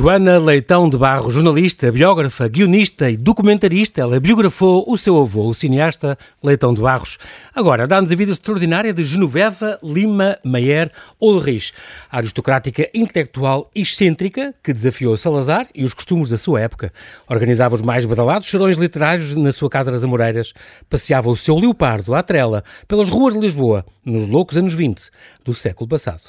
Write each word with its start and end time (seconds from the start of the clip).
Joana 0.00 0.38
Leitão 0.38 0.88
de 0.88 0.96
Barro, 0.96 1.30
jornalista, 1.30 1.92
biógrafa, 1.92 2.48
guionista 2.48 3.10
e 3.10 3.18
documentarista, 3.18 4.00
ela 4.00 4.18
biografou 4.18 4.82
o 4.88 4.96
seu 4.96 5.20
avô, 5.20 5.42
o 5.42 5.52
cineasta 5.52 6.16
Leitão 6.42 6.72
de 6.72 6.80
Barros. 6.80 7.18
Agora, 7.54 7.86
dá-nos 7.86 8.10
a 8.10 8.16
vida 8.16 8.32
extraordinária 8.32 8.94
de 8.94 9.04
Genoveva 9.04 9.78
Lima 9.82 10.38
Mayer 10.42 10.90
Ulrich, 11.20 11.74
aristocrática 12.10 12.88
intelectual 12.94 13.70
excêntrica 13.74 14.54
que 14.64 14.72
desafiou 14.72 15.18
Salazar 15.18 15.68
e 15.74 15.84
os 15.84 15.92
costumes 15.92 16.30
da 16.30 16.38
sua 16.38 16.62
época. 16.62 16.94
Organizava 17.28 17.74
os 17.74 17.82
mais 17.82 18.06
badalados 18.06 18.48
serões 18.48 18.78
literários 18.78 19.36
na 19.36 19.52
sua 19.52 19.68
casa 19.68 19.90
das 19.90 20.02
Amoreiras, 20.02 20.54
passeava 20.88 21.28
o 21.28 21.36
seu 21.36 21.58
leopardo 21.58 22.14
à 22.14 22.22
trela 22.22 22.64
pelas 22.88 23.10
ruas 23.10 23.34
de 23.34 23.40
Lisboa, 23.40 23.84
nos 24.02 24.26
loucos 24.26 24.56
anos 24.56 24.72
20 24.72 25.10
do 25.44 25.54
século 25.54 25.88
passado. 25.88 26.22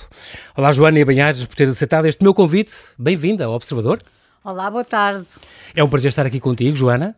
Olá, 0.56 0.72
Joana 0.72 1.00
e 1.00 1.06
Banhares, 1.06 1.46
por 1.46 1.56
ter 1.56 1.68
aceitado 1.68 2.06
este 2.06 2.24
meu 2.24 2.34
convite. 2.34 2.72
Bem-vinda 2.98 3.46
ao 3.46 3.54
Observador. 3.54 4.02
Olá, 4.44 4.70
boa 4.72 4.84
tarde. 4.84 5.28
É 5.76 5.84
um 5.84 5.90
prazer 5.90 6.10
estar 6.10 6.26
aqui 6.26 6.40
contigo, 6.40 6.76
Joana. 6.76 7.16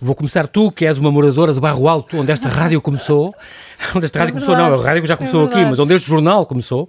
Vou 0.00 0.14
começar 0.14 0.46
tu, 0.46 0.70
que 0.70 0.86
és 0.86 0.98
uma 0.98 1.10
moradora 1.10 1.52
de 1.52 1.60
Barro 1.60 1.88
Alto, 1.88 2.16
onde 2.18 2.32
esta 2.32 2.48
rádio 2.48 2.80
começou. 2.80 3.34
onde 3.94 4.04
esta 4.04 4.18
rádio 4.18 4.30
é 4.30 4.34
começou, 4.34 4.56
não, 4.56 4.74
a 4.74 4.84
rádio 4.84 5.06
já 5.06 5.16
começou 5.16 5.42
é 5.42 5.46
aqui, 5.46 5.64
mas 5.64 5.78
onde 5.78 5.94
este 5.94 6.08
jornal 6.08 6.44
começou. 6.44 6.88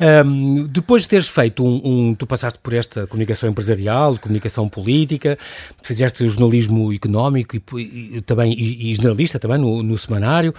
Um, 0.00 0.64
depois 0.64 1.02
de 1.02 1.08
teres 1.08 1.28
feito 1.28 1.64
um, 1.64 1.80
um, 1.84 2.14
Tu 2.14 2.26
passaste 2.26 2.58
por 2.60 2.72
esta 2.74 3.06
comunicação 3.06 3.48
empresarial, 3.48 4.16
comunicação 4.18 4.68
política, 4.68 5.38
fizeste 5.82 6.26
jornalismo 6.28 6.92
económico 6.92 7.56
e, 7.56 8.16
e 8.16 8.20
também, 8.22 8.52
e, 8.52 8.90
e, 8.90 8.94
jornalista 8.94 9.38
também 9.38 9.58
no, 9.58 9.82
no 9.82 9.98
semanário, 9.98 10.54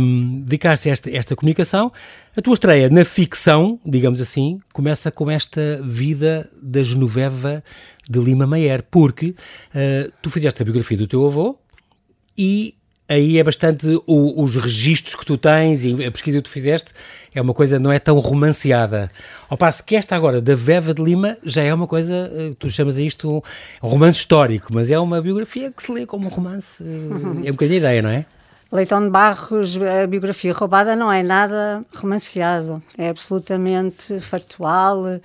um, 0.00 0.42
dedicaste 0.42 0.88
a 0.88 0.92
esta, 0.92 1.10
esta 1.10 1.36
comunicação. 1.36 1.92
A 2.36 2.40
tua 2.40 2.54
estreia 2.54 2.88
na 2.88 3.04
ficção, 3.04 3.78
digamos 3.84 4.20
assim, 4.20 4.60
começa 4.72 5.10
com 5.10 5.30
esta 5.30 5.80
vida 5.82 6.48
da 6.62 6.82
Genoveva 6.82 7.62
de 8.08 8.18
Lima 8.18 8.46
Mayer, 8.46 8.82
porque 8.90 9.28
uh, 9.30 10.12
tu 10.22 10.30
fizeste 10.30 10.62
a 10.62 10.64
biografia 10.64 10.96
do 10.96 11.06
teu 11.06 11.26
avô 11.26 11.58
e 12.36 12.74
aí 13.10 13.38
é 13.38 13.42
bastante 13.42 13.86
o, 14.06 14.40
os 14.40 14.54
registros 14.54 15.16
que 15.16 15.26
tu 15.26 15.36
tens 15.36 15.82
e 15.82 16.04
a 16.04 16.10
pesquisa 16.12 16.38
que 16.38 16.44
tu 16.44 16.50
fizeste 16.50 16.92
é 17.34 17.42
uma 17.42 17.52
coisa 17.52 17.76
não 17.78 17.90
é 17.90 17.98
tão 17.98 18.18
romanceada. 18.20 19.10
Ao 19.48 19.58
passo 19.58 19.84
que 19.84 19.96
esta 19.96 20.14
agora, 20.14 20.40
da 20.40 20.54
Veva 20.54 20.94
de 20.94 21.02
Lima, 21.02 21.36
já 21.42 21.62
é 21.62 21.74
uma 21.74 21.88
coisa, 21.88 22.30
uh, 22.32 22.54
tu 22.54 22.70
chamas 22.70 22.98
a 22.98 23.02
isto 23.02 23.42
um, 23.82 23.88
romance 23.88 24.20
histórico, 24.20 24.72
mas 24.72 24.90
é 24.90 24.98
uma 24.98 25.20
biografia 25.20 25.72
que 25.72 25.82
se 25.82 25.90
lê 25.90 26.06
como 26.06 26.26
um 26.26 26.28
romance, 26.28 26.82
uh, 26.82 27.42
é 27.44 27.48
um 27.48 27.52
bocadinho 27.52 27.78
a 27.78 27.78
ideia, 27.78 28.02
não 28.02 28.10
é? 28.10 28.24
Leitão 28.72 29.02
de 29.02 29.10
Barros, 29.10 29.76
a 29.82 30.06
biografia 30.06 30.52
roubada 30.52 30.94
não 30.94 31.10
é 31.10 31.24
nada 31.24 31.84
romanceado, 31.92 32.80
é 32.96 33.08
absolutamente 33.08 34.20
factual, 34.20 35.02
uh, 35.02 35.20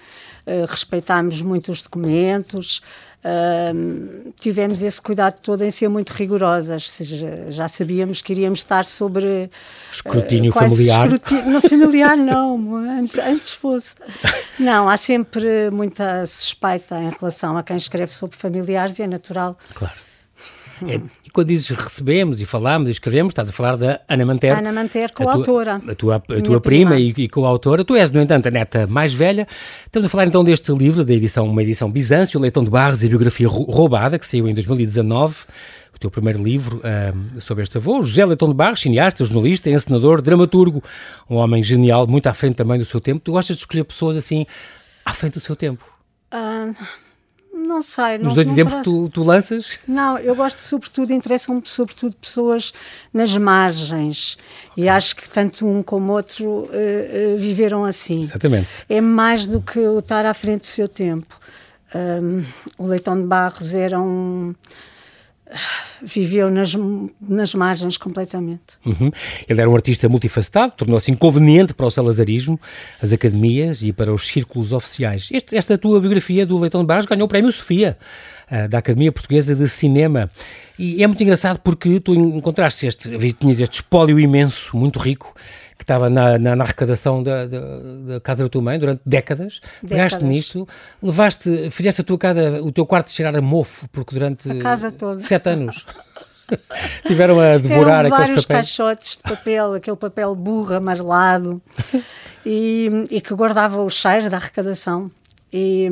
respeitámos 0.67 1.43
muito 1.43 1.71
os 1.71 1.83
documentos, 1.83 2.81
uh, 3.25 4.33
tivemos 4.39 4.83
esse 4.83 5.01
cuidado 5.01 5.39
todo 5.41 5.63
em 5.63 5.71
ser 5.71 5.89
muito 5.89 6.11
rigorosas, 6.11 6.89
seja, 6.89 7.49
já 7.49 7.67
sabíamos 7.67 8.21
que 8.21 8.33
iríamos 8.33 8.59
estar 8.59 8.85
sobre... 8.85 9.25
Uh, 9.25 9.49
escrutínio 9.91 10.51
familiar? 10.51 11.05
Escrutínio, 11.07 11.49
não, 11.49 11.61
familiar 11.61 12.15
não, 12.15 12.75
antes, 12.99 13.17
antes 13.17 13.51
fosse. 13.51 13.95
Não, 14.59 14.87
há 14.87 14.97
sempre 14.97 15.69
muita 15.71 16.25
suspeita 16.25 16.97
em 16.99 17.09
relação 17.09 17.57
a 17.57 17.63
quem 17.63 17.77
escreve 17.77 18.13
sobre 18.13 18.37
familiares 18.37 18.99
e 18.99 19.03
é 19.03 19.07
natural. 19.07 19.57
Claro. 19.73 20.04
É, 20.87 20.99
quando 21.31 21.47
dizes 21.47 21.69
recebemos 21.69 22.41
e 22.41 22.45
falamos 22.45 22.89
e 22.89 22.91
escrevemos, 22.91 23.31
estás 23.31 23.49
a 23.49 23.51
falar 23.53 23.75
da 23.77 24.01
Ana 24.09 24.25
Manter. 24.25 24.57
Ana 24.57 24.71
Manter, 24.71 25.11
coautora. 25.11 25.75
A 25.75 25.95
tua, 25.95 26.15
a 26.15 26.19
tua, 26.19 26.37
a 26.37 26.41
tua 26.41 26.61
prima, 26.61 26.91
prima, 26.91 26.99
e, 26.99 27.23
e 27.23 27.29
coautora. 27.29 27.85
Tu 27.85 27.95
és, 27.95 28.11
no 28.11 28.21
entanto, 28.21 28.47
a 28.47 28.51
neta 28.51 28.87
mais 28.87 29.13
velha. 29.13 29.47
Estamos 29.85 30.05
a 30.05 30.09
falar 30.09 30.25
então 30.25 30.43
deste 30.43 30.71
livro, 30.73 31.05
da 31.05 31.13
edição, 31.13 31.47
uma 31.47 31.63
edição 31.63 31.89
Bizâncio, 31.89 32.39
Leitão 32.39 32.63
de 32.63 32.69
Barros 32.69 33.03
e 33.03 33.09
Biografia 33.09 33.47
Roubada, 33.47 34.19
que 34.19 34.25
saiu 34.25 34.47
em 34.47 34.53
2019 34.53 35.35
o 35.95 35.99
teu 35.99 36.11
primeiro 36.11 36.43
livro 36.43 36.79
uh, 36.79 37.41
sobre 37.41 37.63
este 37.63 37.77
avô, 37.77 38.03
José 38.03 38.25
Leitão 38.25 38.49
de 38.49 38.53
Barros, 38.53 38.81
cineasta, 38.81 39.23
jornalista, 39.23 39.69
encenador, 39.69 40.21
dramaturgo, 40.21 40.83
um 41.29 41.35
homem 41.37 41.63
genial, 41.63 42.05
muito 42.05 42.27
à 42.27 42.33
frente 42.33 42.55
também 42.55 42.77
do 42.77 42.85
seu 42.85 42.99
tempo. 42.99 43.21
Tu 43.21 43.31
gostas 43.31 43.55
de 43.55 43.61
escolher 43.61 43.85
pessoas 43.85 44.17
assim 44.17 44.45
à 45.05 45.13
frente 45.13 45.35
do 45.35 45.39
seu 45.39 45.55
tempo? 45.55 45.85
Uh, 46.33 46.75
não 47.65 47.81
sei. 47.81 48.17
Os 48.17 48.33
dois 48.33 48.47
exemplos 48.47 48.75
que 48.75 48.83
tu, 48.83 49.09
tu, 49.09 49.23
lanças? 49.23 49.79
Não, 49.87 50.17
eu 50.17 50.35
gosto 50.35 50.59
sobretudo, 50.59 51.11
interessam-me 51.11 51.61
sobretudo 51.65 52.15
pessoas 52.15 52.73
nas 53.13 53.35
margens. 53.37 54.37
Okay. 54.71 54.83
E 54.85 54.89
acho 54.89 55.15
que 55.15 55.29
tanto 55.29 55.67
um 55.67 55.81
como 55.83 56.13
outro 56.13 56.45
uh, 56.45 56.65
uh, 56.65 57.37
viveram 57.37 57.83
assim. 57.83 58.23
Exatamente. 58.23 58.69
É 58.89 59.01
mais 59.01 59.47
do 59.47 59.61
que 59.61 59.79
o 59.79 59.99
estar 59.99 60.25
à 60.25 60.33
frente 60.33 60.61
do 60.61 60.67
seu 60.67 60.87
tempo. 60.87 61.39
Um, 61.93 62.43
o 62.77 62.85
Leitão 62.87 63.15
de 63.15 63.25
Barros 63.25 63.73
era 63.73 63.99
um 63.99 64.53
viveu 66.03 66.49
nas, 66.49 66.75
nas 67.21 67.53
margens 67.53 67.97
completamente. 67.97 68.77
Uhum. 68.85 69.11
Ele 69.47 69.61
era 69.61 69.69
um 69.69 69.75
artista 69.75 70.07
multifacetado, 70.09 70.73
tornou-se 70.75 71.11
inconveniente 71.11 71.73
para 71.73 71.85
o 71.85 71.89
salazarismo, 71.89 72.59
as 73.01 73.13
academias 73.13 73.81
e 73.81 73.91
para 73.91 74.13
os 74.13 74.27
círculos 74.27 74.73
oficiais. 74.73 75.29
Este, 75.31 75.55
esta 75.55 75.77
tua 75.77 75.99
biografia 75.99 76.45
do 76.45 76.57
Leitão 76.57 76.81
de 76.81 76.87
Barros 76.87 77.05
ganhou 77.05 77.25
o 77.25 77.27
Prémio 77.27 77.51
Sofia, 77.51 77.97
uh, 78.51 78.67
da 78.67 78.79
Academia 78.79 79.11
Portuguesa 79.11 79.55
de 79.55 79.67
Cinema. 79.67 80.27
E 80.77 81.03
é 81.03 81.07
muito 81.07 81.23
engraçado 81.23 81.59
porque 81.59 81.99
tu 81.99 82.13
encontraste 82.13 82.85
este, 82.85 83.33
tinhas 83.33 83.59
este 83.61 83.75
espólio 83.75 84.19
imenso, 84.19 84.75
muito 84.75 84.99
rico, 84.99 85.33
que 85.77 85.83
estava 85.83 86.09
na, 86.09 86.37
na, 86.39 86.55
na 86.55 86.63
arrecadação 86.63 87.21
da, 87.21 87.45
da, 87.45 87.59
da, 88.07 88.19
casa 88.21 88.43
da 88.43 88.49
tua 88.49 88.61
mãe 88.61 88.79
durante 88.79 89.01
décadas, 89.05 89.59
décadas. 89.81 89.89
pegaste 89.89 90.23
nisto, 90.23 90.67
levaste, 91.01 91.69
fizeste 91.69 92.01
a 92.01 92.03
tua 92.03 92.17
casa, 92.17 92.61
o 92.61 92.71
teu 92.71 92.85
quarto 92.85 93.11
cheirar 93.11 93.35
a 93.35 93.41
mofo, 93.41 93.87
porque 93.89 94.13
durante 94.13 94.49
sete 95.19 95.49
anos 95.49 95.85
tiveram 97.05 97.39
a 97.39 97.57
devorar 97.57 98.05
Eram 98.05 98.15
aqueles 98.15 98.29
vários 98.29 98.45
caixotes 98.45 99.17
de 99.17 99.23
papel, 99.23 99.73
aquele 99.73 99.97
papel 99.97 100.33
burro, 100.35 100.75
amarelado, 100.75 101.61
e, 102.45 102.89
e 103.09 103.19
que 103.19 103.33
guardava 103.33 103.81
o 103.81 103.89
cheiro 103.89 104.29
da 104.29 104.37
arrecadação. 104.37 105.11
E, 105.51 105.89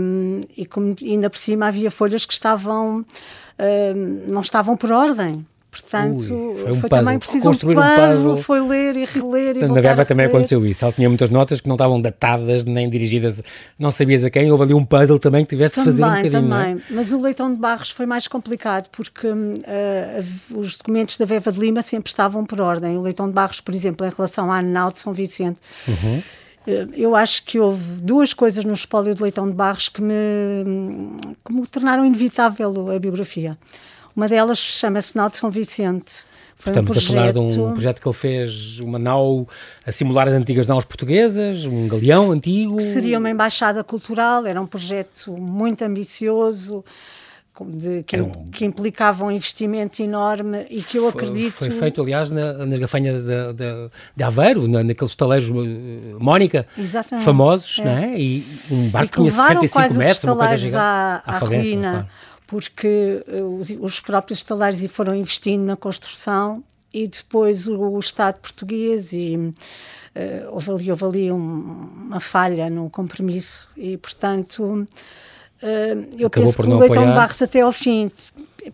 e 0.57 0.65
como 0.65 0.95
ainda 1.01 1.29
por 1.29 1.37
cima 1.37 1.67
havia 1.67 1.89
folhas 1.89 2.25
que 2.25 2.33
estavam, 2.33 2.99
uh, 2.99 4.31
não 4.31 4.41
estavam 4.41 4.75
por 4.75 4.91
ordem, 4.91 5.45
Portanto, 5.73 6.31
Ui, 6.31 6.55
foi, 6.55 6.71
um 6.71 6.79
foi 6.81 6.89
também 6.89 7.17
preciso 7.17 7.45
Construir 7.45 7.75
um 7.75 7.81
puzzle, 7.81 8.03
um 8.03 8.35
puzzle, 8.35 8.37
foi 8.37 8.61
ler 8.61 8.95
e 8.95 9.05
reler 9.05 9.57
e 9.57 9.67
Na 9.67 9.81
Beva 9.81 10.05
também 10.05 10.27
aconteceu 10.27 10.63
isso. 10.67 10.85
Ela 10.85 10.93
tinha 10.93 11.09
muitas 11.09 11.31
notas 11.31 11.59
que 11.59 11.67
não 11.67 11.73
estavam 11.73 11.99
datadas 11.99 12.63
nem 12.63 12.87
dirigidas, 12.87 13.41
não 13.79 13.89
sabias 13.89 14.23
a 14.23 14.29
quem. 14.29 14.51
Houve 14.51 14.65
ali 14.65 14.73
um 14.75 14.85
puzzle 14.85 15.17
também 15.17 15.43
que 15.43 15.49
tiveste 15.49 15.79
de 15.79 15.85
fazer 15.85 16.03
um 16.03 16.07
bocadinho. 16.07 16.31
Também, 16.31 16.75
é? 16.75 16.93
mas 16.93 17.11
o 17.11 17.19
Leitão 17.19 17.51
de 17.51 17.59
Barros 17.59 17.89
foi 17.89 18.05
mais 18.05 18.27
complicado 18.27 18.87
porque 18.91 19.27
uh, 19.27 20.55
os 20.55 20.77
documentos 20.77 21.17
da 21.17 21.25
Veva 21.25 21.51
de 21.51 21.59
Lima 21.59 21.81
sempre 21.81 22.11
estavam 22.11 22.45
por 22.45 22.61
ordem. 22.61 22.95
O 22.95 23.01
Leitão 23.01 23.27
de 23.27 23.33
Barros, 23.33 23.59
por 23.59 23.73
exemplo, 23.73 24.05
em 24.05 24.11
relação 24.15 24.51
à 24.51 24.59
Anal 24.59 24.91
de 24.91 24.99
São 24.99 25.11
Vicente. 25.11 25.59
Uhum. 25.87 26.21
Uh, 26.67 26.89
eu 26.95 27.15
acho 27.15 27.43
que 27.45 27.59
houve 27.59 27.99
duas 27.99 28.31
coisas 28.31 28.63
no 28.63 28.73
espólio 28.73 29.15
de 29.15 29.23
Leitão 29.23 29.49
de 29.49 29.55
Barros 29.55 29.89
que 29.89 30.03
me, 30.03 30.13
que 31.43 31.51
me 31.51 31.65
tornaram 31.65 32.05
inevitável 32.05 32.91
a 32.91 32.99
biografia. 32.99 33.57
Uma 34.15 34.27
delas 34.27 34.59
chama-se 34.59 35.15
Nau 35.15 35.29
de 35.29 35.37
São 35.37 35.49
Vicente. 35.49 36.23
Foi 36.63 36.71
Estamos 36.71 36.91
um 36.91 36.93
projeto... 36.93 37.11
a 37.11 37.19
falar 37.19 37.31
de 37.33 37.59
um 37.59 37.73
projeto 37.73 38.01
que 38.01 38.07
ele 38.07 38.15
fez, 38.15 38.79
uma 38.79 38.97
nau 38.97 39.47
a 39.85 39.91
simular 39.91 40.29
as 40.29 40.33
antigas 40.33 40.65
naus 40.65 40.85
portuguesas, 40.85 41.65
um 41.65 41.89
galeão 41.89 42.31
antigo. 42.31 42.77
Que 42.77 42.83
seria 42.83 43.19
uma 43.19 43.29
embaixada 43.29 43.83
cultural, 43.83 44.45
era 44.45 44.61
um 44.61 44.65
projeto 44.65 45.33
muito 45.33 45.83
ambicioso. 45.83 46.85
De, 47.61 48.01
que, 48.01 48.19
um, 48.19 48.31
que, 48.45 48.65
implicava 48.65 49.23
um 49.23 49.29
investimento 49.29 50.01
enorme 50.01 50.65
e 50.71 50.81
que 50.81 50.97
eu 50.97 51.07
acredito... 51.07 51.53
Foi 51.53 51.69
feito, 51.69 52.01
aliás, 52.01 52.31
na, 52.31 52.65
na 52.65 52.77
gafanha 52.79 53.13
de, 53.13 53.53
de, 53.53 53.91
de 54.15 54.23
Aveiro, 54.23 54.67
na, 54.67 54.83
naqueles 54.83 55.11
estaleiros 55.11 55.49
uh, 55.51 56.17
Mónica, 56.19 56.65
Exatamente, 56.75 57.23
famosos, 57.23 57.77
é. 57.77 57.83
não 57.83 57.91
é? 57.91 58.19
E 58.19 58.47
um 58.71 58.89
barco 58.89 59.23
que 59.23 59.29
tinha 59.29 59.31
65 59.31 59.93
metros, 59.99 60.23
uma 60.23 60.35
coisa 60.35 60.57
gigante. 60.57 60.77
À, 60.77 61.21
à, 61.27 61.35
à 61.35 61.37
ruína. 61.37 61.91
Claro 61.91 62.07
porque 62.53 63.23
eh, 63.27 63.41
os, 63.41 63.71
os 63.79 63.99
próprios 63.99 64.37
estalares 64.37 64.85
foram 64.91 65.15
investindo 65.15 65.63
na 65.63 65.75
construção 65.75 66.63
e 66.93 67.07
depois 67.07 67.65
o, 67.65 67.75
o 67.75 67.99
Estado 67.99 68.35
português 68.35 69.11
e 69.11 69.35
uh, 69.35 69.53
houve 70.51 70.69
ali, 70.69 70.91
houve 70.91 71.05
ali 71.05 71.31
um, 71.31 71.89
uma 72.05 72.19
falha 72.19 72.69
no 72.69 72.91
compromisso 72.91 73.67
e, 73.75 73.97
portanto, 73.97 74.63
uh, 74.63 74.87
eu 76.15 76.27
Acabou 76.27 76.29
penso 76.29 76.61
que 76.61 76.69
o 76.69 76.77
Leitão 76.77 77.07
de 77.07 77.13
Barros 77.13 77.41
até 77.41 77.61
ao 77.61 77.71
fim 77.71 78.11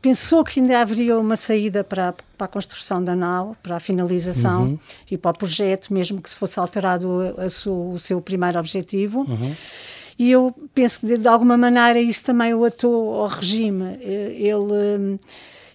pensou 0.01 0.43
que 0.43 0.59
ainda 0.59 0.81
haveria 0.81 1.17
uma 1.17 1.37
saída 1.37 1.81
para, 1.81 2.13
para 2.37 2.45
a 2.45 2.49
construção 2.49 3.01
da 3.01 3.15
nau, 3.15 3.55
para 3.63 3.77
a 3.77 3.79
finalização 3.79 4.63
uhum. 4.63 4.79
e 5.09 5.17
para 5.17 5.31
o 5.31 5.37
projeto, 5.37 5.93
mesmo 5.93 6.21
que 6.21 6.29
se 6.29 6.35
fosse 6.35 6.59
alterado 6.59 7.33
a, 7.37 7.43
a 7.43 7.71
o 7.71 7.97
seu 7.97 8.19
primeiro 8.19 8.59
objetivo. 8.59 9.21
Uhum. 9.21 9.55
E 10.19 10.31
eu 10.31 10.53
penso 10.75 11.07
que, 11.07 11.17
de 11.17 11.27
alguma 11.29 11.57
maneira, 11.57 11.97
isso 11.97 12.25
também 12.25 12.53
o 12.53 12.65
atou 12.65 13.15
ao 13.15 13.27
regime. 13.27 13.97
Ele, 14.03 15.17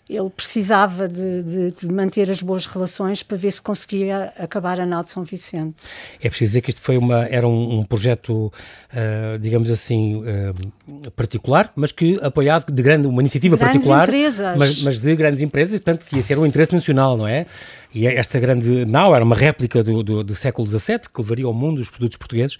ele 0.09 0.29
precisava 0.29 1.09
de, 1.09 1.43
de, 1.43 1.71
de, 1.73 1.91
manter 1.91 2.31
as 2.31 2.43
boas 2.43 2.67
relações 2.67 3.23
para 3.23 3.39
ver 3.39 3.51
se 3.51 3.63
conseguia 3.63 4.35
acabar 4.39 4.79
a 4.79 4.85
nau 4.85 5.03
de 5.03 5.11
São 5.11 5.25
Vicente. 5.25 5.85
É 6.21 6.29
preciso 6.29 6.51
dizer 6.51 6.61
que 6.61 6.69
isto 6.69 6.83
foi 6.83 6.99
uma, 6.99 7.25
era 7.25 7.49
um, 7.49 7.79
um 7.79 7.85
projeto, 7.85 8.53
uh, 8.93 9.39
digamos 9.41 9.71
assim, 9.71 10.17
uh, 10.17 11.11
particular, 11.13 11.73
mas 11.75 11.91
que 11.91 12.19
apoiado 12.21 12.71
de 12.71 12.83
grande, 12.83 13.07
uma 13.07 13.23
iniciativa 13.23 13.57
grandes 13.57 13.77
particular, 13.77 14.07
empresas. 14.07 14.59
Mas, 14.59 14.83
mas 14.83 14.99
de 15.01 15.17
grandes 15.17 15.41
empresas, 15.41 15.81
portanto 15.81 16.05
que 16.05 16.17
ia 16.17 16.23
ser 16.23 16.39
um 16.39 16.45
interesse 16.45 16.75
nacional, 16.75 17.17
não 17.17 17.27
é? 17.27 17.47
E 17.95 18.09
esta 18.09 18.41
grande 18.41 18.85
nau 18.85 19.15
era 19.15 19.25
uma 19.25 19.37
réplica 19.37 19.83
do, 19.83 20.03
do, 20.03 20.25
do 20.25 20.35
século 20.35 20.67
XVII, 20.67 21.01
que 21.15 21.21
levaria 21.21 21.47
ao 21.47 21.55
mundo 21.55 21.81
os 21.81 21.89
produtos 21.89 22.17
portugueses. 22.17 22.59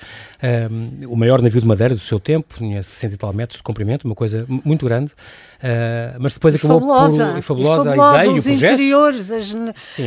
Um, 0.71 1.13
o 1.13 1.17
maior 1.17 1.43
navio 1.43 1.61
de 1.61 1.67
madeira 1.67 1.95
do 1.95 2.01
seu 2.01 2.21
tempo, 2.21 2.55
tinha 2.57 2.81
60 2.81 3.15
e 3.15 3.19
tal 3.19 3.33
metros 3.33 3.57
de 3.57 3.63
comprimento, 3.65 4.05
uma 4.05 4.15
coisa 4.15 4.47
muito 4.49 4.87
grande. 4.87 5.13
Uh, 5.59 6.17
mas 6.21 6.35
depois 6.35 6.55
acabou 6.55 6.79
fabulosa, 6.79 7.27
por... 7.27 7.39
E 7.39 7.43
fabulosa, 7.43 7.83
e 7.83 7.97
fabulosa, 7.97 8.17
a 8.17 8.25
ideia 8.25 8.33
os 8.33 8.47
e 8.47 8.53
interiores, 8.53 9.31
as, 9.33 9.57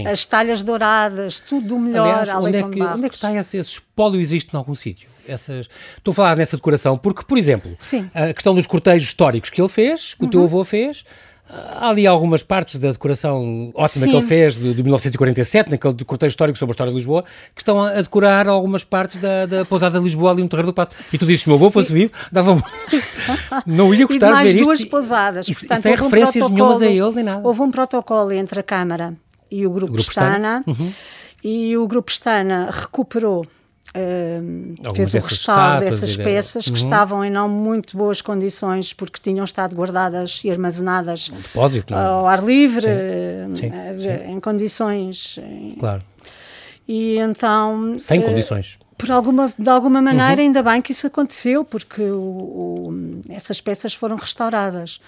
as 0.09 0.25
talhas 0.25 0.62
douradas, 0.62 1.41
tudo 1.41 1.68
do 1.68 1.79
melhor. 1.79 2.21
Aliás, 2.21 2.39
onde 2.39 2.57
é, 2.57 2.63
que, 2.63 2.81
onde 2.81 3.06
é 3.06 3.09
que 3.09 3.15
está 3.15 3.33
esse, 3.33 3.57
esse 3.57 3.69
espólio? 3.71 4.21
Existe 4.21 4.53
em 4.53 4.57
algum 4.57 4.75
sítio? 4.75 5.09
Essas... 5.27 5.68
Estou 5.97 6.13
a 6.13 6.15
falar 6.15 6.38
nessa 6.38 6.56
decoração 6.56 6.97
porque, 6.97 7.24
por 7.24 7.38
exemplo, 7.38 7.75
Sim. 7.79 8.09
a 8.13 8.33
questão 8.33 8.56
dos 8.56 8.65
cortejos 8.65 9.09
históricos 9.09 9.50
que 9.50 9.59
ele 9.59 9.68
fez, 9.68 10.13
que 10.13 10.21
uhum. 10.21 10.27
o 10.27 10.31
teu 10.31 10.44
avô 10.44 10.63
fez, 10.63 11.03
Há 11.49 11.89
ali 11.89 12.05
algumas 12.05 12.44
partes 12.44 12.77
da 12.77 12.91
decoração 12.91 13.71
ótima 13.73 14.05
Sim. 14.05 14.11
que 14.11 14.17
ele 14.17 14.25
fez 14.25 14.55
de, 14.55 14.73
de 14.73 14.83
1947, 14.83 15.71
naquele 15.71 16.03
cortejo 16.03 16.31
histórico 16.31 16.59
sobre 16.59 16.71
a 16.71 16.73
história 16.73 16.91
de 16.91 16.97
Lisboa, 16.97 17.23
que 17.55 17.61
estão 17.61 17.81
a, 17.81 18.01
decorar 18.01 18.47
algumas 18.49 18.83
partes 18.83 19.17
da, 19.21 19.45
da 19.45 19.65
pousada 19.65 19.97
de 19.97 20.03
Lisboa 20.03 20.31
ali 20.31 20.44
no 20.44 20.49
Terreiro 20.49 20.67
do 20.67 20.73
Passo. 20.73 20.91
E 21.11 21.17
tu 21.17 21.25
dizes, 21.25 21.44
se 21.44 21.47
o 21.47 21.51
meu 21.51 21.57
avô 21.57 21.69
fosse 21.69 21.91
e... 21.91 21.95
vivo, 21.95 22.11
dava 22.31 22.61
Não 23.65 23.94
ia 23.94 24.05
gostar 24.05 24.27
de 24.27 24.44
ver 24.44 24.49
isto. 24.49 24.65
mais 24.65 24.79
duas 24.79 24.85
pousadas. 24.85 25.47
E, 25.47 25.53
Portanto, 25.55 25.79
e 25.79 25.81
sem 25.81 25.95
referências 25.95 26.44
um 26.44 26.49
nenhumas 26.49 26.81
a 26.81 26.88
ele, 26.88 27.11
nem 27.11 27.23
nada. 27.23 27.47
Houve 27.47 27.61
um 27.61 27.71
protocolo 27.71 28.33
entre 28.33 28.59
a 28.59 28.63
Câmara 28.63 29.15
e 29.50 29.65
o 29.65 29.71
Grupo, 29.71 29.93
o 29.93 29.95
Grupo 29.95 30.11
uhum. 30.67 30.91
e 31.43 31.77
o 31.77 31.88
Grupo 31.88 32.11
Estana 32.11 32.69
recuperou 32.71 33.45
Uh, 33.97 34.95
fez 34.95 35.13
o 35.13 35.19
restauro 35.19 35.79
dessas 35.79 36.15
peças 36.15 36.65
que 36.65 36.71
uhum. 36.71 36.75
estavam 36.77 37.25
em 37.25 37.31
não 37.31 37.49
muito 37.49 37.97
boas 37.97 38.21
condições 38.21 38.94
porque 38.94 39.19
tinham 39.21 39.44
estado 39.44 39.75
guardadas 39.75 40.41
e 40.44 40.51
armazenadas 40.51 41.31
um 41.33 41.38
depósito, 41.38 41.94
não? 41.94 41.99
É? 41.99 42.05
ao 42.05 42.27
ar 42.27 42.44
livre, 42.44 42.88
sim. 43.55 43.69
Sim, 43.69 43.71
sim. 43.99 44.31
em 44.31 44.39
condições. 44.39 45.39
Claro. 45.79 46.03
E 46.88 47.17
então. 47.17 47.97
Sem 47.99 48.19
uh, 48.19 48.23
condições. 48.23 48.77
Por 48.97 49.11
alguma, 49.11 49.53
de 49.57 49.69
alguma 49.69 50.01
maneira, 50.01 50.41
uhum. 50.41 50.47
ainda 50.47 50.63
bem 50.63 50.81
que 50.81 50.91
isso 50.91 51.05
aconteceu, 51.05 51.63
porque 51.63 52.01
o, 52.01 52.19
o, 52.19 53.21
essas 53.29 53.61
peças 53.61 53.93
foram 53.93 54.15
restauradas. 54.15 55.00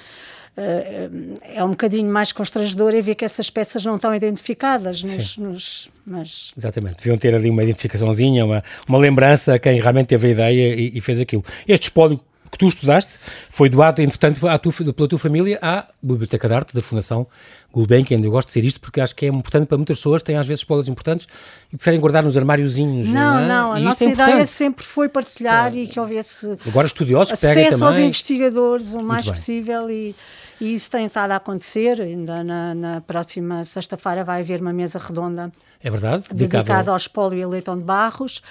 Uh, 0.60 1.40
é 1.42 1.64
um 1.64 1.70
bocadinho 1.70 2.12
mais 2.12 2.34
constrangedor 2.34 2.94
é 2.94 3.00
ver 3.00 3.16
que 3.16 3.24
essas 3.24 3.50
peças 3.50 3.86
não 3.86 3.96
estão 3.96 4.14
identificadas 4.14 5.02
nos, 5.02 5.38
nos, 5.38 5.90
mas... 6.06 6.52
Exatamente, 6.58 6.98
deviam 6.98 7.18
ter 7.18 7.34
ali 7.34 7.50
uma 7.50 7.64
identificaçãozinha, 7.64 8.44
uma, 8.44 8.62
uma 8.86 8.98
lembrança 8.98 9.54
a 9.54 9.60
quem 9.60 9.80
realmente 9.80 10.08
teve 10.08 10.28
a 10.28 10.32
ideia 10.32 10.76
e, 10.76 10.98
e 10.98 11.00
fez 11.00 11.22
aquilo. 11.22 11.46
Este 11.66 11.84
espólio 11.84 12.20
que 12.52 12.58
tu 12.58 12.68
estudaste 12.68 13.14
foi 13.50 13.70
doado, 13.70 14.02
entretanto, 14.02 14.48
à 14.48 14.58
tua, 14.58 14.74
pela 14.94 15.08
tua 15.08 15.20
família 15.20 15.60
à 15.62 15.88
Biblioteca 16.02 16.48
de 16.48 16.54
Arte 16.54 16.74
da 16.74 16.82
Fundação 16.82 17.28
Gulbenkian. 17.72 18.20
Eu 18.20 18.32
gosto 18.32 18.48
de 18.50 18.56
dizer 18.56 18.68
isto 18.68 18.80
porque 18.82 19.00
acho 19.00 19.16
que 19.16 19.26
é 19.26 19.30
importante 19.30 19.68
para 19.68 19.78
muitas 19.78 19.98
pessoas, 19.98 20.24
têm 20.24 20.36
às 20.36 20.48
vezes 20.48 20.62
espólios 20.62 20.90
importantes 20.90 21.28
e 21.72 21.78
preferem 21.78 22.00
guardar 22.00 22.24
nos 22.24 22.36
armáriozinhos. 22.36 23.08
Não, 23.08 23.40
não, 23.40 23.48
não 23.48 23.74
a 23.74 23.80
nossa 23.80 24.06
é 24.06 24.10
ideia 24.10 24.46
sempre 24.46 24.84
foi 24.84 25.08
partilhar 25.08 25.74
é. 25.74 25.82
e 25.82 25.88
que 25.88 26.00
houvesse 26.00 26.58
Agora 26.68 26.88
estudiosos 26.88 27.40
que 27.40 27.46
acesso 27.46 27.86
aos 27.86 27.98
investigadores 27.98 28.94
o 28.94 29.04
mais 29.04 29.30
possível 29.30 29.90
e 29.90 30.16
e 30.60 30.74
isso 30.74 30.90
tem 30.92 31.06
estado 31.06 31.32
a 31.32 31.36
acontecer. 31.36 32.02
Ainda 32.02 32.44
na, 32.44 32.76
na 32.76 33.02
próxima 33.02 33.64
sexta-feira 33.64 34.24
vai 34.24 34.42
haver 34.42 34.62
uma 34.62 34.74
mesa 34.74 35.00
redonda. 35.00 35.52
É 35.82 35.90
verdade? 35.90 36.26
Dedicada 36.32 36.92
ao 36.92 36.98
espólio 36.98 37.40
e 37.40 37.44
ao 37.44 37.50
leitão 37.50 37.78
de 37.78 37.84
barros 37.84 38.42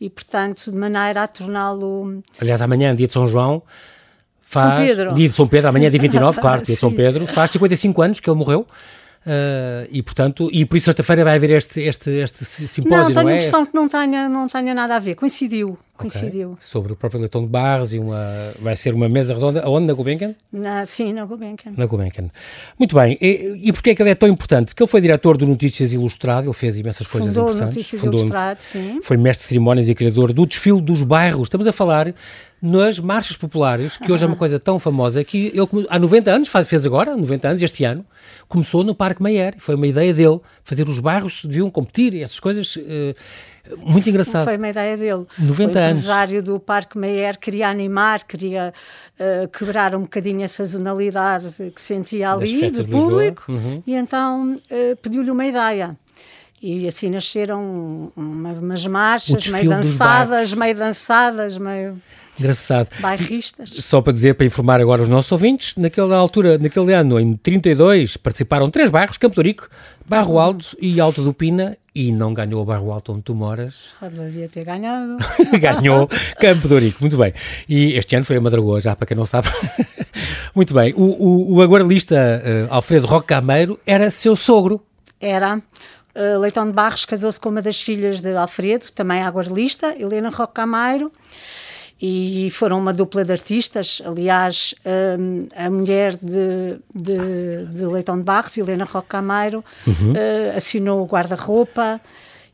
e, 0.00 0.08
portanto, 0.08 0.70
de 0.70 0.76
maneira 0.76 1.24
a 1.24 1.26
torná-lo. 1.26 2.22
Aliás, 2.40 2.62
amanhã, 2.62 2.94
dia 2.94 3.06
de 3.06 3.12
São 3.12 3.26
João. 3.26 3.62
Faz, 4.42 4.78
São 4.78 4.86
Pedro. 4.86 5.14
Dia 5.14 5.28
de 5.28 5.34
São 5.34 5.48
Pedro, 5.48 5.68
amanhã 5.68 5.88
é 5.88 5.90
dia 5.90 6.00
29, 6.00 6.40
claro, 6.40 6.62
dia 6.62 6.74
de 6.74 6.80
São 6.80 6.92
Pedro. 6.94 7.26
Faz 7.26 7.50
55 7.50 8.02
anos 8.02 8.20
que 8.20 8.30
ele 8.30 8.38
morreu. 8.38 8.66
Uh, 9.26 9.88
e 9.90 10.04
portanto, 10.04 10.48
e 10.52 10.64
por 10.64 10.76
isso 10.76 10.84
sexta-feira 10.84 11.24
vai 11.24 11.34
haver 11.34 11.50
este, 11.50 11.80
este, 11.80 12.10
este 12.10 12.44
simpósio, 12.44 12.96
não, 12.96 13.06
tenho 13.06 13.22
não 13.24 13.28
é? 13.28 13.32
a 13.32 13.36
impressão 13.38 13.66
que 13.66 13.74
não 13.74 13.88
tenha, 13.88 14.28
não 14.28 14.46
tenha 14.46 14.72
nada 14.72 14.94
a 14.94 14.98
ver, 15.00 15.16
coincidiu, 15.16 15.76
coincidiu. 15.96 16.52
Okay. 16.52 16.62
Sobre 16.64 16.92
o 16.92 16.96
próprio 16.96 17.18
Leitão 17.18 17.42
de 17.42 17.48
Barros 17.48 17.92
e 17.92 17.98
uma, 17.98 18.22
vai 18.60 18.76
ser 18.76 18.94
uma 18.94 19.08
mesa 19.08 19.34
redonda, 19.34 19.64
aonde, 19.64 19.88
na 19.88 19.94
Gulbenkian? 19.94 20.32
Na, 20.52 20.86
sim, 20.86 21.12
na 21.12 21.24
Gulbenkian. 21.24 21.72
Na 21.76 21.86
Gulbenkian. 21.86 22.30
Muito 22.78 22.94
bem, 22.94 23.18
e, 23.20 23.62
e 23.64 23.72
porquê 23.72 23.90
é 23.90 23.94
que 23.96 24.02
ele 24.02 24.10
é 24.10 24.14
tão 24.14 24.28
importante? 24.28 24.72
Que 24.72 24.80
ele 24.80 24.88
foi 24.88 25.00
diretor 25.00 25.36
do 25.36 25.44
Notícias 25.44 25.92
Ilustrado, 25.92 26.46
ele 26.46 26.54
fez 26.54 26.76
imensas 26.76 27.04
coisas 27.08 27.34
Fundou 27.34 27.48
importantes. 27.48 27.74
Notícias 27.74 28.00
Fundou 28.00 28.22
Notícias 28.22 28.30
Ilustrado, 28.30 28.62
sim. 28.62 29.00
Foi 29.02 29.16
mestre 29.16 29.42
de 29.42 29.48
cerimónias 29.48 29.88
e 29.88 29.94
criador 29.96 30.32
do 30.32 30.46
desfile 30.46 30.80
dos 30.80 31.02
bairros, 31.02 31.48
estamos 31.48 31.66
a 31.66 31.72
falar 31.72 32.14
nas 32.66 32.98
marchas 32.98 33.36
populares, 33.36 33.96
que 33.96 34.10
hoje 34.10 34.24
é 34.24 34.26
uma 34.26 34.36
coisa 34.36 34.58
tão 34.58 34.76
famosa, 34.78 35.22
que 35.22 35.52
ele 35.54 35.86
há 35.88 35.98
90 35.98 36.30
anos, 36.32 36.48
fez 36.66 36.84
agora, 36.84 37.16
90 37.16 37.48
anos, 37.48 37.62
este 37.62 37.84
ano, 37.84 38.04
começou 38.48 38.82
no 38.82 38.92
Parque 38.92 39.22
Meyer. 39.22 39.54
Foi 39.58 39.76
uma 39.76 39.86
ideia 39.86 40.12
dele, 40.12 40.40
fazer 40.64 40.88
os 40.88 40.98
bairros, 40.98 41.44
deviam 41.44 41.70
competir 41.70 42.12
e 42.12 42.22
essas 42.22 42.40
coisas. 42.40 42.74
Uh, 42.74 43.14
muito 43.78 44.08
engraçado. 44.08 44.44
Foi 44.44 44.56
uma 44.56 44.68
ideia 44.68 44.96
dele. 44.96 45.26
90 45.38 45.78
o 45.78 45.82
anos. 45.82 45.98
empresário 45.98 46.42
do 46.42 46.58
Parque 46.58 46.98
Meyer 46.98 47.38
queria 47.38 47.68
animar, 47.68 48.24
queria 48.24 48.74
uh, 49.18 49.48
quebrar 49.48 49.94
um 49.94 50.02
bocadinho 50.02 50.44
a 50.44 50.48
sazonalidade 50.48 51.72
que 51.72 51.80
sentia 51.80 52.32
ali, 52.32 52.68
do 52.70 52.84
público, 52.84 53.44
uhum. 53.48 53.82
e 53.86 53.94
então 53.94 54.54
uh, 54.54 54.96
pediu-lhe 55.00 55.30
uma 55.30 55.46
ideia. 55.46 55.96
E 56.60 56.88
assim 56.88 57.10
nasceram 57.10 58.10
umas 58.16 58.86
marchas 58.86 59.46
meio 59.48 59.68
dançadas, 59.68 60.52
meio 60.54 60.74
dançadas, 60.74 61.58
meio 61.58 62.00
Engraçado. 62.38 62.88
Bairristas. 63.00 63.70
Só 63.70 64.00
para 64.00 64.12
dizer, 64.12 64.34
para 64.34 64.46
informar 64.46 64.80
agora 64.80 65.02
os 65.02 65.08
nossos 65.08 65.32
ouvintes, 65.32 65.74
naquela 65.76 66.16
altura, 66.16 66.58
naquele 66.58 66.92
ano, 66.92 67.18
em 67.18 67.36
32, 67.36 68.16
participaram 68.16 68.70
três 68.70 68.90
bairros, 68.90 69.16
Campo 69.16 69.40
Rico, 69.40 69.68
Barro 70.06 70.34
uhum. 70.34 70.40
Alto 70.40 70.76
e 70.80 71.00
Alto 71.00 71.22
do 71.22 71.32
Pina, 71.32 71.76
e 71.94 72.12
não 72.12 72.34
ganhou 72.34 72.62
o 72.62 72.64
Barro 72.64 72.92
Alto 72.92 73.12
onde 73.12 73.22
tu 73.22 73.34
moras. 73.34 73.94
Devia 74.02 74.48
ter 74.48 74.64
ganhado. 74.64 75.16
ganhou 75.58 76.08
Campo 76.38 76.68
Rico, 76.76 76.98
muito 77.00 77.16
bem. 77.16 77.32
E 77.68 77.94
este 77.94 78.14
ano 78.16 78.24
foi 78.24 78.36
a 78.36 78.40
Madragoa, 78.40 78.80
já 78.80 78.94
para 78.94 79.06
quem 79.06 79.16
não 79.16 79.24
sabe. 79.24 79.48
muito 80.54 80.74
bem. 80.74 80.92
O, 80.94 81.02
o, 81.02 81.54
o 81.54 81.62
aguardalista 81.62 82.14
uh, 82.14 82.74
Alfredo 82.74 83.06
Roque 83.06 83.28
Cameiro 83.28 83.80
era 83.86 84.10
seu 84.10 84.36
sogro. 84.36 84.84
Era. 85.18 85.56
Uh, 86.14 86.38
Leitão 86.38 86.66
de 86.66 86.72
Barros 86.72 87.04
casou-se 87.04 87.38
com 87.40 87.48
uma 87.48 87.60
das 87.60 87.80
filhas 87.80 88.20
de 88.20 88.34
Alfredo, 88.34 88.86
também 88.94 89.22
aguardalista, 89.22 89.94
Helena 89.98 90.30
Roque 90.30 90.54
Cameiro 90.54 91.12
e 92.00 92.50
foram 92.52 92.78
uma 92.78 92.92
dupla 92.92 93.24
de 93.24 93.32
artistas. 93.32 94.02
Aliás, 94.04 94.74
um, 95.18 95.46
a 95.56 95.70
mulher 95.70 96.16
de, 96.16 96.78
de, 96.94 97.66
de, 97.66 97.86
Leitão 97.86 98.18
de 98.18 98.22
Barros, 98.22 98.56
Helena 98.58 98.84
Roque 98.84 99.08
Cameiro, 99.08 99.64
uhum. 99.86 100.12
uh, 100.12 100.56
assinou 100.56 101.02
o 101.02 101.06
guarda-roupa 101.06 102.00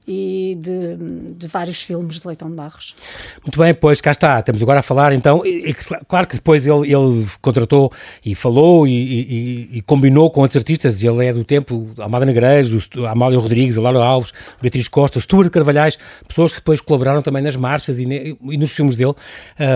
e 0.07 0.57
de, 0.61 0.97
de, 1.37 1.47
vários 1.47 1.81
filmes 1.83 2.19
de 2.21 2.27
Leitão 2.27 2.51
de 2.51 2.57
Barros. 2.57 2.97
Muito 3.43 3.59
bem, 3.59 3.73
pois 3.73 4.01
cá 4.01 4.11
está, 4.11 4.41
estamos 4.41 4.61
agora 4.61 4.81
a 4.81 4.83
falar 4.83 5.13
então, 5.13 5.47
e, 5.47 5.71
e, 5.71 5.75
claro 6.09 6.27
que 6.27 6.37
depois 6.37 6.67
ele, 6.67 6.93
ele 6.93 7.27
contratou 7.41 7.93
e 8.25 8.35
falou 8.35 8.87
e, 8.87 8.91
e, 8.91 9.69
e, 9.79 9.83
combinou 9.83 10.29
com 10.31 10.41
outros 10.41 10.57
artistas, 10.57 11.03
ele 11.03 11.25
é 11.25 11.33
do 11.33 11.45
tempo, 11.45 11.91
Amada 11.99 12.27
Negreiros, 12.27 12.89
Amália 13.09 13.39
Rodrigues, 13.39 13.79
Alário 13.79 14.01
Alves, 14.01 14.33
Beatriz 14.61 14.89
Costa, 14.89 15.21
Stuart 15.21 15.51
Carvalhais, 15.51 15.97
pessoas 16.27 16.51
que 16.51 16.59
depois 16.59 16.81
colaboraram 16.81 17.23
também 17.23 17.43
nas 17.43 17.55
marchas 17.55 18.01
e, 18.01 18.37
nos 18.43 18.73
filmes 18.73 18.97
dele. 18.97 19.15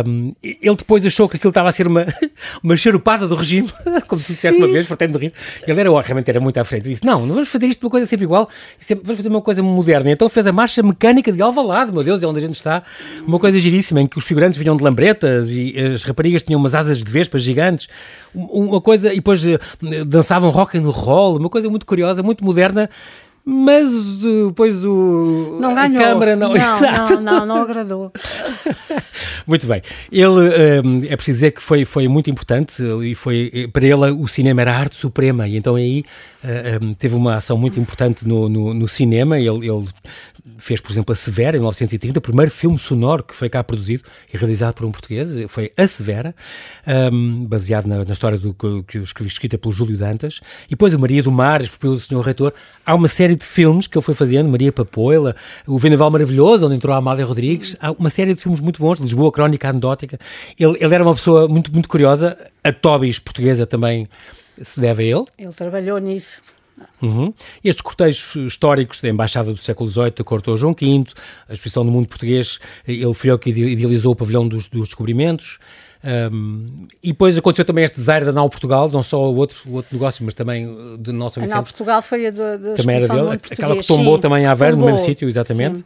Um, 0.07 0.33
ele 0.43 0.77
depois 0.77 1.07
achou 1.07 1.29
que 1.29 1.37
aquilo 1.37 1.51
estava 1.51 1.69
a 1.69 1.73
ser 1.73 1.87
uma, 1.87 2.05
uma 2.63 2.77
charupada 2.77 3.29
do 3.29 3.37
regime, 3.37 3.69
como 4.09 4.21
tu 4.21 4.27
disseste 4.27 4.59
uma 4.59 4.67
vez, 4.67 4.87
pretendo 4.87 5.19
rir. 5.19 5.33
Ele 5.67 5.79
era, 5.79 6.01
realmente 6.01 6.29
era 6.29 6.41
muito 6.41 6.59
à 6.59 6.65
frente, 6.65 6.89
disse, 6.89 7.05
não, 7.05 7.25
não 7.25 7.35
vamos 7.35 7.49
fazer 7.49 7.67
isto 7.67 7.85
uma 7.85 7.91
coisa 7.91 8.07
sempre 8.07 8.25
igual, 8.25 8.49
vamos 8.89 9.17
fazer 9.17 9.29
uma 9.29 9.43
coisa 9.43 9.63
moderna 9.63 10.16
então 10.17 10.29
fez 10.29 10.47
a 10.47 10.53
marcha 10.53 10.83
mecânica 10.83 11.31
de 11.31 11.41
Alvalade, 11.41 11.93
meu 11.93 12.03
Deus, 12.03 12.23
é 12.23 12.27
onde 12.27 12.39
a 12.39 12.43
gente 12.43 12.57
está. 12.57 12.83
Uma 13.27 13.39
coisa 13.39 13.61
giríssima, 13.61 14.01
em 14.01 14.07
que 14.07 14.19
os 14.19 14.25
figurantes 14.25 14.59
vinham 14.59 14.77
de 14.77 14.83
lambretas 14.83 15.51
e 15.51 15.75
as 15.79 16.03
raparigas 16.03 16.43
tinham 16.43 16.59
umas 16.59 16.75
asas 16.75 16.99
de 16.99 17.11
vespas 17.11 17.43
gigantes. 17.43 17.89
Uma 18.35 18.81
coisa, 18.81 19.13
e 19.13 19.17
depois 19.17 19.45
eh, 19.47 19.59
dançavam 20.07 20.51
rock 20.51 20.77
and 20.77 20.91
roll, 20.91 21.37
uma 21.39 21.49
coisa 21.49 21.69
muito 21.69 21.87
curiosa, 21.87 22.23
muito 22.23 22.45
moderna 22.45 22.91
mas 23.49 23.89
depois 24.19 24.81
do. 24.81 25.59
Não 25.61 25.73
ganhou. 25.73 26.03
A 26.03 26.05
Câmara 26.05 26.35
não. 26.35 26.49
Não, 26.51 26.57
Exato. 26.57 27.21
não, 27.21 27.23
não, 27.23 27.47
não 27.47 27.63
agradou. 27.63 28.13
Muito 29.47 29.67
bem. 29.69 29.83
Ele, 30.11 30.27
um, 30.85 31.05
é 31.05 31.15
preciso 31.15 31.37
dizer 31.37 31.51
que 31.53 31.63
foi, 31.63 31.85
foi 31.85 32.09
muito 32.09 32.29
importante 32.29 32.83
e 33.05 33.15
foi, 33.15 33.69
para 33.73 33.87
ele 33.87 34.11
o 34.11 34.27
cinema 34.27 34.61
era 34.61 34.73
a 34.73 34.79
arte 34.79 34.97
suprema 34.97 35.47
e 35.47 35.57
então 35.57 35.77
aí 35.77 36.05
uh, 36.47 36.85
um, 36.85 36.95
teve 36.95 37.15
uma 37.15 37.37
ação 37.37 37.57
muito 37.59 37.79
importante 37.81 38.27
no, 38.27 38.49
no, 38.49 38.73
no 38.73 38.89
cinema. 38.89 39.39
Ele, 39.39 39.69
ele, 39.69 39.87
fez, 40.59 40.81
por 40.81 40.91
exemplo, 40.91 41.13
A 41.13 41.17
Severa, 41.17 41.57
em 41.57 41.61
1930, 41.61 42.19
o 42.19 42.23
primeiro 42.23 42.51
filme 42.51 42.79
sonoro 42.79 43.23
que 43.25 43.35
foi 43.35 43.49
cá 43.49 43.63
produzido 43.65 44.05
e 44.33 44.37
realizado 44.37 44.75
por 44.75 44.87
um 44.87 44.93
português, 44.93 45.29
foi 45.49 45.73
A 45.77 45.87
Severa, 45.87 46.35
um, 47.13 47.45
baseado 47.45 47.87
na, 47.87 48.05
na, 48.05 48.13
história 48.13 48.39
do, 48.39 48.55
que, 48.55 48.99
eu 48.99 49.03
escrevi, 49.03 49.29
escrita 49.29 49.59
pelo 49.59 49.73
Júlio 49.73 49.97
Dantas. 49.97 50.41
E 50.67 50.71
depois 50.71 50.95
a 50.95 50.99
Maria 50.99 51.23
do 51.23 51.33
Mar, 51.33 51.63
pelo 51.81 51.99
Senhor 51.99 52.21
Reitor. 52.23 52.53
Há 52.85 52.95
uma 52.95 53.09
série 53.09 53.35
de 53.35 53.45
filmes 53.45 53.87
que 53.87 53.99
ele 53.99 54.05
foi 54.05 54.15
fazendo, 54.15 54.49
Maria 54.49 54.71
Papoila, 54.71 55.35
O 55.67 55.79
Vendaval 55.79 56.11
Maravilhoso, 56.11 56.67
onde 56.67 56.77
entrou 56.77 56.95
a 56.95 56.99
Amália 56.99 57.25
Rodrigues. 57.25 57.77
Há 57.81 57.91
uma 57.91 58.11
série 58.11 58.35
de 58.35 58.41
filmes 58.41 58.61
muito 58.61 58.81
bons, 58.81 58.99
Lisboa, 59.01 59.33
Crónica 59.33 59.69
Anedótica. 59.69 60.19
Ele, 60.59 60.77
ele 60.81 60.95
era 60.95 61.03
uma 61.03 61.15
pessoa 61.15 61.49
muito, 61.49 61.73
muito 61.73 61.89
curiosa. 61.89 62.37
A 62.63 62.73
Tobis 62.73 63.19
portuguesa 63.19 63.67
também 63.67 64.09
se 64.61 64.81
deve 64.81 65.05
a 65.05 65.07
ele. 65.07 65.25
Ele 65.39 65.53
trabalhou 65.53 65.99
nisso. 65.99 66.41
Uhum. 67.01 67.33
Estes 67.65 67.81
cortejos 67.81 68.37
históricos 68.37 69.01
da 69.01 69.09
Embaixada 69.09 69.51
do 69.53 69.59
século 69.59 69.89
XVIII, 69.89 70.25
Corte 70.25 70.55
João 70.57 70.75
V, 70.75 71.05
a 71.49 71.53
exposição 71.53 71.85
do 71.85 71.91
mundo 71.91 72.07
português, 72.07 72.59
ele 72.87 73.15
foi 73.15 73.31
o 73.31 73.39
que 73.39 73.51
idealizou 73.51 74.13
o 74.13 74.17
pavilhão 74.17 74.47
dos, 74.47 74.69
dos 74.69 74.89
descobrimentos. 74.89 75.59
Um, 76.05 76.87
e 77.03 77.09
depois 77.09 77.37
aconteceu 77.37 77.65
também 77.65 77.83
este 77.83 77.97
desaire 77.97 78.25
da 78.25 78.33
Nau 78.33 78.49
Portugal, 78.49 78.89
não 78.91 79.03
só 79.03 79.29
o 79.29 79.35
outro, 79.35 79.59
o 79.67 79.75
outro 79.75 79.93
negócio, 79.93 80.25
mas 80.25 80.35
também 80.35 80.69
de 81.01 81.11
Nosso 81.11 81.41
A 81.41 81.47
Nau 81.47 81.63
Portugal 81.63 82.01
foi 82.01 82.27
a 82.27 82.31
da 82.31 82.59
Também 82.77 82.97
era 82.97 83.09
dele, 83.09 83.41
aquela 83.51 83.77
que 83.77 83.87
tombou 83.87 84.17
sim, 84.17 84.21
também 84.21 84.47
a 84.47 84.53
Aveiro, 84.53 84.77
no 84.77 84.87
mesmo 84.87 85.01
sítio, 85.01 85.29
exatamente. 85.29 85.79
Sim. 85.79 85.85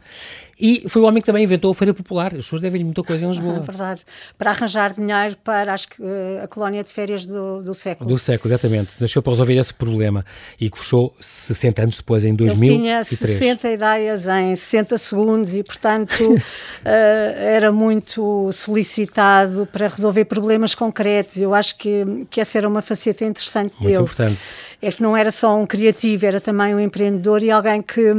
E 0.61 0.87
foi 0.87 1.01
o 1.01 1.05
homem 1.05 1.21
que 1.21 1.25
também 1.25 1.43
inventou 1.43 1.71
a 1.71 1.75
Feira 1.75 1.91
Popular. 1.91 2.27
As 2.27 2.43
pessoas 2.43 2.61
devem 2.61 2.83
muita 2.83 3.01
coisa 3.01 3.25
em 3.25 3.29
Lisboa. 3.31 3.57
É 3.57 3.59
verdade. 3.59 4.01
Para 4.37 4.51
arranjar 4.51 4.93
dinheiro 4.93 5.35
para 5.43 5.73
acho 5.73 5.89
que, 5.89 6.01
uh, 6.01 6.43
a 6.43 6.47
colónia 6.47 6.83
de 6.83 6.91
férias 6.91 7.25
do, 7.25 7.63
do 7.63 7.73
século. 7.73 8.07
Do 8.07 8.19
século, 8.19 8.53
exatamente. 8.53 8.91
Nasceu 8.99 9.23
para 9.23 9.31
resolver 9.31 9.57
esse 9.57 9.73
problema 9.73 10.23
e 10.59 10.69
que 10.69 10.77
fechou 10.77 11.15
60 11.19 11.81
anos 11.81 11.97
depois, 11.97 12.23
em 12.23 12.35
2003. 12.35 12.69
Ele 12.69 12.81
tinha 12.81 13.03
60 13.03 13.71
ideias 13.71 14.27
em 14.27 14.55
60 14.55 14.97
segundos 14.99 15.55
e, 15.55 15.63
portanto, 15.63 16.35
uh, 16.35 16.39
era 16.85 17.71
muito 17.71 18.51
solicitado 18.53 19.67
para 19.71 19.87
resolver 19.87 20.25
problemas 20.25 20.75
concretos. 20.75 21.41
Eu 21.41 21.55
acho 21.55 21.75
que, 21.75 22.05
que 22.29 22.39
essa 22.39 22.59
era 22.59 22.67
uma 22.67 22.83
faceta 22.83 23.25
interessante 23.25 23.73
muito 23.79 23.83
dele. 23.83 23.97
Muito 23.97 24.11
importante 24.11 24.39
é 24.81 24.91
que 24.91 25.01
não 25.01 25.15
era 25.15 25.31
só 25.31 25.57
um 25.57 25.65
criativo, 25.65 26.25
era 26.25 26.41
também 26.41 26.73
um 26.73 26.79
empreendedor 26.79 27.43
e 27.43 27.51
alguém 27.51 27.81
que, 27.81 28.11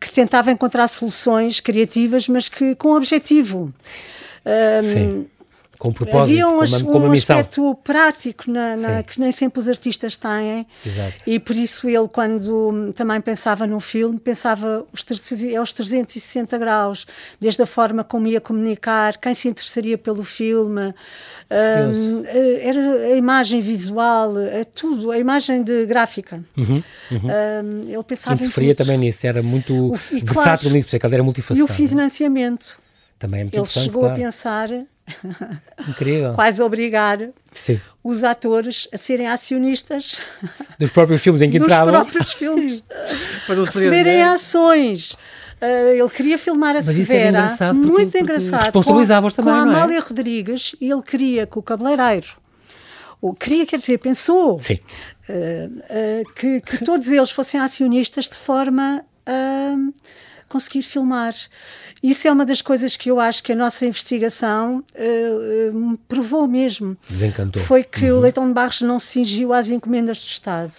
que 0.00 0.10
tentava 0.10 0.50
encontrar 0.50 0.88
soluções 0.88 1.60
criativas, 1.60 2.28
mas 2.28 2.48
que 2.48 2.74
com 2.74 2.96
objetivo. 2.96 3.72
Sim. 4.82 5.26
Com 5.82 5.92
propósito, 5.92 6.30
Havia 6.30 6.46
um, 6.46 6.50
com 6.50 6.64
uma, 6.64 6.80
com 6.80 6.98
uma 6.98 7.06
um 7.08 7.10
missão. 7.10 7.36
aspecto 7.36 7.74
prático 7.82 8.48
na, 8.48 8.76
na, 8.76 9.02
que 9.02 9.18
nem 9.18 9.32
sempre 9.32 9.58
os 9.58 9.68
artistas 9.68 10.14
têm. 10.14 10.64
Exato. 10.86 11.14
E 11.26 11.40
por 11.40 11.56
isso 11.56 11.88
ele, 11.88 12.06
quando 12.06 12.92
também 12.92 13.20
pensava 13.20 13.66
no 13.66 13.80
filme, 13.80 14.16
pensava 14.16 14.86
os, 14.92 15.04
é 15.42 15.60
os 15.60 15.72
360 15.72 16.56
graus, 16.56 17.04
desde 17.40 17.60
a 17.62 17.66
forma 17.66 18.04
como 18.04 18.28
ia 18.28 18.40
comunicar, 18.40 19.16
quem 19.18 19.34
se 19.34 19.48
interessaria 19.48 19.98
pelo 19.98 20.22
filme, 20.22 20.94
um, 21.50 22.22
era 22.60 22.80
a 22.80 23.16
imagem 23.16 23.60
visual, 23.60 24.38
é 24.38 24.62
tudo, 24.62 25.10
a 25.10 25.18
imagem 25.18 25.64
de 25.64 25.84
gráfica. 25.84 26.44
Uhum, 26.56 26.80
uhum. 27.10 27.20
Um, 27.64 27.88
ele 27.88 28.04
pensava 28.04 28.36
Interferia 28.36 28.76
também 28.76 28.98
nisso, 28.98 29.26
era 29.26 29.42
muito 29.42 29.74
o, 29.74 29.96
versátil 29.96 30.70
claro, 30.70 30.76
nisso, 30.76 30.94
ele 30.94 31.14
era 31.14 31.24
multifacetado. 31.24 31.72
E 31.72 31.82
o 31.82 31.88
financiamento. 31.88 32.80
Também 33.18 33.40
é 33.40 33.44
muito 33.44 33.56
Ele 33.56 33.66
chegou 33.66 34.02
claro. 34.02 34.14
a 34.14 34.24
pensar 34.24 34.68
Incrível. 35.88 36.32
Quase 36.34 36.62
obrigar 36.62 37.18
Sim. 37.54 37.80
os 38.02 38.24
atores 38.24 38.88
a 38.92 38.96
serem 38.96 39.26
acionistas 39.26 40.20
dos 40.78 40.90
próprios 40.90 41.20
filmes 41.20 41.42
em 41.42 41.50
que 41.50 41.58
dos 41.58 41.66
entravam. 41.66 41.92
Dos 41.92 42.02
próprios 42.02 42.32
filmes. 42.32 42.84
para 43.46 43.64
receberem 43.64 44.22
ações. 44.22 45.12
Uh, 45.12 45.94
ele 45.96 46.10
queria 46.10 46.36
filmar 46.36 46.70
a 46.70 46.82
Mas 46.82 46.86
Severa, 46.86 47.28
engraçado 47.28 47.76
muito 47.76 47.86
porque, 47.88 48.04
porque 48.04 48.18
engraçado, 48.18 48.64
responsabilizava-os 48.64 49.32
com, 49.32 49.42
também, 49.42 49.54
com 49.54 49.60
a 49.60 49.64
não 49.64 49.72
é? 49.72 49.76
Amália 49.76 50.00
Rodrigues, 50.00 50.74
e 50.80 50.90
ele 50.90 51.02
queria 51.02 51.46
que 51.46 51.56
o 51.56 51.62
cabeleireiro, 51.62 52.26
ou 53.20 53.32
queria, 53.32 53.64
quer 53.64 53.78
dizer, 53.78 53.98
pensou 53.98 54.58
Sim. 54.58 54.80
Uh, 55.28 56.24
uh, 56.26 56.32
que, 56.34 56.60
que 56.62 56.84
todos 56.84 57.12
eles 57.12 57.30
fossem 57.30 57.60
acionistas 57.60 58.28
de 58.28 58.36
forma 58.36 59.04
a 59.24 59.76
conseguir 60.52 60.82
filmar. 60.82 61.34
Isso 62.02 62.28
é 62.28 62.32
uma 62.32 62.44
das 62.44 62.60
coisas 62.60 62.94
que 62.96 63.10
eu 63.10 63.18
acho 63.18 63.42
que 63.42 63.52
a 63.52 63.56
nossa 63.56 63.86
investigação 63.86 64.84
uh, 64.94 65.76
uh, 65.76 65.98
provou 66.06 66.46
mesmo. 66.46 66.96
Desencantou. 67.08 67.62
Foi 67.62 67.82
que 67.82 68.10
uhum. 68.10 68.18
o 68.18 68.20
Leitão 68.20 68.46
de 68.46 68.52
Barros 68.52 68.82
não 68.82 68.98
se 68.98 69.06
cingiu 69.06 69.52
às 69.54 69.70
encomendas 69.70 70.20
do 70.20 70.26
Estado. 70.26 70.74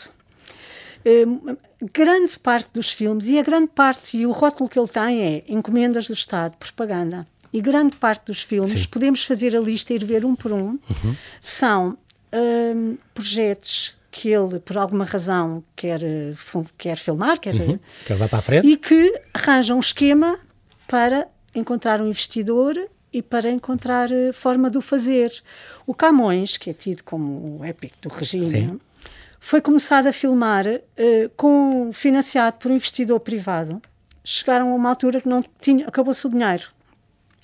Uh, 1.05 1.57
grande 1.91 2.37
parte 2.37 2.69
dos 2.71 2.91
filmes, 2.91 3.27
e 3.27 3.39
a 3.39 3.41
grande 3.41 3.67
parte, 3.67 4.17
e 4.17 4.25
o 4.25 4.31
rótulo 4.31 4.69
que 4.69 4.77
ele 4.77 4.87
tem 4.87 5.23
é 5.23 5.43
encomendas 5.47 6.07
do 6.07 6.13
Estado, 6.13 6.55
propaganda. 6.57 7.25
E 7.51 7.59
grande 7.59 7.95
parte 7.95 8.27
dos 8.27 8.41
filmes, 8.41 8.81
Sim. 8.81 8.87
podemos 8.89 9.25
fazer 9.25 9.55
a 9.55 9.59
lista 9.59 9.93
e 9.93 9.95
ir 9.95 10.05
ver 10.05 10.25
um 10.25 10.35
por 10.35 10.51
um, 10.51 10.79
uhum. 10.89 11.15
são 11.39 11.97
projetos 13.13 13.95
que 14.13 14.29
ele, 14.29 14.59
por 14.59 14.77
alguma 14.77 15.05
razão, 15.05 15.63
quer, 15.75 15.99
quer 16.77 16.97
filmar, 16.97 17.39
quer, 17.39 17.55
uhum. 17.55 17.79
quer 18.05 18.13
levar 18.13 18.29
para 18.29 18.39
a 18.39 18.41
frente. 18.43 18.67
e 18.67 18.77
que 18.77 19.21
arranja 19.33 19.73
um 19.73 19.79
esquema 19.79 20.37
para 20.87 21.27
encontrar 21.55 21.99
um 21.99 22.07
investidor 22.07 22.77
e 23.11 23.23
para 23.23 23.49
encontrar 23.49 24.11
uh, 24.11 24.31
forma 24.31 24.69
de 24.69 24.77
o 24.77 24.81
fazer. 24.81 25.33
O 25.87 25.95
Camões, 25.95 26.57
que 26.57 26.69
é 26.69 26.73
tido 26.73 27.03
como 27.03 27.57
o 27.59 27.65
épico 27.65 27.97
do 28.03 28.09
regime, 28.09 28.47
Sim. 28.47 28.79
foi 29.39 29.59
começado 29.61 30.05
a 30.05 30.13
filmar 30.13 30.67
uh, 30.67 30.79
com, 31.35 31.89
financiado 31.91 32.57
por 32.57 32.69
um 32.69 32.75
investidor 32.75 33.19
privado. 33.19 33.81
Chegaram 34.23 34.71
a 34.71 34.75
uma 34.75 34.89
altura 34.89 35.21
que 35.21 35.27
não 35.27 35.43
tinha, 35.59 35.87
acabou-se 35.87 36.25
o 36.27 36.29
dinheiro. 36.29 36.67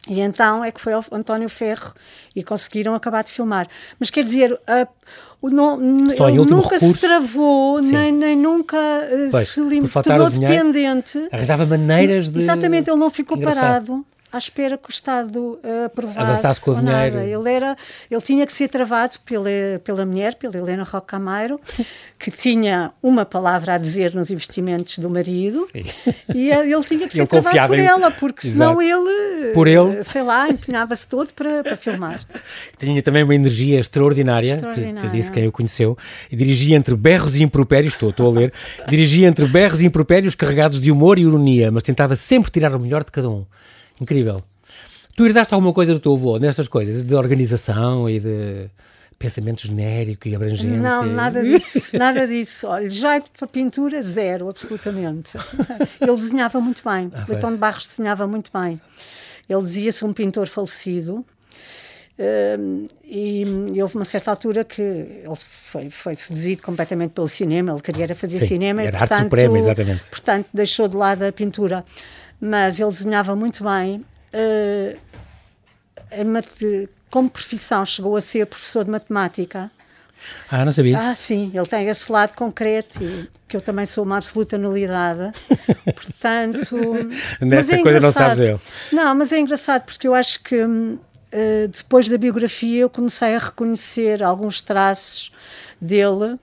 E 0.07 0.21
então 0.21 0.63
é 0.63 0.71
que 0.71 0.79
foi 0.79 0.93
ao 0.93 1.03
António 1.11 1.49
Ferro 1.49 1.93
e 2.35 2.43
conseguiram 2.43 2.95
acabar 2.95 3.23
de 3.23 3.31
filmar. 3.31 3.67
Mas 3.99 4.09
quer 4.09 4.23
dizer, 4.23 4.53
uh, 4.53 4.87
o 5.41 5.49
não, 5.49 5.79
ele 5.79 6.37
nunca 6.37 6.75
recurso. 6.75 6.93
se 6.93 6.99
travou, 6.99 7.81
nem, 7.81 8.11
nem 8.11 8.35
nunca 8.35 8.77
uh, 8.77 9.31
pois, 9.31 9.49
se 9.49 9.61
limitou, 9.61 10.01
tornou 10.01 10.29
dependente. 10.29 11.27
Arranjava 11.31 11.65
maneiras 11.65 12.29
de. 12.29 12.39
Exatamente, 12.39 12.89
ele 12.89 12.97
não 12.97 13.09
ficou 13.09 13.37
parado 13.37 14.05
à 14.31 14.37
espera 14.37 14.77
que 14.77 14.89
o 14.89 14.91
Estado 14.91 15.59
uh, 15.63 15.85
aprovasse 15.85 16.61
com 16.61 16.71
o 16.71 16.75
dinheiro. 16.75 17.15
Nada. 17.15 17.25
Ele, 17.25 17.51
era, 17.51 17.75
ele 18.09 18.21
tinha 18.21 18.45
que 18.45 18.53
ser 18.53 18.67
travado 18.67 19.15
pela, 19.25 19.49
pela 19.83 20.05
mulher, 20.05 20.35
pela 20.35 20.55
Helena 20.55 20.83
Roque 20.83 21.07
Cameiro, 21.07 21.59
que 22.19 22.29
tinha 22.29 22.91
uma 23.01 23.25
palavra 23.25 23.73
a 23.73 23.77
dizer 23.77 24.13
nos 24.13 24.29
investimentos 24.29 24.99
do 24.99 25.09
marido, 25.09 25.67
Sim. 25.71 25.85
e 26.33 26.51
ele 26.51 26.83
tinha 26.83 27.07
que 27.07 27.13
ser 27.13 27.21
ele 27.21 27.27
travado 27.27 27.67
por 27.67 27.79
em... 27.79 27.85
ela, 27.85 28.11
porque 28.11 28.47
senão 28.47 28.81
Exato. 28.81 29.09
ele, 29.09 29.53
por 29.53 29.67
ele, 29.67 30.03
sei 30.03 30.21
lá, 30.21 30.47
empenhava-se 30.47 31.07
todo 31.07 31.33
para, 31.33 31.63
para 31.63 31.77
filmar. 31.77 32.21
Tinha 32.77 33.01
também 33.01 33.23
uma 33.23 33.35
energia 33.35 33.79
extraordinária, 33.79 34.53
extraordinária. 34.53 35.01
Que, 35.01 35.09
que 35.09 35.17
disse 35.17 35.31
quem 35.31 35.47
o 35.47 35.51
conheceu, 35.51 35.97
e 36.31 36.35
dirigia 36.35 36.77
entre 36.77 36.95
berros 36.95 37.35
e 37.35 37.43
impropérios, 37.43 37.93
estou, 37.93 38.11
estou 38.11 38.31
a 38.31 38.39
ler, 38.39 38.53
dirigia 38.87 39.27
entre 39.27 39.45
berros 39.45 39.81
e 39.81 39.85
impropérios 39.85 40.35
carregados 40.35 40.79
de 40.79 40.91
humor 40.91 41.17
e 41.17 41.23
ironia, 41.23 41.71
mas 41.71 41.83
tentava 41.83 42.15
sempre 42.15 42.51
tirar 42.51 42.75
o 42.75 42.79
melhor 42.79 43.03
de 43.03 43.11
cada 43.11 43.29
um. 43.29 43.45
Incrível. 43.99 44.41
Tu 45.15 45.25
herdaste 45.25 45.53
alguma 45.53 45.73
coisa 45.73 45.93
do 45.93 45.99
teu 45.99 46.13
avô 46.13 46.37
nestas 46.37 46.67
coisas, 46.67 47.03
de 47.03 47.13
organização 47.13 48.09
e 48.09 48.19
de 48.19 48.69
pensamento 49.17 49.67
genérico 49.67 50.27
e 50.27 50.35
abrangente? 50.35 50.77
Não, 50.77 51.05
nada 51.05 51.43
disso, 51.43 51.97
nada 51.97 52.25
disso. 52.25 52.67
Olha, 52.67 52.89
jeito 52.89 53.29
para 53.37 53.47
pintura, 53.47 54.01
zero, 54.01 54.49
absolutamente. 54.49 55.33
Ele 55.99 56.15
desenhava 56.15 56.61
muito 56.61 56.81
bem, 56.83 57.11
ah, 57.13 57.25
Leitão 57.27 57.51
de 57.51 57.57
Barros 57.57 57.85
desenhava 57.85 58.25
muito 58.25 58.49
bem. 58.53 58.79
Ele 59.49 59.61
dizia-se 59.61 60.05
um 60.05 60.13
pintor 60.13 60.47
falecido, 60.47 61.25
e, 63.05 63.43
e, 63.73 63.81
houve 63.81 63.95
uma 63.95 64.03
certa 64.03 64.31
altura 64.31 64.65
que 64.65 64.81
ele 64.81 65.35
foi, 65.37 65.89
foi 65.89 66.15
seduzido 66.15 66.61
completamente 66.61 67.11
pelo 67.11 67.29
cinema, 67.29 67.71
ele 67.71 67.81
queria 67.81 68.13
fazer 68.13 68.39
Sim, 68.39 68.45
cinema 68.45 68.81
era 68.81 68.89
e, 68.89 68.99
portanto, 68.99 69.11
arte 69.13 69.23
suprema, 69.23 69.57
exatamente. 69.57 70.03
portanto, 70.09 70.47
deixou 70.53 70.87
de 70.87 70.97
lado 70.97 71.23
a 71.23 71.31
pintura. 71.31 71.85
Mas 72.39 72.79
ele 72.79 72.89
desenhava 72.89 73.35
muito 73.35 73.63
bem. 73.63 74.03
Uh, 74.33 74.99
como 77.09 77.29
profissão, 77.29 77.85
chegou 77.85 78.15
a 78.15 78.21
ser 78.21 78.45
professor 78.45 78.83
de 78.83 78.91
matemática. 78.91 79.71
Ah, 80.51 80.65
não 80.65 80.71
sabia. 80.71 80.99
Ah, 80.99 81.15
sim, 81.15 81.51
ele 81.53 81.65
tem 81.65 81.87
esse 81.87 82.11
lado 82.11 82.33
concreto, 82.33 83.03
e, 83.03 83.29
que 83.47 83.55
eu 83.55 83.61
também 83.61 83.85
sou 83.85 84.03
uma 84.03 84.17
absoluta 84.17 84.57
nulidade. 84.57 85.31
Portanto. 85.95 86.75
Nessa 87.41 87.75
é 87.75 87.81
coisa 87.81 87.99
não 87.99 88.11
sabes 88.11 88.49
eu. 88.49 88.61
Não, 88.91 89.15
mas 89.15 89.31
é 89.31 89.39
engraçado 89.39 89.83
porque 89.83 90.07
eu 90.07 90.13
acho 90.13 90.43
que 90.43 90.61
uh, 90.61 90.99
depois 91.67 92.07
da 92.07 92.17
biografia 92.17 92.81
eu 92.81 92.89
comecei 92.89 93.35
a 93.35 93.39
reconhecer 93.39 94.21
alguns 94.21 94.61
traços 94.61 95.31
dele 95.79 96.37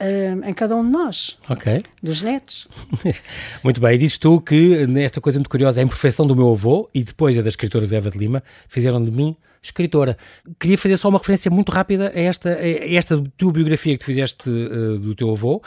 Uh, 0.00 0.48
em 0.48 0.54
cada 0.54 0.74
um 0.74 0.82
de 0.82 0.90
nós. 0.90 1.36
Ok. 1.46 1.82
Dos 2.02 2.22
netos. 2.22 2.66
muito 3.62 3.80
bem. 3.80 3.94
E 3.96 3.98
dizes 3.98 4.16
tu 4.16 4.40
que, 4.40 4.86
nesta 4.86 5.20
coisa 5.20 5.38
muito 5.38 5.50
curiosa, 5.50 5.80
a 5.80 5.84
imperfeição 5.84 6.26
do 6.26 6.34
meu 6.34 6.50
avô 6.50 6.88
e 6.94 7.02
depois 7.02 7.38
a 7.38 7.42
da 7.42 7.50
escritora 7.50 7.84
Eva 7.94 8.10
de 8.10 8.16
Lima 8.16 8.42
fizeram 8.66 9.04
de 9.04 9.10
mim 9.10 9.36
escritora. 9.62 10.16
Queria 10.58 10.78
fazer 10.78 10.96
só 10.96 11.08
uma 11.08 11.18
referência 11.18 11.50
muito 11.50 11.70
rápida 11.70 12.10
a 12.14 12.18
esta, 12.18 12.48
a 12.48 12.94
esta 12.94 13.22
tua 13.36 13.52
biografia 13.52 13.92
que 13.92 13.98
tu 13.98 14.06
fizeste 14.06 14.48
uh, 14.48 14.98
do 14.98 15.14
teu 15.14 15.30
avô, 15.30 15.62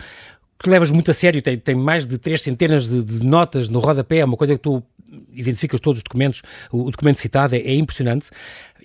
que 0.58 0.70
levas 0.70 0.90
muito 0.90 1.12
a 1.12 1.14
sério, 1.14 1.42
tem, 1.42 1.58
tem 1.58 1.76
mais 1.76 2.08
de 2.08 2.18
três 2.18 2.42
centenas 2.42 2.88
de, 2.88 3.04
de 3.04 3.26
notas 3.26 3.68
no 3.68 3.80
rodapé, 3.80 4.20
é 4.20 4.26
uma 4.26 4.38
coisa 4.38 4.56
que 4.56 4.62
tu 4.62 4.82
identificas 5.34 5.80
todos 5.80 6.00
os 6.00 6.04
documentos, 6.04 6.42
o, 6.72 6.84
o 6.84 6.92
documento 6.92 7.20
citado 7.20 7.56
é, 7.56 7.60
é, 7.60 7.76
impressionante. 7.76 8.30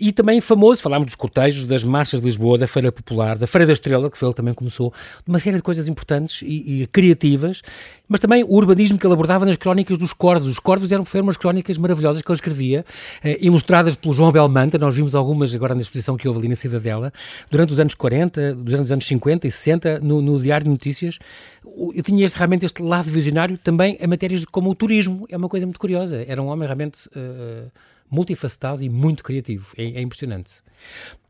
E 0.01 0.13
também 0.13 0.41
famoso, 0.41 0.81
falámos 0.81 1.07
dos 1.07 1.15
cortejos, 1.15 1.65
das 1.65 1.83
marchas 1.83 2.21
de 2.21 2.27
Lisboa, 2.27 2.57
da 2.57 2.67
Feira 2.67 2.93
Popular, 2.93 3.37
da 3.37 3.47
Feira 3.47 3.67
da 3.67 3.73
Estrela, 3.73 4.11
que 4.11 4.17
foi 4.17 4.29
ele 4.29 4.35
também 4.35 4.55
começou, 4.55 4.93
uma 5.27 5.39
série 5.39 5.57
de 5.57 5.63
coisas 5.63 5.89
importantes 5.89 6.43
e, 6.43 6.83
e 6.83 6.87
criativas, 6.87 7.63
mas 8.09 8.21
também 8.21 8.45
o 8.45 8.55
urbanismo 8.55 8.97
que 8.97 9.07
ele 9.07 9.13
abordava 9.13 9.45
nas 9.45 9.57
crónicas 9.57 9.99
dos 9.99 10.13
Corvos. 10.13 10.47
Os 10.47 10.59
Corvos 10.59 10.93
eram, 10.93 11.05
foram 11.05 11.25
umas 11.25 11.37
crónicas 11.37 11.77
maravilhosas 11.77 12.23
que 12.23 12.31
ele 12.31 12.37
escrevia, 12.37 12.85
eh, 13.23 13.39
ilustradas 13.41 13.97
pelo 13.97 14.15
João 14.15 14.31
Belmanta, 14.31 14.79
nós 14.79 14.95
vimos 14.95 15.15
algumas 15.15 15.55
agora 15.55 15.75
na 15.75 15.83
exposição 15.83 16.17
que 16.17 16.29
houve 16.29 16.41
ali 16.41 16.49
na 16.49 16.55
Cidadela, 16.57 17.13
durante 17.51 17.73
os 17.73 17.81
anos 17.81 17.95
40, 17.95 18.55
durante 18.55 18.85
os 18.85 18.93
anos 18.93 19.07
50 19.07 19.47
e 19.47 19.51
60, 19.51 20.01
no, 20.01 20.23
no 20.23 20.41
Diário 20.41 20.65
de 20.65 20.71
Notícias. 20.71 21.19
Eu 21.65 22.03
tinha 22.03 22.25
este, 22.25 22.37
realmente 22.37 22.65
este 22.65 22.83
lado 22.83 23.11
visionário 23.11 23.59
também 23.59 23.99
em 24.01 24.07
matérias 24.07 24.45
como 24.45 24.71
o 24.71 24.75
turismo, 24.75 25.27
é 25.29 25.37
uma 25.37 25.49
coisa 25.49 25.67
muito 25.67 25.81
curiosa. 25.81 26.25
Era 26.27 26.41
um 26.41 26.47
homem 26.47 26.67
realmente... 26.67 27.09
Uh, 27.09 27.71
multifacetado 28.11 28.83
e 28.83 28.89
muito 28.89 29.23
criativo. 29.23 29.73
É, 29.77 29.85
é 29.85 30.01
impressionante. 30.01 30.51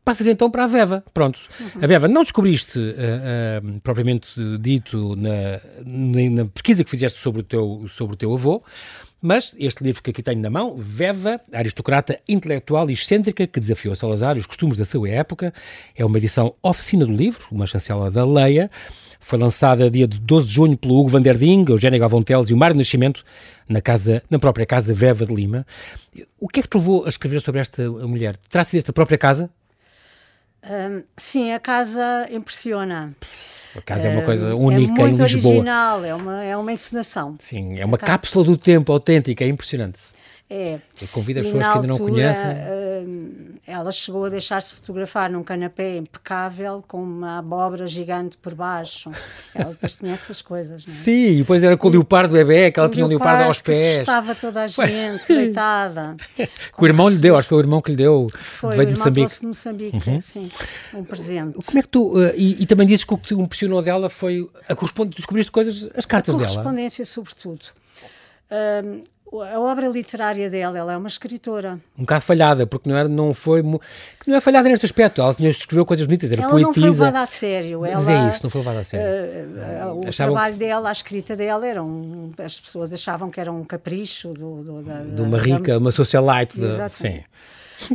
Passas 0.03 0.25
então 0.25 0.49
para 0.49 0.63
a 0.63 0.67
Veva. 0.67 1.03
Pronto. 1.13 1.39
Uhum. 1.59 1.83
A 1.83 1.87
Veva, 1.87 2.07
não 2.07 2.23
descobriste, 2.23 2.79
uh, 2.79 3.67
uh, 3.67 3.79
propriamente 3.81 4.27
dito, 4.57 5.15
na, 5.15 5.61
na, 5.85 6.45
pesquisa 6.45 6.83
que 6.83 6.89
fizeste 6.89 7.19
sobre 7.19 7.41
o, 7.41 7.43
teu, 7.43 7.85
sobre 7.87 8.15
o 8.15 8.17
teu 8.17 8.33
avô, 8.33 8.63
mas 9.21 9.53
este 9.59 9.83
livro 9.83 10.01
que 10.01 10.09
aqui 10.09 10.23
tenho 10.23 10.41
na 10.41 10.49
mão, 10.49 10.75
Veva, 10.77 11.39
aristocrata 11.51 12.19
intelectual 12.27 12.89
e 12.89 12.93
excêntrica 12.93 13.45
que 13.45 13.59
desafiou 13.59 13.95
Salazar 13.95 14.37
e 14.37 14.39
os 14.39 14.45
costumes 14.45 14.77
da 14.77 14.85
sua 14.85 15.09
época, 15.09 15.53
é 15.95 16.05
uma 16.05 16.17
edição 16.17 16.55
oficina 16.63 17.05
do 17.05 17.11
livro, 17.11 17.45
uma 17.51 17.67
chancela 17.67 18.09
da 18.09 18.25
Leia. 18.25 18.71
Foi 19.19 19.37
lançada 19.37 19.89
dia 19.91 20.07
12 20.07 20.47
de 20.47 20.53
junho 20.53 20.77
pelo 20.77 20.97
Hugo 20.97 21.09
van 21.09 21.21
der 21.21 21.37
Ding, 21.37 21.65
Eugénia 21.69 21.99
Galvão 21.99 22.23
Teles 22.23 22.49
e 22.49 22.53
o 22.53 22.57
Mário 22.57 22.75
Nascimento, 22.75 23.23
na, 23.67 23.81
casa, 23.81 24.23
na 24.29 24.39
própria 24.39 24.65
casa 24.65 24.93
Veva 24.93 25.25
de 25.25 25.33
Lima. 25.33 25.65
O 26.39 26.47
que 26.47 26.61
é 26.61 26.63
que 26.63 26.69
te 26.69 26.77
levou 26.77 27.05
a 27.05 27.09
escrever 27.09 27.41
sobre 27.41 27.61
esta 27.61 27.89
mulher? 27.89 28.37
Terá-se 28.49 28.75
desta 28.75 28.93
própria 28.93 29.17
casa? 29.17 29.49
Um, 30.63 31.03
sim, 31.17 31.51
a 31.51 31.59
casa 31.59 32.27
impressiona. 32.31 33.15
A 33.75 33.81
casa 33.81 34.07
é 34.07 34.11
uma 34.11 34.23
coisa 34.23 34.55
única 34.55 35.01
é 35.01 35.05
em 35.05 35.09
Lisboa. 35.09 35.09
É 35.09 35.09
muito 35.09 35.21
original, 35.21 36.05
é 36.05 36.15
uma, 36.15 36.43
é 36.43 36.57
uma 36.57 36.71
encenação. 36.71 37.35
Sim, 37.39 37.77
é 37.77 37.85
uma 37.85 37.97
cápsula 37.97 38.43
do 38.43 38.57
tempo 38.57 38.91
autêntica, 38.91 39.43
é 39.43 39.47
impressionante. 39.47 39.99
É. 40.49 40.79
Eu 40.99 41.07
convido 41.09 41.41
as 41.41 41.45
pessoas 41.45 41.63
que 41.63 41.71
ainda 41.73 41.87
não 41.87 41.99
conhecem. 41.99 42.51
Uh, 42.51 43.59
ela 43.67 43.91
chegou 43.91 44.25
a 44.25 44.29
deixar-se 44.29 44.73
fotografar 44.75 45.29
num 45.29 45.43
canapé 45.43 45.97
impecável, 45.97 46.83
com 46.87 47.03
uma 47.03 47.37
abóbora 47.37 47.85
gigante 47.85 48.35
por 48.35 48.55
baixo. 48.55 49.11
Ela 49.53 49.69
depois 49.69 49.95
tinha 49.95 50.11
essas 50.11 50.41
coisas, 50.41 50.83
não 50.83 50.91
é? 50.91 50.95
Sim, 50.95 51.27
e 51.33 51.37
depois 51.37 51.61
era 51.61 51.77
com 51.77 51.87
o 51.87 51.91
leopardo 51.91 52.33
bebê, 52.33 52.71
que 52.71 52.79
ela 52.79 52.89
tinha 52.89 53.05
um 53.05 53.07
leopardo 53.07 53.43
aos 53.43 53.61
pés. 53.61 53.99
estava 53.99 54.33
toda 54.33 54.63
a 54.63 54.67
gente 54.67 55.27
deitada. 55.27 56.17
que 56.35 56.49
o 56.79 56.85
irmão 56.87 57.09
lhe 57.09 57.19
deu, 57.19 57.37
acho 57.37 57.47
que 57.47 57.49
foi 57.49 57.59
o 57.59 57.61
irmão 57.61 57.79
que 57.79 57.91
lhe 57.91 57.97
deu. 57.97 58.25
Foi, 58.33 58.75
veio 58.75 58.87
de 58.87 58.97
Moçambique. 58.97 59.39
de 59.39 59.45
Moçambique, 59.45 60.09
uhum. 60.09 60.19
sim, 60.19 60.51
um 60.95 61.03
presente. 61.03 61.59
Como 61.63 61.77
é 61.77 61.81
que 61.83 61.87
tu, 61.87 62.17
uh, 62.17 62.33
e, 62.35 62.63
e, 62.63 62.65
também 62.65 62.87
dizes 62.87 63.05
que 63.05 63.13
o 63.13 63.17
que 63.19 63.27
te 63.27 63.33
impressionou 63.35 63.83
dela 63.83 64.09
foi 64.09 64.49
a 64.67 64.73
correspondência, 64.73 65.17
descobriste 65.17 65.51
coisas, 65.51 65.87
as 65.95 66.07
cartas 66.07 66.33
a 66.33 66.37
dela. 66.39 66.49
correspondência, 66.49 67.05
sobretudo. 67.05 67.61
Uh, 68.49 68.99
a 69.31 69.59
obra 69.59 69.87
literária 69.87 70.49
dela, 70.49 70.77
ela 70.77 70.93
é 70.93 70.97
uma 70.97 71.07
escritora. 71.07 71.79
Um 71.97 72.01
bocado 72.01 72.21
falhada, 72.21 72.65
porque 72.65 72.89
não, 72.89 72.97
era, 72.97 73.07
não 73.07 73.33
foi. 73.33 73.61
Não 73.61 74.35
é 74.35 74.41
falhada 74.41 74.67
neste 74.67 74.85
aspecto. 74.85 75.21
Ela 75.21 75.35
escreveu 75.49 75.85
coisas 75.85 76.05
bonitas, 76.07 76.31
era 76.31 76.41
ela 76.41 76.51
poetisa. 76.51 76.69
Ela 76.79 76.81
não 76.81 76.93
foi 76.95 77.05
levada 77.05 77.21
a 77.21 77.25
sério. 77.27 77.81
Mas 77.81 77.91
ela, 77.91 78.11
é 78.11 78.29
isso, 78.29 78.39
não 78.43 78.49
foi 78.49 78.61
levada 78.61 78.79
a 78.79 78.83
sério. 78.83 79.05
Uh, 79.05 79.93
uh, 79.93 79.99
o 79.99 80.11
trabalho 80.11 80.53
que... 80.53 80.59
dela, 80.59 80.89
a 80.89 80.91
escrita 80.91 81.35
dela, 81.35 81.67
era 81.67 81.83
um, 81.83 82.31
as 82.43 82.59
pessoas 82.59 82.91
achavam 82.91 83.29
que 83.29 83.39
era 83.39 83.51
um 83.51 83.63
capricho 83.63 84.33
do, 84.33 84.63
do, 84.63 84.81
da, 84.81 85.03
de 85.03 85.21
uma 85.21 85.37
rica, 85.37 85.73
da, 85.73 85.77
uma 85.77 85.91
socialite. 85.91 86.59
De, 86.59 86.89
sim. 86.89 87.21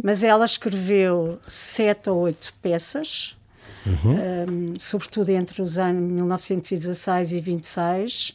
Mas 0.03 0.23
ela 0.23 0.45
escreveu 0.45 1.39
sete 1.49 2.09
ou 2.09 2.19
oito 2.19 2.55
peças. 2.63 3.37
Uhum. 3.87 4.15
Um, 4.15 4.75
sobretudo 4.79 5.29
entre 5.31 5.61
os 5.61 5.77
anos 5.77 6.11
1916 6.11 7.33
e 7.33 7.41
26, 7.41 8.35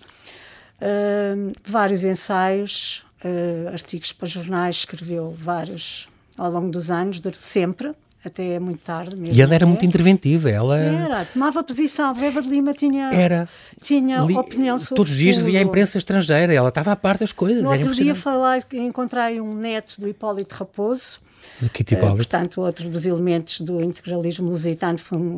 uh, 0.82 1.52
vários 1.66 2.04
ensaios, 2.04 3.06
uh, 3.24 3.70
artigos 3.70 4.12
para 4.14 4.28
jornais, 4.28 4.78
escreveu 4.78 5.36
vários 5.38 6.08
ao 6.38 6.50
longo 6.52 6.70
dos 6.70 6.90
anos, 6.90 7.22
sempre, 7.34 7.94
até 8.24 8.60
muito 8.60 8.80
tarde 8.80 9.16
mesmo. 9.16 9.36
E 9.36 9.42
ela 9.42 9.54
era 9.54 9.66
muito 9.66 9.86
interventiva, 9.86 10.50
ela... 10.50 10.78
Era, 10.78 11.26
tomava 11.26 11.64
posição, 11.64 12.14
Veva 12.14 12.42
de 12.42 12.50
Lima 12.50 12.74
tinha, 12.74 13.12
era. 13.14 13.48
tinha 13.82 14.22
Li... 14.22 14.36
opinião 14.36 14.80
sobre 14.80 14.96
Todos 14.96 15.12
os 15.12 15.18
dias 15.18 15.36
tudo. 15.36 15.46
via 15.46 15.60
a 15.60 15.64
imprensa 15.64 15.98
estrangeira, 15.98 16.54
ela 16.54 16.70
estava 16.70 16.92
à 16.92 16.96
parte 16.96 17.20
das 17.20 17.32
coisas. 17.32 17.62
No 17.62 17.72
outro 17.72 17.94
dia 17.94 18.16
falar, 18.16 18.60
encontrei 18.74 19.40
um 19.42 19.54
neto 19.54 20.00
do 20.00 20.08
Hipólito 20.08 20.56
Raposo, 20.56 21.20
do 21.60 21.70
Kitty 21.70 21.96
uh, 21.96 22.16
portanto, 22.16 22.62
outro 22.62 22.90
dos 22.90 23.06
elementos 23.06 23.62
do 23.62 23.82
integralismo 23.82 24.50
lusitano 24.50 24.98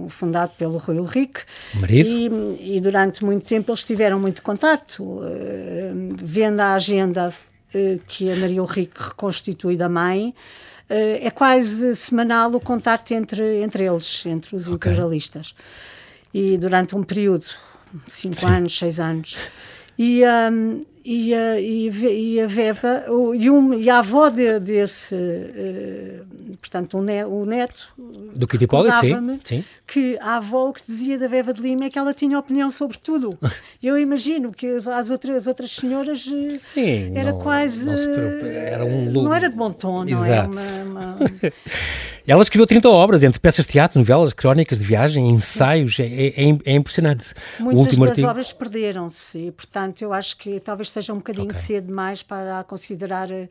fundado 0.10 0.52
pelo 0.58 0.78
Rui 0.78 1.00
Ulrich. 1.00 1.44
Marido. 1.76 2.58
E, 2.60 2.78
e, 2.78 2.82
durante 2.82 3.24
muito 3.26 3.46
tempo 3.46 3.72
eles 3.72 3.84
tiveram 3.84 4.20
muito 4.20 4.42
contato, 4.42 5.04
uh, 5.04 5.24
vendo 6.16 6.60
a 6.60 6.74
agenda 6.76 7.30
uh, 7.30 8.02
que 8.08 8.32
a 8.32 8.36
Maria 8.36 8.62
Ulrich 8.62 8.92
reconstitui 8.96 9.76
da 9.76 9.90
mãe, 9.90 10.34
é 10.94 11.32
quase 11.32 11.96
semanal 11.96 12.54
o 12.54 12.60
contato 12.60 13.14
entre, 13.14 13.62
entre 13.62 13.86
eles, 13.86 14.26
entre 14.26 14.58
os 14.58 14.68
okay. 14.68 14.92
integralistas. 14.92 15.56
E 16.34 16.58
durante 16.58 16.98
um 16.98 17.02
período, 17.02 17.46
cinco 18.10 18.36
Sim. 18.36 18.48
anos, 18.48 18.78
seis 18.78 19.00
anos. 19.00 19.38
E, 19.98 20.22
um, 20.52 20.84
e, 21.04 21.34
a, 21.34 21.60
e, 21.60 21.90
e 21.90 22.42
a 22.42 22.48
Veva 22.48 23.06
e, 23.38 23.50
um, 23.50 23.74
e 23.74 23.90
a 23.90 24.00
avó 24.00 24.30
de, 24.30 24.60
desse, 24.60 25.16
uh, 25.16 26.56
portanto, 26.58 26.98
o, 26.98 27.02
ne, 27.02 27.26
o 27.26 27.46
neto 27.46 27.88
do 28.36 28.48
Kitty 28.48 28.68
Pollitt, 28.68 29.00
sim, 29.00 29.40
sim. 29.44 29.66
que 29.88 30.18
a 30.22 30.38
avó 30.38 30.70
o 30.70 30.74
que 30.74 30.82
dizia 30.86 31.18
da 31.18 31.28
Veva 31.28 31.54
de 31.54 31.62
Lima 31.62 31.86
é 31.86 31.90
que 31.90 31.98
ela 31.98 32.14
tinha 32.14 32.38
opinião 32.38 32.70
sobre 32.70 32.98
tudo. 32.98 33.38
Eu 33.82 33.98
imagino 33.98 34.52
que 34.52 34.68
as, 34.68 34.88
as 34.88 35.10
outras, 35.10 35.36
as 35.38 35.48
outras 35.48 35.72
senhoras 35.72 36.28
eh, 36.32 36.50
sim, 36.52 37.18
era 37.18 37.32
não, 37.32 37.40
quase 37.40 37.86
não, 37.86 37.96
se, 37.96 38.08
era 38.08 38.86
um 38.86 39.12
não 39.12 39.34
era 39.34 39.50
de 39.50 39.56
bom 39.56 39.72
tom, 39.72 40.04
não 40.04 40.26
é? 40.26 40.48
Exato. 40.48 40.58
é? 42.26 42.32
Ela 42.32 42.42
escreveu 42.42 42.66
30 42.66 42.90
obras, 42.90 43.24
entre 43.24 43.40
peças 43.40 43.66
de 43.66 43.72
teatro, 43.72 44.00
novelas, 44.00 44.34
crónicas 44.34 44.80
de 44.80 44.86
viagem, 44.86 45.30
ensaios, 45.30 46.00
é, 46.00 46.06
é, 46.06 46.58
é 46.66 46.74
impressionante. 46.74 47.34
Muitas 47.60 47.76
o 47.76 47.80
último 47.80 48.06
das 48.06 48.12
artigo... 48.12 48.28
obras 48.28 48.54
perderam-se 48.54 49.40
e, 49.40 49.52
portanto, 49.52 50.02
eu 50.02 50.14
acho 50.14 50.38
que 50.38 50.60
talvez 50.60 50.90
seja 50.90 51.14
um 51.14 51.18
bocadinho 51.18 51.50
okay. 51.50 51.60
cedo 51.60 51.88
demais 51.88 52.24
para 52.24 52.60
a 52.60 52.64
considerar 52.64 53.32
eh, 53.32 53.50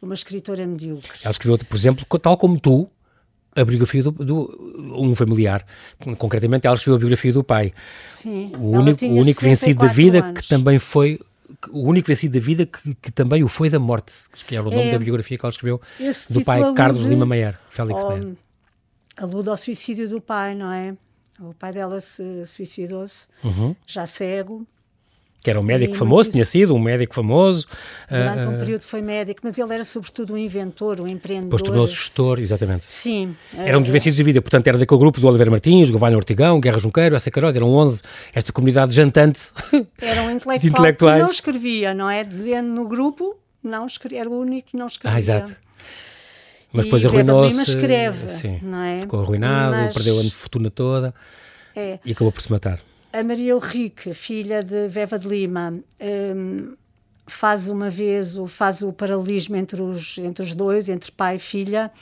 uma 0.00 0.14
escritora 0.14 0.66
medíocre. 0.66 1.10
Ela 1.22 1.32
escreveu, 1.32 1.58
por 1.58 1.76
exemplo, 1.76 2.06
tal 2.18 2.36
como 2.36 2.58
tu, 2.58 2.88
a 3.54 3.64
biografia 3.64 4.02
do, 4.02 4.10
do, 4.10 4.94
um 4.96 5.14
familiar. 5.14 5.64
Concretamente, 6.18 6.66
ela 6.66 6.74
escreveu 6.74 6.96
a 6.96 6.98
biografia 6.98 7.32
do 7.32 7.44
pai. 7.44 7.72
Sim. 8.02 8.52
O 8.58 8.70
único, 8.70 9.04
o 9.04 9.14
único 9.14 9.42
vencido 9.42 9.86
da 9.86 9.92
vida 9.92 10.24
anos. 10.24 10.40
que 10.40 10.48
também 10.48 10.78
foi 10.78 11.20
o 11.70 11.86
único 11.88 12.08
vencido 12.08 12.38
da 12.38 12.44
vida 12.44 12.66
que, 12.66 12.94
que, 12.94 13.12
também 13.12 13.42
o 13.42 13.48
foi 13.48 13.70
da 13.70 13.78
morte, 13.78 14.12
que 14.46 14.56
era 14.56 14.66
o 14.66 14.70
nome 14.70 14.88
é, 14.88 14.92
da 14.92 14.98
biografia 14.98 15.36
que 15.36 15.44
ela 15.44 15.50
escreveu 15.50 15.80
do 16.30 16.44
pai 16.44 16.60
Carlos 16.74 17.04
Lima 17.04 17.26
Meyer, 17.26 17.58
Félix 17.68 18.00
ao, 18.00 18.10
Meyer. 18.10 18.36
Alude 19.16 19.48
ao 19.48 19.56
suicídio 19.56 20.08
do 20.08 20.20
pai, 20.20 20.54
não 20.54 20.72
é? 20.72 20.96
O 21.40 21.54
pai 21.54 21.72
dela 21.72 22.00
se 22.00 22.44
suicidou-se, 22.46 23.26
uhum. 23.42 23.74
já 23.86 24.06
cego, 24.06 24.66
que 25.42 25.50
era 25.50 25.58
um 25.58 25.62
médico 25.62 25.94
famoso, 25.94 26.30
tinha 26.30 26.44
sido 26.44 26.74
um 26.74 26.78
médico 26.78 27.14
famoso. 27.14 27.66
Durante 28.08 28.46
uh, 28.46 28.50
um 28.50 28.58
período 28.58 28.82
foi 28.82 29.02
médico, 29.02 29.40
mas 29.42 29.58
ele 29.58 29.74
era 29.74 29.84
sobretudo 29.84 30.34
um 30.34 30.38
inventor, 30.38 31.00
um 31.00 31.08
empreendedor. 31.08 31.50
Depois 31.50 31.62
tornou-se 31.62 31.94
gestor, 31.94 32.38
exatamente. 32.38 32.84
Sim. 32.86 33.34
Era 33.56 33.76
um 33.76 33.82
dos 33.82 33.90
vencidos 33.90 34.16
de 34.16 34.22
vida, 34.22 34.40
portanto 34.40 34.68
era 34.68 34.78
daquele 34.78 35.00
grupo 35.00 35.20
do 35.20 35.26
Oliveira 35.26 35.50
Martins, 35.50 35.90
Govalho 35.90 36.16
Ortigão, 36.16 36.60
Guerra 36.60 36.78
Junqueiro, 36.78 37.16
Essa 37.16 37.30
Caroz, 37.30 37.56
eram 37.56 37.68
11, 37.70 38.02
esta 38.32 38.52
comunidade 38.52 38.94
jantante 38.94 39.50
Era 40.00 40.22
um 40.22 40.30
intelectual 40.30 40.58
de 40.58 40.68
intelectuais. 40.68 41.16
que 41.16 41.22
não 41.24 41.30
escrevia, 41.30 41.94
não 41.94 42.08
é? 42.08 42.24
No 42.62 42.86
grupo, 42.86 43.36
não 43.62 43.86
escrevia, 43.86 44.20
era 44.20 44.30
o 44.30 44.38
único 44.38 44.70
que 44.70 44.76
não 44.76 44.86
escrevia. 44.86 45.16
Ah, 45.16 45.18
exato. 45.18 45.56
Mas 46.72 46.84
depois 46.84 47.04
arruinou-se. 47.04 47.62
escreve, 47.62 48.32
sim, 48.32 48.60
não 48.62 48.82
é? 48.82 49.00
Ficou 49.00 49.20
arruinado, 49.20 49.76
mas... 49.76 49.92
perdeu 49.92 50.18
a 50.18 50.22
fortuna 50.30 50.70
toda 50.70 51.12
é. 51.74 51.98
e 52.04 52.12
acabou 52.12 52.32
por 52.32 52.40
se 52.40 52.50
matar 52.50 52.78
a 53.12 53.22
Maria 53.22 53.54
Ulrich, 53.54 54.14
filha 54.14 54.62
de 54.62 54.88
Veva 54.88 55.18
de 55.18 55.28
Lima, 55.28 55.78
um, 56.00 56.74
faz 57.26 57.68
uma 57.68 57.90
vez 57.90 58.38
o, 58.38 58.46
faz 58.46 58.82
o 58.82 58.92
paralelismo 58.92 59.56
entre 59.56 59.82
os, 59.82 60.18
entre 60.18 60.42
os 60.42 60.54
dois, 60.54 60.88
entre 60.88 61.12
pai 61.12 61.36
e 61.36 61.38
filha, 61.38 61.92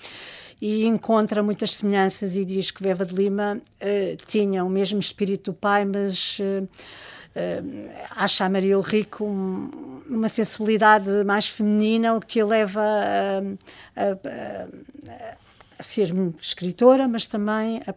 e 0.60 0.84
encontra 0.84 1.42
muitas 1.42 1.74
semelhanças 1.74 2.36
e 2.36 2.44
diz 2.44 2.70
que 2.70 2.82
Veva 2.82 3.04
de 3.04 3.14
Lima 3.14 3.60
uh, 3.60 4.16
tinha 4.26 4.64
o 4.64 4.70
mesmo 4.70 5.00
espírito 5.00 5.50
do 5.50 5.54
pai, 5.54 5.84
mas 5.84 6.38
uh, 6.38 6.62
uh, 6.62 7.90
acha 8.10 8.44
a 8.44 8.48
Maria 8.48 8.78
Ulrico 8.78 9.24
um, 9.24 10.02
uma 10.08 10.28
sensibilidade 10.28 11.24
mais 11.24 11.48
feminina, 11.48 12.14
o 12.14 12.20
que 12.20 12.40
a 12.40 12.46
leva 12.46 12.80
a, 12.82 13.38
a, 13.96 14.12
a, 14.12 15.36
a 15.78 15.82
ser 15.82 16.12
escritora, 16.40 17.08
mas 17.08 17.26
também 17.26 17.80
a 17.86 17.92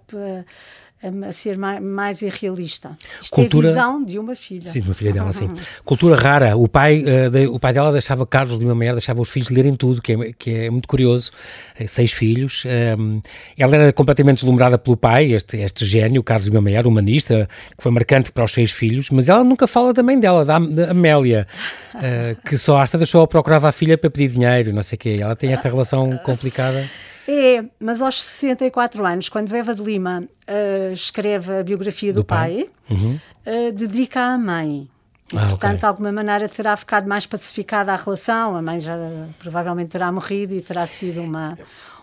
a 1.04 1.32
ser 1.32 1.58
mais, 1.58 1.82
mais 1.82 2.22
irrealista. 2.22 2.98
Isto 3.22 3.36
Cultura... 3.36 3.68
é 3.68 3.72
a 3.72 3.74
visão 3.74 4.04
de 4.04 4.20
uma 4.20 4.36
filha. 4.36 4.68
Sim, 4.68 4.82
de 4.82 4.88
uma 4.88 4.94
filha 4.94 5.14
dela, 5.14 5.32
sim. 5.32 5.50
Cultura 5.84 6.16
rara. 6.16 6.56
O 6.56 6.68
pai, 6.68 7.04
uh, 7.04 7.30
de, 7.30 7.48
o 7.48 7.60
pai 7.60 7.74
dela 7.74 7.92
deixava, 7.92 8.26
Carlos 8.26 8.58
de 8.58 8.66
uma 8.66 8.76
mulher, 8.76 8.94
deixava 8.94 9.22
os 9.22 9.30
filhos 9.30 9.50
lerem 9.50 9.76
tudo, 9.76 10.02
que 10.02 10.14
é, 10.14 10.34
que 10.34 10.50
é 10.52 10.70
muito 10.70 10.88
curioso. 10.88 11.32
Eh, 11.78 11.88
seis 11.88 12.12
filhos. 12.12 12.64
Um, 12.66 12.70
ehm, 12.70 13.22
ela 13.58 13.76
era 13.76 13.94
completamente 13.94 14.38
deslumbrada 14.38 14.78
pelo 14.78 14.96
pai, 14.96 15.34
este, 15.34 15.58
este 15.58 15.86
gênio, 15.86 16.24
Carlos 16.24 16.50
de 16.50 16.54
Mameyer, 16.54 16.88
humanista, 16.88 17.48
que 17.76 17.82
foi 17.82 17.92
marcante 17.92 18.32
para 18.32 18.44
os 18.44 18.52
seis 18.52 18.72
filhos, 18.72 19.10
mas 19.10 19.30
ela 19.30 19.44
nunca 19.44 19.68
fala 19.68 19.94
da 19.94 20.04
mãe 20.04 20.20
dela, 20.20 20.46
da, 20.46 20.60
da 20.60 20.92
Amélia, 20.92 21.48
uh, 21.96 22.42
que 22.48 22.58
só 22.58 22.80
às 22.80 22.90
tantas 22.90 23.10
só 23.10 23.26
procurava 23.26 23.70
a 23.70 23.72
filha 23.72 23.98
para 23.98 24.10
pedir 24.10 24.30
dinheiro, 24.30 24.74
não 24.74 24.84
sei 24.84 24.96
o 24.96 25.00
quê. 25.00 25.18
Ela 25.20 25.36
tem 25.36 25.52
esta 25.52 25.70
relação 25.70 26.18
complicada. 26.18 26.88
É, 27.28 27.64
mas 27.80 28.02
aos 28.02 28.22
64 28.22 29.06
anos, 29.06 29.30
quando 29.30 29.48
Veva 29.48 29.74
de 29.74 29.82
Lima 29.82 30.24
uh, 30.24 30.94
escreve 30.94 31.60
a 31.60 31.64
biografia 31.64 32.12
do, 32.12 32.22
do 32.22 32.26
pai, 32.26 32.70
pai 32.88 32.98
uhum. 32.98 33.20
uh, 33.48 33.72
dedica 33.72 34.22
à 34.22 34.38
mãe. 34.38 34.90
E, 35.32 35.38
ah, 35.38 35.48
portanto, 35.48 35.64
okay. 35.64 35.78
de 35.80 35.86
alguma 35.86 36.12
maneira 36.12 36.48
terá 36.48 36.76
ficado 36.78 37.08
mais 37.08 37.26
pacificada 37.26 37.94
a 37.94 37.96
relação. 37.96 38.56
A 38.56 38.62
mãe 38.62 38.80
já 38.80 38.96
provavelmente 39.40 39.90
terá 39.90 40.12
morrido 40.12 40.54
e 40.54 40.62
terá 40.62 40.86
sido 40.86 41.22
uma, 41.22 41.58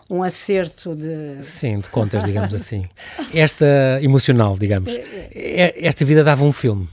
um 0.09 0.23
acerto 0.23 0.97
de. 0.97 1.43
Sim, 1.43 1.79
de 1.79 1.89
contas, 1.89 2.25
digamos 2.25 2.55
assim. 2.55 2.89
Esta 3.33 3.99
emocional, 4.03 4.57
digamos. 4.59 4.91
É, 5.33 5.83
é. 5.83 5.87
Esta 5.87 6.05
vida 6.05 6.25
dava 6.25 6.45
um 6.45 6.53
filme. 6.53 6.89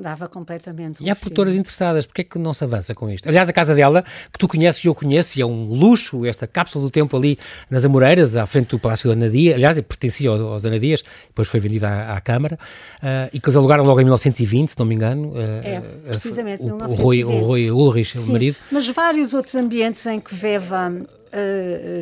Dava 0.00 0.28
completamente. 0.28 1.02
E 1.02 1.10
há 1.10 1.16
produtoras 1.16 1.54
interessadas, 1.54 2.06
porque 2.06 2.22
é 2.22 2.24
que 2.24 2.38
não 2.38 2.54
se 2.54 2.62
avança 2.62 2.94
com 2.94 3.10
isto? 3.10 3.28
Aliás, 3.28 3.48
a 3.48 3.52
casa 3.52 3.74
dela, 3.74 4.04
que 4.32 4.38
tu 4.38 4.46
conheces 4.46 4.84
e 4.84 4.88
eu 4.88 4.94
conheço, 4.94 5.38
e 5.38 5.42
é 5.42 5.46
um 5.46 5.64
luxo, 5.66 6.24
esta 6.24 6.46
cápsula 6.46 6.84
do 6.84 6.90
tempo 6.90 7.16
ali 7.16 7.38
nas 7.68 7.84
Amoreiras, 7.84 8.36
à 8.36 8.46
frente 8.46 8.70
do 8.70 8.78
Palácio 8.78 9.08
da 9.08 9.14
Anadia, 9.14 9.54
aliás, 9.54 9.78
pertencia 9.80 10.30
aos, 10.30 10.40
aos 10.40 10.64
Anadias, 10.64 11.02
depois 11.26 11.48
foi 11.48 11.58
vendida 11.60 11.88
à, 11.88 12.16
à 12.16 12.20
Câmara, 12.20 12.58
uh, 13.02 13.30
e 13.32 13.40
que 13.40 13.48
eles 13.48 13.56
alugaram 13.56 13.84
logo 13.84 14.00
em 14.00 14.04
1920, 14.04 14.70
se 14.70 14.78
não 14.78 14.86
me 14.86 14.94
engano. 14.94 15.30
Uh, 15.30 15.38
é, 15.64 15.82
precisamente, 16.06 16.62
o, 16.62 16.66
1920. 16.66 17.00
O 17.00 17.02
Rui, 17.02 17.24
o 17.24 17.44
Rui 17.46 17.70
Ulrich, 17.70 18.16
Sim, 18.16 18.28
o 18.28 18.32
marido. 18.32 18.56
Mas 18.70 18.88
vários 18.88 19.34
outros 19.34 19.54
ambientes 19.54 20.06
em 20.06 20.20
que 20.20 20.34
Veva 20.34 20.92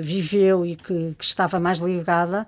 viveu 0.03 0.65
e 0.65 0.77
que, 0.77 1.15
que 1.19 1.25
estava 1.25 1.59
mais 1.59 1.79
ligada, 1.81 2.47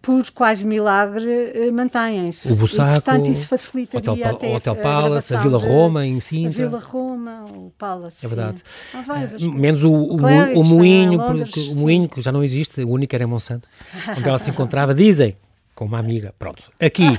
por 0.00 0.30
quase 0.30 0.66
milagre, 0.66 1.52
eh, 1.54 1.70
mantêm-se. 1.72 2.52
O 2.52 2.56
Bussaco, 2.56 2.90
e, 2.90 2.92
portanto, 2.92 3.30
isso 3.30 3.48
facilitaria 3.48 4.12
Hotel, 4.12 4.30
até 4.30 4.54
Hotel 4.54 4.72
a 4.72 4.76
Palace, 4.76 5.34
a, 5.34 5.40
Vila 5.40 5.58
Roma 5.58 6.06
em 6.06 6.20
Sintra. 6.20 6.64
A 6.64 6.68
Vila 6.68 6.78
Roma, 6.78 7.44
o 7.44 7.72
Palace. 7.76 8.24
É 8.24 8.28
verdade. 8.28 8.62
Há 8.94 9.02
várias, 9.02 9.34
é, 9.34 9.48
menos 9.48 9.82
o, 9.82 9.90
o, 9.90 10.16
o, 10.16 10.64
moinho, 10.64 11.18
Londres, 11.18 11.56
o 11.68 11.80
moinho 11.80 12.08
que 12.08 12.20
já 12.20 12.30
não 12.30 12.44
existe, 12.44 12.82
o 12.82 12.90
único 12.90 13.14
era 13.14 13.24
em 13.24 13.26
Monsanto, 13.26 13.68
onde 14.16 14.28
ela 14.28 14.38
se 14.38 14.48
encontrava, 14.48 14.94
dizem, 14.94 15.36
com 15.74 15.86
uma 15.86 15.98
amiga. 15.98 16.32
Pronto. 16.38 16.70
Aqui. 16.80 17.18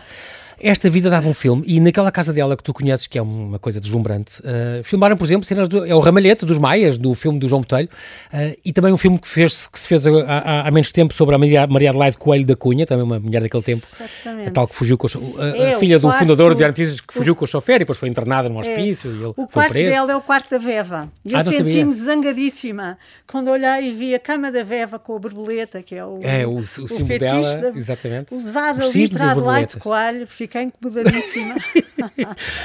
Esta 0.60 0.90
vida 0.90 1.10
dava 1.10 1.30
um 1.30 1.34
filme 1.34 1.64
e 1.68 1.80
naquela 1.80 2.12
casa 2.12 2.34
dela 2.34 2.58
que 2.58 2.64
tu 2.64 2.74
conheces, 2.74 3.06
que 3.06 3.18
é 3.18 3.22
uma 3.22 3.60
coisa 3.60 3.80
deslumbrante, 3.80 4.40
uh, 4.42 4.84
filmaram, 4.84 5.16
por 5.16 5.26
exemplo, 5.26 5.46
cenas 5.46 5.68
do, 5.68 5.86
é 5.86 5.94
o 5.94 6.00
Ramalhete 6.00 6.46
dos 6.46 6.58
Maias, 6.58 6.98
do 6.98 7.14
filme 7.14 7.38
do 7.38 7.48
João 7.48 7.62
Botelho, 7.62 7.88
uh, 8.34 8.58
e 8.66 8.74
também 8.74 8.92
um 8.92 8.98
filme 8.98 9.20
que, 9.20 9.28
fez, 9.28 9.68
que 9.68 9.80
se 9.80 9.88
fez 9.88 10.06
há, 10.08 10.68
há, 10.68 10.72
menos 10.72 10.92
tempo 10.92 11.14
sobre 11.14 11.36
a 11.36 11.38
Maria, 11.38 11.68
Maria 11.68 11.90
Adelaide 11.92 12.18
Coelho 12.18 12.46
da 12.46 12.56
Cunha, 12.56 12.86
também 12.86 13.04
uma 13.04 13.20
mulher 13.20 13.42
daquele 13.42 13.64
tempo, 13.64 13.86
Exatamente. 13.86 14.50
a 14.50 14.52
tal 14.52 14.68
que 14.68 14.74
fugiu 14.74 14.98
com 14.98 15.08
o, 15.08 15.40
a, 15.40 15.48
é, 15.48 15.74
a 15.76 15.80
filha 15.80 16.00
do 16.00 16.08
quarto, 16.08 16.20
fundador 16.20 16.56
de 16.56 16.68
Notícias 16.68 17.02
que 17.02 17.14
fugiu 17.14 17.34
o, 17.34 17.36
com 17.36 17.46
o 17.46 17.48
chofer 17.48 17.76
e 17.76 17.80
depois 17.80 17.98
foi 17.98 18.10
internada 18.10 18.50
num 18.50 18.58
é. 18.58 18.60
hospício 18.60 19.12
é, 19.12 19.14
e 19.14 19.18
ele 19.18 19.34
o 19.38 19.48
foi 19.48 19.48
preso. 19.48 19.50
O 19.50 19.52
quarto 19.52 19.74
dela 19.74 20.12
é 20.12 20.16
o 20.16 20.22
quarto 20.22 20.50
da 20.50 20.58
Veva. 20.58 21.10
E 21.24 21.34
eu 21.34 21.40
ah, 21.40 21.44
senti-me 21.44 21.92
zangadíssima 21.94 22.98
quando 23.28 23.50
olhei 23.50 23.90
e 23.90 23.92
vi 23.92 24.16
a 24.16 24.20
cama 24.20 24.52
da 24.52 24.64
Veva 24.64 24.98
com 24.98 25.16
a 25.16 25.20
borboleta, 25.20 25.84
que 25.84 25.96
é 25.96 26.04
o, 26.04 26.20
é, 26.24 26.46
o, 26.46 26.52
o, 26.52 26.58
o 26.58 26.68
símbolo 26.68 27.20
dela, 27.20 27.56
da, 27.58 27.70
exatamente. 27.70 28.34
usado 28.34 28.84
ali 28.84 29.10
para 29.10 29.32
Adelaide 29.32 29.78
Coelho, 29.78 30.28
fiquei 30.48 30.64
incomodadíssima 30.64 31.56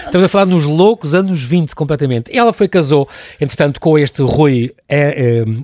Estamos 0.07 0.25
a 0.25 0.29
falar 0.29 0.47
nos 0.47 0.64
loucos 0.64 1.14
anos 1.14 1.42
20 1.42 1.75
completamente. 1.75 2.37
Ela 2.37 2.53
foi, 2.53 2.68
casou, 2.68 3.09
entretanto, 3.40 3.81
com 3.81 3.99
este 3.99 4.23
Rui 4.23 4.75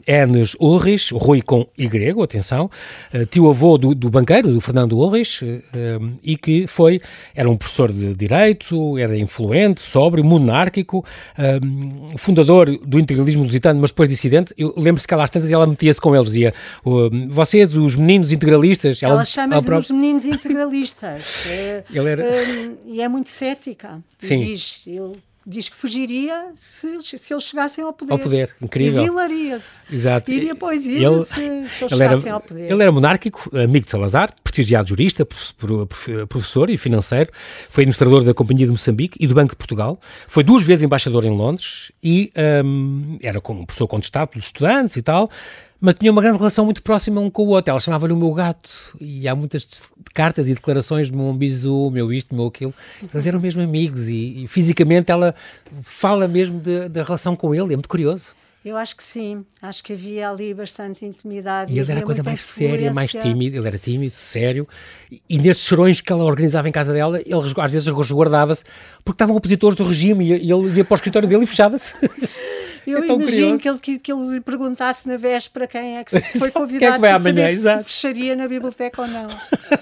Enes 0.07 0.57
Ulrich, 0.59 1.13
Rui 1.15 1.43
com 1.43 1.67
Y, 1.77 2.23
atenção, 2.23 2.71
eh, 3.13 3.27
tio-avô 3.27 3.77
do, 3.77 3.95
do, 3.95 4.11
banqueiro, 4.11 4.53
do 4.53 4.61
Fernando 4.61 4.97
Ulrich, 4.97 5.45
eh, 5.45 5.99
e 6.23 6.37
que 6.37 6.67
foi, 6.67 7.01
era 7.35 7.49
um 7.49 7.57
professor 7.57 7.93
de 7.93 8.15
Direito, 8.15 8.97
era 8.99 9.17
influente, 9.17 9.81
sóbrio, 9.81 10.25
monárquico, 10.25 11.05
eh, 11.37 11.61
fundador 12.17 12.79
do 12.79 12.99
integralismo 12.99 13.45
lusitano, 13.45 13.81
mas 13.81 13.91
depois 13.91 14.09
dissidente. 14.09 14.55
Eu 14.57 14.73
lembro-se 14.77 15.07
que 15.07 15.15
ela 15.15 15.25
às 15.25 15.31
tantas 15.31 15.51
ela 15.53 15.67
metia-se 15.67 16.01
com 16.01 16.15
eles, 16.17 16.31
dizia, 16.31 16.55
vocês, 17.29 17.77
os 17.77 17.97
meninos 17.97 18.33
integralistas... 18.33 19.03
Ela, 19.03 19.15
ela 19.15 19.25
chama-lhes 19.25 19.69
os 19.69 19.91
meninos 19.91 20.25
integralistas. 20.25 21.45
Ele 21.93 22.08
era 22.09 22.25
e 22.87 23.01
é 23.01 23.09
muito 23.09 23.31
cética. 23.31 24.03
Sim. 24.19 24.39
diz, 24.39 24.85
ele 24.87 25.21
diz 25.49 25.71
que 25.71 25.77
fugiria 25.77 26.51
se, 26.55 27.01
se 27.01 27.33
eles 27.33 27.43
chegassem 27.43 27.83
ao 27.83 27.93
poder. 27.93 28.13
Ao 28.13 28.19
poder, 28.19 28.55
incrível. 28.61 29.03
Exilaria-se. 29.03 29.77
Exato. 29.91 30.31
Iria 30.31 30.55
para 30.55 30.69
o 30.69 30.73
exílio 30.73 31.15
ele, 31.15 31.25
se, 31.25 31.35
se 31.35 31.41
eles 31.41 31.69
chegassem 31.89 32.29
era, 32.29 32.33
ao 32.33 32.41
poder. 32.41 32.71
Ele 32.71 32.83
era 32.83 32.93
monárquico, 32.93 33.51
amigo 33.57 33.87
de 33.87 33.91
Salazar, 33.91 34.31
prestigiado 34.45 34.91
jurista, 34.91 35.27
professor 36.29 36.69
e 36.69 36.77
financeiro, 36.77 37.31
foi 37.71 37.85
administrador 37.85 38.23
da 38.25 38.35
Companhia 38.35 38.67
de 38.67 38.73
Moçambique 38.73 39.17
e 39.19 39.27
do 39.27 39.35
Banco 39.35 39.53
de 39.53 39.57
Portugal, 39.57 39.99
foi 40.27 40.45
duas 40.45 40.63
vezes 40.63 40.85
embaixador 40.85 41.25
em 41.25 41.35
Londres 41.35 41.91
e 42.03 42.31
um, 42.63 43.19
era 43.23 43.41
como 43.41 43.65
professor 43.65 43.89
contestado 43.89 44.29
pelos 44.29 44.47
estudantes 44.47 44.97
e 44.97 45.03
tal, 45.03 45.31
mas 45.81 45.95
tinha 45.95 46.11
uma 46.11 46.21
grande 46.21 46.39
relação 46.39 46.65
muito 46.65 46.83
próxima 46.83 47.21
um 47.21 47.31
com 47.31 47.43
o 47.43 47.49
outro. 47.49 47.71
Ela 47.71 47.81
chamava-lhe 47.81 48.13
o 48.13 48.17
meu 48.17 48.33
gato. 48.33 48.97
E 49.01 49.29
há 49.29 49.35
muitas 49.35 49.91
cartas 50.13 50.49
e 50.49 50.55
declarações 50.55 51.09
de 51.09 51.17
meu 51.17 51.33
bisu, 51.33 51.91
meu 51.91 52.13
isto, 52.13 52.35
meu 52.35 52.47
aquilo. 52.47 52.75
Eles 53.13 53.27
eram 53.27 53.41
mesmo 53.41 53.63
amigos 53.63 54.09
e, 54.09 54.45
e 54.45 54.47
fisicamente 54.49 55.13
ela 55.13 55.35
fala 55.83 56.27
mesmo 56.27 56.61
da 56.91 57.03
relação 57.03 57.37
com 57.37 57.55
ele. 57.55 57.73
É 57.73 57.77
muito 57.77 57.89
curioso. 57.89 58.39
Eu 58.65 58.77
acho 58.77 58.97
que 58.97 59.05
sim, 59.05 59.47
acho 59.63 59.83
que 59.85 59.93
havia 59.93 60.29
ali 60.29 60.53
bastante 60.53 61.07
intimidade. 61.07 61.73
E 61.73 61.79
ele 61.79 61.91
era 61.91 62.01
a 62.01 62.03
coisa 62.03 62.23
mais 62.25 62.43
séria, 62.43 62.93
mais 62.93 63.13
tímido, 63.13 63.57
ele 63.57 63.67
era 63.67 63.79
tímido, 63.79 64.17
sério, 64.17 64.69
e 65.29 65.39
nestes 65.39 65.65
chorões 65.65 66.01
que 66.01 66.13
ela 66.13 66.25
organizava 66.25 66.69
em 66.69 66.73
casa 66.73 66.93
dela, 66.93 67.21
ele 67.21 67.35
às 67.35 67.73
vezes 67.73 67.89
resguardava-se, 67.89 68.65
porque 69.05 69.15
estavam 69.15 69.37
opositores 69.37 69.77
do 69.77 69.85
regime 69.85 70.27
e 70.27 70.33
ele 70.53 70.77
ia 70.77 70.85
para 70.85 70.95
o 70.95 70.97
escritório 70.97 71.29
dele 71.29 71.45
e 71.45 71.47
fechava-se. 71.47 71.95
Eu 72.89 73.03
é 73.03 73.07
imagino 73.07 73.59
que 73.59 73.69
ele, 73.69 73.79
que, 73.79 73.99
que 73.99 74.13
ele 74.13 74.35
lhe 74.35 74.41
perguntasse 74.41 75.07
na 75.07 75.17
véspera 75.17 75.67
quem 75.67 75.99
é 75.99 76.05
que 76.05 76.19
foi 76.39 76.51
convidado 76.51 76.93
é 76.93 76.95
que 76.95 77.01
para 77.01 77.21
saber 77.21 77.55
se 77.55 77.85
fecharia 77.85 78.35
na 78.35 78.49
biblioteca 78.49 79.03
ou 79.03 79.09
não. 79.09 79.29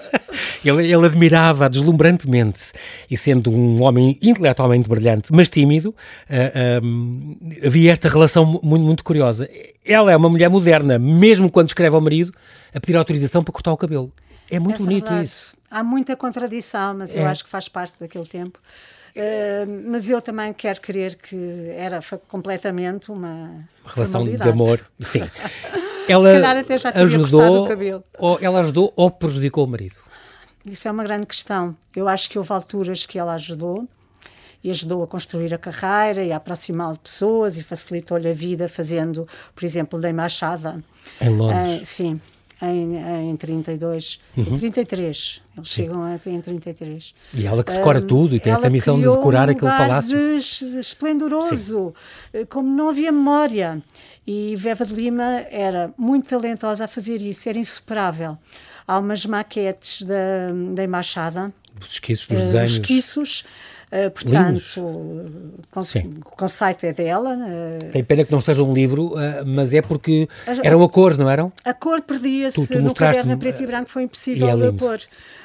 ele, 0.65 0.91
ele 0.91 1.05
admirava 1.05 1.69
deslumbrantemente 1.69 2.71
e 3.09 3.15
sendo 3.15 3.49
um 3.49 3.81
homem 3.81 4.17
intelectualmente 4.21 4.89
brilhante, 4.89 5.31
mas 5.31 5.47
tímido, 5.47 5.89
uh, 5.89 5.95
eh, 6.29 6.79
um, 6.83 7.37
ehm, 7.41 7.65
havia 7.65 7.91
esta 7.91 8.09
relação 8.09 8.45
muito, 8.45 8.83
muito 8.83 9.03
curiosa. 9.03 9.49
Ela 9.85 10.11
é 10.11 10.17
uma 10.17 10.29
mulher 10.29 10.49
moderna, 10.49 10.99
mesmo 10.99 11.49
quando 11.49 11.69
escreve 11.69 11.95
ao 11.95 12.01
marido, 12.01 12.33
a 12.73 12.79
pedir 12.79 12.97
autorização 12.97 13.43
para 13.43 13.53
cortar 13.53 13.71
o 13.71 13.77
cabelo. 13.77 14.11
É 14.49 14.59
muito 14.59 14.81
é 14.81 14.85
bonito 14.85 15.13
isso. 15.21 15.55
Há 15.69 15.83
muita 15.83 16.15
contradição, 16.15 16.93
mas 16.93 17.15
é. 17.15 17.19
eu 17.21 17.27
acho 17.27 17.43
que 17.43 17.49
faz 17.49 17.67
parte 17.67 17.93
daquele 17.99 18.25
tempo. 18.25 18.59
Uh, 19.17 19.89
mas 19.89 20.07
eu 20.07 20.21
também 20.21 20.53
quero 20.53 20.79
crer 20.79 21.15
que 21.15 21.71
era 21.75 21.99
completamente 22.27 23.11
uma, 23.11 23.67
relação 23.83 24.23
de 24.23 24.41
amor. 24.43 24.79
Sim. 24.99 25.21
Ela 26.07 26.21
Se 26.21 26.31
calhar 26.31 26.57
até 26.57 26.77
já 26.77 26.89
ajudou, 26.91 27.65
o 27.65 27.67
cabelo. 27.67 28.03
Ou 28.17 28.39
ela 28.41 28.61
ajudou 28.61 28.93
ou 28.95 29.11
prejudicou 29.11 29.65
o 29.65 29.67
marido? 29.67 29.97
Isso 30.65 30.87
é 30.87 30.91
uma 30.91 31.03
grande 31.03 31.27
questão. 31.27 31.75
Eu 31.93 32.07
acho 32.07 32.29
que 32.29 32.37
houve 32.37 32.53
alturas 32.53 33.05
que 33.05 33.19
ela 33.19 33.33
ajudou 33.33 33.85
e 34.63 34.69
ajudou 34.69 35.03
a 35.03 35.07
construir 35.07 35.53
a 35.53 35.57
carreira 35.57 36.23
e 36.23 36.31
a 36.31 36.37
aproximar 36.37 36.93
de 36.93 36.99
pessoas 36.99 37.57
e 37.57 37.63
facilitou-lhe 37.63 38.29
a 38.29 38.33
vida 38.33 38.69
fazendo, 38.69 39.27
por 39.53 39.65
exemplo, 39.65 39.99
da 39.99 40.09
embaixada. 40.09 40.81
Em 41.19 41.27
Londres? 41.27 41.81
Uh, 41.81 41.85
sim 41.85 42.21
em, 42.61 43.29
em 43.29 43.35
32, 43.35 44.19
uhum. 44.35 44.43
em 44.43 44.57
33. 44.57 45.41
Eles 45.55 45.69
Sim. 45.69 45.83
chegam 45.83 46.03
até 46.03 46.31
em 46.31 46.41
33. 46.41 47.13
E 47.33 47.45
ela 47.45 47.63
que 47.63 47.71
decora 47.73 47.99
um, 47.99 48.07
tudo 48.07 48.35
e 48.35 48.39
tem 48.39 48.53
essa 48.53 48.69
missão 48.69 48.99
de 48.99 49.07
decorar 49.07 49.47
um 49.47 49.51
aquele 49.51 49.71
palácio. 49.71 50.17
De 50.17 50.79
esplendoroso, 50.79 51.93
Sim. 52.31 52.39
Eh, 52.39 52.45
como 52.45 52.69
não 52.69 52.89
havia 52.89 53.11
memória. 53.11 53.81
E 54.25 54.55
Veva 54.55 54.85
de 54.85 54.93
Lima 54.93 55.45
era 55.49 55.93
muito 55.97 56.27
talentosa 56.27 56.85
a 56.85 56.87
fazer 56.87 57.21
isso, 57.21 57.47
era 57.47 57.57
insuperável. 57.57 58.37
Há 58.87 58.99
umas 58.99 59.25
maquetes 59.25 60.03
da, 60.03 60.51
da 60.73 60.83
embaixada. 60.83 61.53
Os 61.81 61.93
esquiços 61.93 62.27
dos 62.27 62.37
uh, 62.37 62.41
desenhos. 62.41 62.71
Os 62.71 62.77
esquiços 62.77 63.45
Uh, 63.89 64.11
portanto, 64.11 64.81
o, 64.81 65.53
o 65.73 66.35
conceito 66.35 66.85
é 66.85 66.91
dela. 66.91 67.37
Uh, 67.37 67.89
Tem 67.91 68.03
pena 68.03 68.25
que 68.25 68.31
não 68.31 68.39
esteja 68.39 68.61
um 68.61 68.73
livro, 68.73 69.13
uh, 69.13 69.45
mas 69.45 69.73
é 69.73 69.81
porque 69.81 70.27
eram 70.61 70.83
a 70.83 70.89
cor, 70.89 71.17
não 71.17 71.29
eram? 71.29 71.53
A 71.63 71.73
cor 71.73 72.01
perdia-se 72.01 72.75
no 72.79 72.93
caderno 72.93 73.33
a 73.33 73.37
preto 73.37 73.63
e 73.63 73.67
branco, 73.67 73.89
foi 73.89 74.03
impossível 74.03 74.49
é 74.49 74.71
de 74.71 74.77
pôr. 74.77 74.99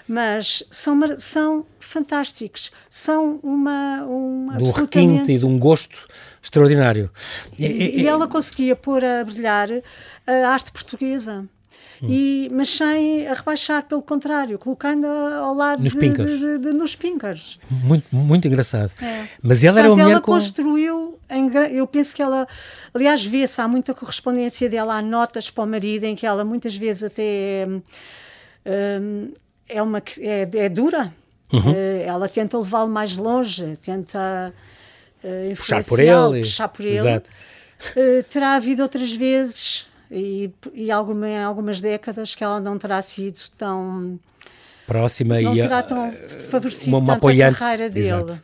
Mas 0.08 0.64
são, 0.72 0.98
são 1.18 1.64
fantásticos, 1.78 2.72
são 2.90 3.38
uma. 3.44 4.02
uma 4.06 4.56
de 4.56 4.64
um 4.64 4.70
requinte 4.72 5.32
e 5.32 5.38
de 5.38 5.46
um 5.46 5.56
gosto 5.56 6.08
extraordinário. 6.42 7.10
E, 7.56 7.64
e, 7.64 8.00
e 8.02 8.06
ela 8.08 8.26
conseguia 8.26 8.74
pôr 8.74 9.04
a 9.04 9.22
brilhar 9.22 9.68
a 10.26 10.48
arte 10.48 10.72
portuguesa 10.72 11.48
e, 12.08 12.50
mas 12.52 12.68
sem 12.68 13.26
a 13.26 13.34
rebaixar, 13.34 13.84
pelo 13.84 14.02
contrário, 14.02 14.58
colocando 14.58 15.06
ao 15.06 15.54
lado 15.54 15.82
nos 15.82 15.92
de, 15.92 15.98
pinkers. 15.98 16.30
De, 16.30 16.58
de, 16.58 16.58
de, 16.58 16.72
nos 16.72 16.96
pinkers. 16.96 17.58
Muito, 17.70 18.04
muito 18.10 18.48
engraçado. 18.48 18.92
É. 19.00 19.28
Mas 19.40 19.62
ela 19.62 19.74
Portanto, 19.74 19.78
era 19.78 19.88
uma 19.88 20.02
mulher 20.02 20.12
ela 20.12 20.20
com... 20.20 20.32
construiu, 20.32 21.18
em, 21.30 21.48
eu 21.76 21.86
penso 21.86 22.14
que 22.14 22.22
ela, 22.22 22.46
aliás, 22.92 23.24
vê-se, 23.24 23.60
há 23.60 23.68
muita 23.68 23.94
correspondência 23.94 24.68
dela, 24.68 24.96
há 24.96 25.02
notas 25.02 25.48
para 25.48 25.64
o 25.64 25.66
marido, 25.66 26.04
em 26.04 26.16
que 26.16 26.26
ela 26.26 26.44
muitas 26.44 26.74
vezes 26.74 27.04
até 27.04 27.66
hum, 28.66 29.32
é, 29.68 29.82
uma, 29.82 30.02
é, 30.18 30.48
é 30.52 30.68
dura, 30.68 31.12
uhum. 31.52 31.72
Eh, 31.74 32.04
ela 32.06 32.28
tenta 32.28 32.58
levá-lo 32.58 32.90
mais 32.90 33.16
longe, 33.16 33.76
tenta 33.76 34.52
uh, 35.22 35.56
puxar 35.56 35.84
por 35.84 36.00
ele. 36.00 36.40
Puxar 36.40 36.68
por 36.68 36.84
ele. 36.84 36.98
Exato. 36.98 37.30
Uh, 37.96 38.22
terá 38.24 38.54
havido 38.54 38.82
outras 38.82 39.12
vezes 39.12 39.88
e, 40.12 40.50
e 40.74 40.90
alguma, 40.90 41.28
em 41.28 41.42
algumas 41.42 41.80
décadas 41.80 42.34
que 42.34 42.44
ela 42.44 42.60
não 42.60 42.78
terá 42.78 43.00
sido 43.00 43.40
tão 43.56 44.18
próxima 44.86 45.40
não 45.40 45.56
e 45.56 45.60
terá 45.60 45.82
tão 45.82 46.12
favorecido 46.50 46.90
uma, 46.90 46.98
uma 46.98 47.14
apoiante. 47.14 47.56
a 47.56 47.58
carreira 47.58 47.88
dele. 47.90 48.06
Exato. 48.06 48.42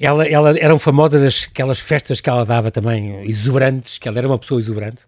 Ela, 0.00 0.26
ela, 0.26 0.58
eram 0.58 0.78
famosas 0.78 1.48
aquelas 1.50 1.80
festas 1.80 2.20
que 2.20 2.30
ela 2.30 2.44
dava 2.44 2.70
também, 2.70 3.24
exuberantes, 3.28 3.98
que 3.98 4.08
ela 4.08 4.18
era 4.18 4.28
uma 4.28 4.38
pessoa 4.38 4.60
exuberante. 4.60 5.02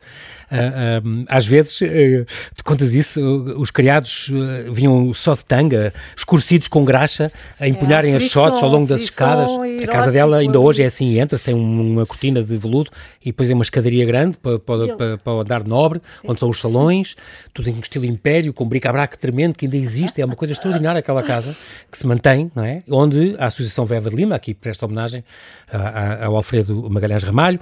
Uh, 0.51 1.25
às 1.29 1.47
vezes, 1.47 1.81
uh, 1.81 2.27
tu 2.57 2.65
contas 2.65 2.93
isso, 2.93 3.21
os 3.57 3.71
criados 3.71 4.29
uh, 4.31 4.73
vinham 4.73 5.15
só 5.15 5.35
de 5.35 5.45
tanga, 5.45 5.95
escurecidos 6.17 6.67
com 6.67 6.85
graxa, 6.85 7.31
a 7.59 7.69
empunharem 7.69 8.15
é, 8.15 8.17
as 8.17 8.25
shots 8.25 8.61
ao 8.61 8.69
longo 8.69 8.89
das 8.89 9.03
escadas. 9.03 9.49
a 9.81 9.87
casa 9.87 10.11
dela 10.11 10.39
ainda 10.39 10.59
hoje 10.59 10.83
é 10.83 10.87
assim, 10.87 11.21
entra-se, 11.21 11.45
tem 11.45 11.55
uma 11.55 12.05
cortina 12.05 12.43
de 12.43 12.57
veludo 12.57 12.91
e 13.25 13.27
depois 13.27 13.49
é 13.49 13.55
uma 13.55 13.63
escadaria 13.63 14.05
grande 14.05 14.39
para, 14.39 14.59
para, 14.59 14.97
para, 14.97 15.19
para 15.19 15.33
o 15.33 15.41
andar 15.41 15.63
nobre, 15.63 16.01
onde 16.25 16.41
são 16.41 16.51
os 16.51 16.61
salões, 16.61 17.15
tudo 17.55 17.71
em 17.71 17.79
estilo 17.79 18.05
império, 18.05 18.53
com 18.53 18.67
bric-a-brac 18.67 19.19
tremendo, 19.19 19.55
que 19.55 19.67
ainda 19.67 19.77
existe, 19.77 20.21
é 20.21 20.25
uma 20.25 20.35
coisa 20.35 20.51
extraordinária 20.55 20.99
aquela 20.99 21.23
casa, 21.23 21.57
que 21.89 21.97
se 21.97 22.05
mantém, 22.05 22.51
não 22.57 22.65
é? 22.65 22.83
Onde 22.91 23.37
a 23.39 23.47
Associação 23.47 23.87
Veva 23.87 24.11
de 24.11 24.17
Lima, 24.17 24.35
aqui 24.35 24.53
presta 24.53 24.80
homenagem 24.87 25.25
ao 26.21 26.37
Alfredo 26.37 26.89
Magalhães 26.91 27.23
Ramalho, 27.23 27.61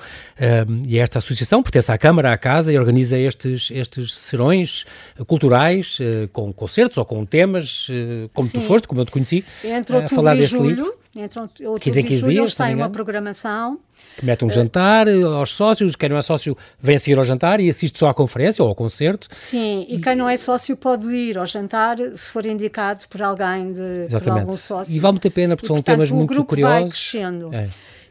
e 0.86 0.98
esta 0.98 1.18
associação 1.18 1.62
pertence 1.62 1.90
à 1.92 1.98
Câmara, 1.98 2.32
à 2.32 2.38
Casa, 2.38 2.72
e 2.72 2.78
organiza 2.78 3.18
estes, 3.18 3.70
estes 3.70 4.14
serões 4.14 4.84
culturais 5.26 5.98
uh, 6.00 6.28
com 6.32 6.52
concertos 6.52 6.98
ou 6.98 7.04
com 7.04 7.24
temas, 7.24 7.88
uh, 7.88 8.28
como 8.32 8.48
Sim. 8.48 8.60
tu 8.60 8.66
foste, 8.66 8.88
como 8.88 9.00
eu 9.00 9.04
te 9.04 9.12
conheci, 9.12 9.44
Entre 9.64 9.96
a 9.96 10.08
falar 10.08 10.34
deste 10.36 10.56
julho, 10.56 10.68
livro. 10.68 10.94
Entre 11.16 11.40
outubro 11.40 11.80
15 11.80 12.00
em 12.00 12.04
15 12.04 12.20
julho, 12.20 12.32
dias, 12.32 12.54
tem 12.54 12.74
uma 12.74 12.90
programação. 12.90 13.80
Que 14.16 14.24
mete 14.24 14.44
um 14.44 14.48
jantar 14.48 15.08
eh, 15.08 15.22
aos 15.22 15.50
sócios, 15.50 15.96
quem 15.96 16.08
não 16.08 16.16
é 16.16 16.22
sócio 16.22 16.56
vem 16.80 16.96
a 16.96 16.98
seguir 16.98 17.18
ao 17.18 17.24
jantar 17.24 17.60
e 17.60 17.68
assiste 17.68 17.98
só 17.98 18.08
à 18.08 18.14
conferência 18.14 18.62
ou 18.62 18.68
ao 18.68 18.74
concerto. 18.74 19.26
Sim, 19.32 19.86
e 19.88 19.98
quem 19.98 20.14
não 20.14 20.28
é 20.28 20.36
sócio 20.36 20.76
pode 20.76 21.08
ir 21.14 21.38
ao 21.38 21.46
jantar 21.46 21.96
se 22.14 22.30
for 22.30 22.44
indicado 22.46 23.04
por 23.08 23.22
alguém, 23.22 23.72
de, 23.72 23.80
Exatamente. 23.80 24.22
por 24.22 24.38
algum 24.38 24.56
sócio. 24.56 24.94
E 24.94 25.00
vale 25.00 25.12
muito 25.12 25.28
a 25.28 25.30
pena 25.30 25.56
porque 25.56 25.66
e, 25.66 25.68
são 25.68 25.76
portanto, 25.76 25.94
temas 25.94 26.10
muito 26.10 26.44
curiosos. 26.44 26.80
Vai 26.80 26.88
crescendo. 26.88 27.54
É 27.54 27.68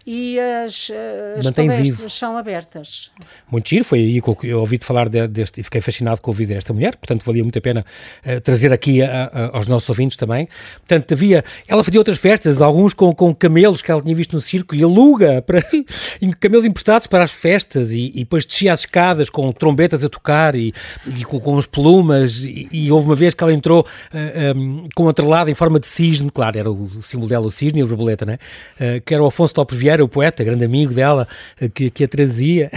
e 0.09 0.39
as, 0.39 0.89
as 1.37 1.45
Mantém 1.45 1.67
palestras 1.67 1.97
vivo. 1.97 2.09
são 2.09 2.37
abertas. 2.37 3.11
Muito 3.51 3.67
giro, 3.67 3.83
foi 3.83 3.99
aí 3.99 4.21
que 4.21 4.47
eu 4.47 4.61
ouvi-te 4.61 4.85
falar 4.85 5.09
de, 5.09 5.27
deste 5.27 5.59
e 5.59 5.63
fiquei 5.63 5.81
fascinado 5.81 6.21
com 6.21 6.31
o 6.31 6.33
vídeo 6.33 6.55
desta 6.55 6.71
mulher, 6.73 6.95
portanto 6.95 7.25
valia 7.25 7.43
muito 7.43 7.59
a 7.59 7.61
pena 7.61 7.85
uh, 8.25 8.39
trazer 8.39 8.71
aqui 8.71 9.01
a, 9.01 9.25
a, 9.25 9.57
aos 9.57 9.67
nossos 9.67 9.89
ouvintes 9.89 10.15
também. 10.15 10.47
Portanto, 10.77 11.13
havia, 11.13 11.43
ela 11.67 11.83
fazia 11.83 11.99
outras 11.99 12.17
festas, 12.17 12.61
alguns 12.61 12.93
com, 12.93 13.13
com 13.13 13.35
camelos 13.35 13.81
que 13.81 13.91
ela 13.91 14.01
tinha 14.01 14.15
visto 14.15 14.31
no 14.31 14.39
circo 14.39 14.73
e 14.73 14.81
aluga 14.81 15.41
para, 15.41 15.61
camelos 16.39 16.65
emprestados 16.65 17.05
para 17.05 17.25
as 17.25 17.31
festas 17.31 17.91
e, 17.91 18.09
e, 18.15 18.19
depois 18.19 18.45
descia 18.45 18.71
as 18.71 18.81
escadas 18.81 19.29
com 19.29 19.51
trombetas 19.51 20.05
a 20.05 20.09
tocar 20.09 20.55
e, 20.55 20.73
e 21.05 21.25
com, 21.25 21.37
com 21.41 21.57
as 21.57 21.65
plumas 21.65 22.45
e, 22.45 22.69
e, 22.71 22.89
houve 22.93 23.07
uma 23.07 23.15
vez 23.15 23.33
que 23.33 23.43
ela 23.43 23.51
entrou 23.51 23.81
uh, 23.81 23.85
eh, 24.13 24.53
um, 24.55 24.85
com 24.95 25.03
um 25.03 25.09
atrelado 25.09 25.49
em 25.49 25.53
forma 25.53 25.81
de 25.81 25.87
cisne, 25.87 26.31
claro, 26.31 26.57
era 26.57 26.71
o, 26.71 27.03
símbolo 27.03 27.27
dela 27.27 27.45
o 27.45 27.51
cisne 27.51 27.81
e 27.81 27.83
a 27.83 27.85
borboleta, 27.85 28.25
né? 28.25 28.39
Uh, 28.79 29.01
que 29.05 29.13
era 29.13 29.21
o 29.21 29.25
Afonso 29.25 29.53
Lopes 29.57 29.77
O 30.03 30.07
poeta, 30.07 30.43
grande 30.43 30.65
amigo 30.65 30.93
dela, 30.93 31.27
eh, 31.59 31.69
que, 31.69 31.89
que 31.89 32.03
a 32.03 32.07
trazia. 32.07 32.71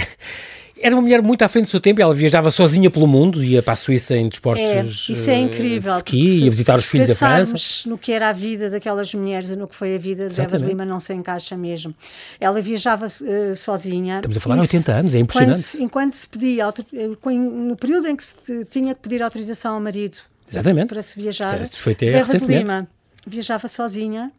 Era 0.82 0.94
uma 0.94 1.02
mulher 1.02 1.20
muito 1.20 1.42
à 1.42 1.48
frente 1.48 1.66
do 1.66 1.70
seu 1.70 1.80
tempo, 1.80 2.00
ela 2.00 2.14
viajava 2.14 2.50
sozinha 2.50 2.90
pelo 2.90 3.06
mundo, 3.06 3.44
ia 3.44 3.62
para 3.62 3.74
a 3.74 3.76
Suíça 3.76 4.16
em 4.16 4.28
desportos 4.28 4.64
é, 4.64 4.82
isso 4.82 5.30
é 5.30 5.36
incrível, 5.36 5.92
de 5.92 5.98
ski, 5.98 6.44
ia 6.44 6.50
visitar 6.50 6.78
os 6.78 6.86
filhos 6.86 7.08
da 7.08 7.14
França. 7.14 7.54
no 7.86 7.98
que 7.98 8.10
era 8.12 8.30
a 8.30 8.32
vida 8.32 8.70
daquelas 8.70 9.12
mulheres 9.12 9.50
e 9.50 9.56
no 9.56 9.68
que 9.68 9.76
foi 9.76 9.94
a 9.94 9.98
vida 9.98 10.30
de 10.30 10.40
Eva 10.40 10.58
de 10.58 10.64
Lima, 10.64 10.86
não 10.86 10.98
se 10.98 11.12
encaixa 11.12 11.54
mesmo. 11.54 11.94
Ela 12.40 12.62
viajava 12.62 13.06
uh, 13.06 13.54
sozinha. 13.54 14.16
Estamos 14.16 14.38
a 14.38 14.40
falar 14.40 14.54
de 14.56 14.62
80 14.62 14.92
anos, 14.94 15.14
é 15.14 15.18
impressionante. 15.18 15.60
Se, 15.60 15.82
enquanto 15.82 16.14
se 16.14 16.26
pedia, 16.26 16.64
no 16.66 17.76
período 17.76 18.08
em 18.08 18.16
que 18.16 18.24
se 18.24 18.34
tinha 18.70 18.94
que 18.94 19.02
pedir 19.02 19.22
autorização 19.22 19.74
ao 19.74 19.80
marido 19.80 20.16
Exatamente. 20.50 20.88
para 20.88 21.02
se 21.02 21.20
viajar, 21.20 21.60
Isso 21.60 21.80
foi 21.80 21.92
até 21.92 22.06
Eva 22.06 22.38
de 22.38 22.46
Lima 22.46 22.88
viajava 23.26 23.68
sozinha 23.68 24.32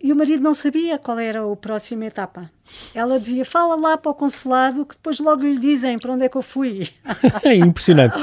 e 0.00 0.12
o 0.12 0.16
marido 0.16 0.42
não 0.42 0.54
sabia 0.54 0.98
qual 0.98 1.18
era 1.18 1.40
a 1.44 1.56
próxima 1.56 2.06
etapa. 2.06 2.50
Ela 2.94 3.18
dizia: 3.18 3.44
Fala 3.44 3.74
lá 3.74 3.96
para 3.96 4.10
o 4.10 4.14
consulado, 4.14 4.84
que 4.84 4.94
depois 4.94 5.18
logo 5.20 5.42
lhe 5.42 5.58
dizem 5.58 5.98
para 5.98 6.12
onde 6.12 6.24
é 6.24 6.28
que 6.28 6.36
eu 6.36 6.42
fui. 6.42 6.88
é 7.42 7.54
impressionante. 7.56 8.16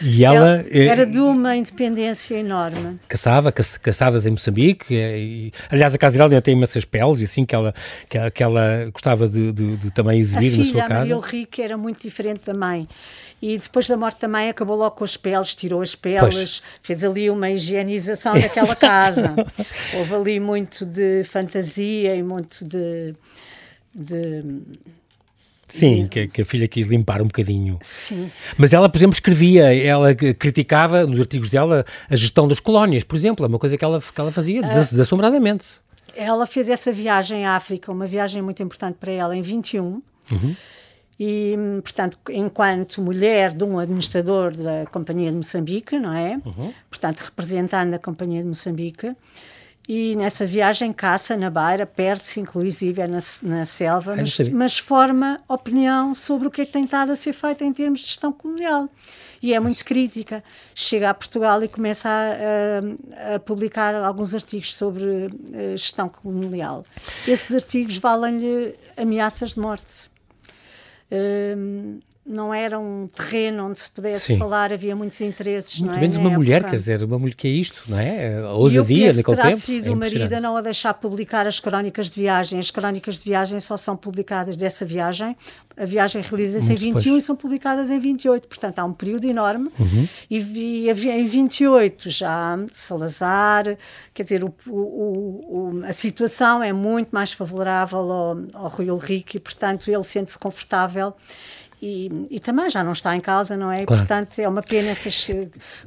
E 0.00 0.24
ela. 0.24 0.36
ela 0.36 0.64
eh, 0.70 0.86
era 0.86 1.06
de 1.06 1.18
uma 1.18 1.56
independência 1.56 2.36
enorme. 2.36 2.98
Caçava, 3.08 3.52
ca 3.52 3.62
caçadas 3.80 4.26
em 4.26 4.30
Moçambique. 4.30 4.94
Eh, 4.94 5.18
e, 5.18 5.52
aliás, 5.70 5.94
a 5.94 5.98
casa 5.98 6.16
dela 6.16 6.28
ainda 6.28 6.42
tem 6.42 6.54
imensas 6.54 6.84
peles 6.84 7.20
e 7.20 7.24
assim 7.24 7.44
que 7.44 7.54
ela, 7.54 7.74
que, 8.08 8.18
ela, 8.18 8.30
que 8.30 8.42
ela 8.42 8.90
gostava 8.92 9.28
de, 9.28 9.52
de, 9.52 9.76
de 9.76 9.90
também 9.90 10.18
exibir 10.18 10.56
na 10.58 10.64
sua 10.64 10.82
casa. 10.82 10.94
A 10.94 10.98
Maria 10.98 11.14
Henrique 11.14 11.62
era 11.62 11.76
muito 11.76 12.02
diferente 12.02 12.44
da 12.44 12.54
mãe. 12.54 12.88
E 13.42 13.58
depois 13.58 13.88
da 13.88 13.96
morte 13.96 14.20
da 14.20 14.28
mãe 14.28 14.48
acabou 14.48 14.76
logo 14.76 14.94
com 14.94 15.02
as 15.02 15.16
peles, 15.16 15.52
tirou 15.52 15.82
as 15.82 15.96
peles, 15.96 16.60
pois. 16.60 16.62
fez 16.80 17.02
ali 17.02 17.28
uma 17.28 17.50
higienização 17.50 18.38
daquela 18.38 18.76
casa. 18.76 19.34
Houve 19.94 20.14
ali 20.14 20.40
muito 20.40 20.86
de 20.86 21.24
fantasia 21.24 22.14
e 22.14 22.22
muito 22.22 22.64
de. 22.64 23.14
De 23.94 24.42
Sim, 25.72 26.06
que, 26.06 26.28
que, 26.28 26.42
a 26.42 26.44
filha 26.44 26.68
quis 26.68 26.86
limpar 26.86 27.22
um 27.22 27.26
bocadinho. 27.26 27.78
Sim. 27.80 28.30
Mas 28.58 28.74
ela, 28.74 28.90
por 28.90 28.98
exemplo, 28.98 29.14
escrevia, 29.14 29.74
ela 29.74 30.14
criticava 30.14 31.06
nos 31.06 31.18
artigos 31.18 31.48
dela 31.48 31.84
a 32.10 32.16
gestão 32.16 32.46
das 32.46 32.60
colónias, 32.60 33.04
por 33.04 33.16
exemplo, 33.16 33.44
é 33.46 33.48
uma 33.48 33.58
coisa 33.58 33.78
que 33.78 33.84
ela, 33.84 33.98
que 34.00 34.20
ela 34.20 34.30
fazia 34.30 34.60
uh, 34.60 34.90
desassombradamente. 34.90 35.64
Ela 36.14 36.46
fez 36.46 36.68
essa 36.68 36.92
viagem 36.92 37.46
à 37.46 37.56
África, 37.56 37.90
uma 37.90 38.04
viagem 38.04 38.42
muito 38.42 38.62
importante 38.62 38.96
para 39.00 39.10
ela, 39.12 39.34
em 39.34 39.40
21. 39.40 39.82
Uhum. 39.82 40.56
E, 41.18 41.56
portanto, 41.82 42.18
enquanto 42.30 43.00
mulher 43.00 43.52
de 43.52 43.64
um 43.64 43.78
administrador 43.78 44.54
da 44.54 44.84
Companhia 44.86 45.30
de 45.30 45.36
Moçambique, 45.36 45.98
não 45.98 46.12
é? 46.12 46.38
Uhum. 46.44 46.72
Portanto, 46.90 47.20
representando 47.20 47.94
a 47.94 47.98
Companhia 47.98 48.42
de 48.42 48.48
Moçambique. 48.48 49.14
E 49.88 50.14
nessa 50.14 50.46
viagem 50.46 50.92
caça 50.92 51.36
na 51.36 51.50
Beira, 51.50 51.84
perde-se 51.84 52.38
inclusive 52.38 53.04
na, 53.06 53.18
na 53.42 53.64
selva, 53.64 54.14
mas, 54.14 54.38
mas, 54.50 54.78
forma 54.78 55.40
opinião 55.48 56.14
sobre 56.14 56.46
o 56.46 56.50
que 56.50 56.62
é 56.62 56.66
que 56.66 56.72
tem 56.72 56.84
estado 56.84 57.10
a 57.10 57.16
ser 57.16 57.32
feito 57.32 57.64
em 57.64 57.72
termos 57.72 58.00
de 58.00 58.06
gestão 58.06 58.32
colonial. 58.32 58.88
E 59.42 59.52
é 59.52 59.58
muito 59.58 59.84
crítica. 59.84 60.44
Chega 60.72 61.10
a 61.10 61.14
Portugal 61.14 61.64
e 61.64 61.68
começa 61.68 62.08
a, 62.08 63.32
a, 63.32 63.34
a 63.34 63.38
publicar 63.40 63.92
alguns 63.96 64.34
artigos 64.34 64.72
sobre 64.72 65.04
a 65.52 65.76
gestão 65.76 66.08
colonial. 66.08 66.86
Esses 67.26 67.52
artigos 67.52 67.96
valem-lhe 67.96 68.76
ameaças 68.96 69.50
de 69.54 69.60
morte 69.60 70.12
não 72.24 72.54
era 72.54 72.78
um 72.78 73.08
terreno 73.08 73.66
onde 73.66 73.80
se 73.80 73.90
pudesse 73.90 74.32
Sim. 74.32 74.38
falar, 74.38 74.72
havia 74.72 74.94
muitos 74.94 75.20
interesses. 75.20 75.80
Muito 75.80 75.90
não 75.90 75.98
é? 75.98 76.00
menos 76.00 76.16
uma 76.16 76.30
mulher, 76.30 76.62
quer 76.62 76.76
dizer, 76.76 77.02
uma 77.02 77.18
mulher 77.18 77.34
que 77.34 77.48
é 77.48 77.50
isto, 77.50 77.82
não 77.88 77.98
é? 77.98 78.38
A 78.38 78.52
ousadia 78.52 79.12
naquele 79.12 79.36
terá 79.36 79.48
tempo. 79.48 79.60
sido 79.60 79.88
é 79.88 79.90
o 79.90 79.96
marido 79.96 80.40
não 80.40 80.56
a 80.56 80.60
deixar 80.60 80.94
publicar 80.94 81.48
as 81.48 81.58
crónicas 81.58 82.08
de 82.08 82.20
viagem. 82.20 82.60
As 82.60 82.70
crónicas 82.70 83.18
de 83.18 83.24
viagem 83.24 83.58
só 83.58 83.76
são 83.76 83.96
publicadas 83.96 84.56
dessa 84.56 84.84
viagem. 84.84 85.36
A 85.76 85.84
viagem 85.84 86.22
realiza-se 86.22 86.72
em 86.72 86.76
21 86.76 86.94
depois. 86.94 87.24
e 87.24 87.26
são 87.26 87.34
publicadas 87.34 87.90
em 87.90 87.98
28. 87.98 88.46
Portanto, 88.46 88.78
há 88.78 88.84
um 88.84 88.92
período 88.92 89.24
enorme. 89.24 89.70
Uhum. 89.78 90.08
E, 90.30 90.38
e, 90.38 90.90
em 90.90 91.24
28 91.24 92.08
já 92.08 92.56
Salazar, 92.72 93.76
quer 94.14 94.22
dizer, 94.22 94.44
o, 94.44 94.54
o, 94.68 95.80
o, 95.80 95.84
a 95.84 95.92
situação 95.92 96.62
é 96.62 96.72
muito 96.72 97.08
mais 97.10 97.32
favorável 97.32 97.98
ao, 97.98 98.36
ao 98.52 98.68
Rui 98.68 98.90
Ulrich 98.90 99.36
e, 99.36 99.40
portanto, 99.40 99.90
ele 99.90 100.04
sente-se 100.04 100.38
confortável 100.38 101.14
e, 101.82 102.26
e, 102.30 102.38
também 102.38 102.70
já 102.70 102.84
não 102.84 102.92
está 102.92 103.16
em 103.16 103.20
causa, 103.20 103.56
não 103.56 103.72
é? 103.72 103.84
Claro. 103.84 104.02
Portanto, 104.06 104.38
é 104.38 104.48
uma 104.48 104.62
pena 104.62 104.90
essas 104.90 105.26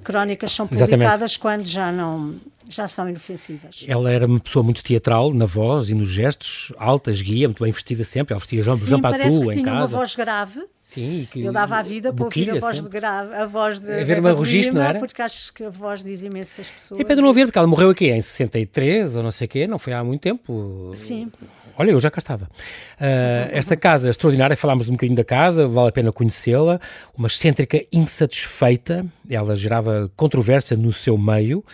crónicas 0.03 0.51
são 0.51 0.67
publicadas 0.67 1.31
Exatamente. 1.31 1.39
quando 1.39 1.65
já 1.65 1.89
não 1.89 2.35
já 2.67 2.87
são 2.87 3.07
inofensivas. 3.07 3.85
Ela 3.87 4.11
era 4.11 4.25
uma 4.25 4.39
pessoa 4.39 4.63
muito 4.63 4.83
teatral 4.83 5.33
na 5.33 5.45
voz 5.45 5.89
e 5.89 5.93
nos 5.93 6.09
gestos, 6.09 6.73
alta, 6.77 7.11
esguia, 7.11 7.47
muito 7.47 7.63
bem 7.63 7.71
vestida 7.71 8.03
sempre. 8.03 8.33
Ela 8.33 8.39
vestia 8.39 8.61
Jean, 8.61 8.75
Sim, 8.77 8.87
Jean 8.87 8.99
Patou 8.99 9.19
em 9.19 9.39
casa. 9.39 9.51
tinha 9.53 9.73
uma 9.73 9.85
voz 9.85 10.15
grave. 10.15 10.65
Sim, 10.85 11.27
que 11.31 11.43
eu 11.43 11.51
dava 11.51 11.77
a 11.77 11.81
vida 11.81 12.13
para 12.13 12.25
ouvir 12.25 12.51
a 12.51 12.59
voz 12.59 12.79
de 12.79 12.87
grave, 12.87 13.33
a 13.33 13.47
voz 13.47 13.79
de 13.79 13.91
Haver 13.91 14.19
uma 14.19 14.35
registro, 14.35 14.75
não 14.75 14.83
era? 14.83 14.99
Porque 14.99 15.19
acho 15.19 15.51
que 15.51 15.63
a 15.63 15.69
voz 15.69 16.03
diz 16.03 16.21
imenso 16.21 16.57
das 16.57 16.69
pessoas. 16.69 17.01
É 17.01 17.03
Pedro 17.03 17.23
não 17.23 17.29
ouvir, 17.29 17.47
porque 17.47 17.57
ela 17.57 17.67
morreu 17.67 17.89
aqui 17.89 18.11
em 18.11 18.21
63 18.21 19.15
ou 19.15 19.23
não 19.23 19.31
sei 19.31 19.45
o 19.45 19.49
quê, 19.49 19.65
não 19.65 19.79
foi 19.79 19.93
há 19.93 20.03
muito 20.03 20.21
tempo. 20.21 20.91
Sim. 20.93 21.31
Olha, 21.75 21.89
eu 21.89 21.99
já 21.99 22.11
cá 22.11 22.19
estava. 22.19 22.45
Uh, 22.45 23.49
esta 23.51 23.75
casa 23.75 24.11
extraordinária, 24.11 24.55
falámos 24.55 24.87
um 24.87 24.91
bocadinho 24.91 25.17
da 25.17 25.23
casa, 25.23 25.67
vale 25.67 25.89
a 25.89 25.91
pena 25.91 26.11
conhecê-la. 26.11 26.79
Uma 27.17 27.27
excêntrica 27.27 27.83
insatisfeita, 27.91 29.03
ela 29.27 29.55
gerava 29.55 30.11
controvérsia 30.15 30.77
no 30.77 30.93
seu 30.93 31.17
meio 31.17 31.65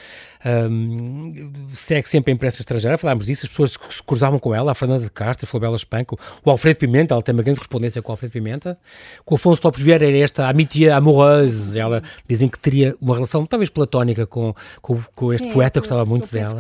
um, 0.44 1.52
segue 1.74 2.10
sempre 2.10 2.32
a 2.32 2.34
imprensa 2.36 2.62
estrangeira, 2.62 2.98
falámos 2.98 3.26
disso, 3.26 3.46
as 3.46 3.50
pessoas 3.50 3.78
que 3.78 3.94
se 3.94 4.04
cruzavam 4.04 4.40
com 4.40 4.54
ela, 4.54 4.72
a 4.72 4.76
Fernanda 4.76 5.04
de 5.04 5.12
Castro, 5.12 5.46
a 5.46 5.48
Flabela 5.48 5.76
Espanco, 5.76 6.20
o 6.44 6.50
Alfredo 6.50 6.80
Pimenta, 6.80 7.14
ela 7.14 7.22
tem 7.22 7.34
uma 7.34 7.44
grande 7.44 7.60
correspondência 7.60 8.02
com 8.02 8.12
o 8.12 8.14
Alfredo 8.14 8.32
Pimenta, 8.32 8.78
com 9.26 9.36
o 9.36 9.38
Afonso 9.38 9.62
Lopes 9.64 9.82
Vieira 9.82 10.08
era 10.08 10.18
esta 10.18 10.48
amitié 10.48 10.92
amoureuse, 10.92 11.80
ela 11.80 12.02
dizem 12.28 12.48
que 12.48 12.60
teria 12.60 12.96
uma 13.02 13.16
relação 13.16 13.46
talvez 13.46 13.70
platónica 13.70 14.26
com, 14.26 14.54
com, 14.82 15.02
com 15.16 15.34
este 15.34 15.48
sim, 15.48 15.54
poeta, 15.54 15.80
que 15.80 15.88
gostava 15.88 16.06
muito 16.06 16.32
dela. 16.32 16.56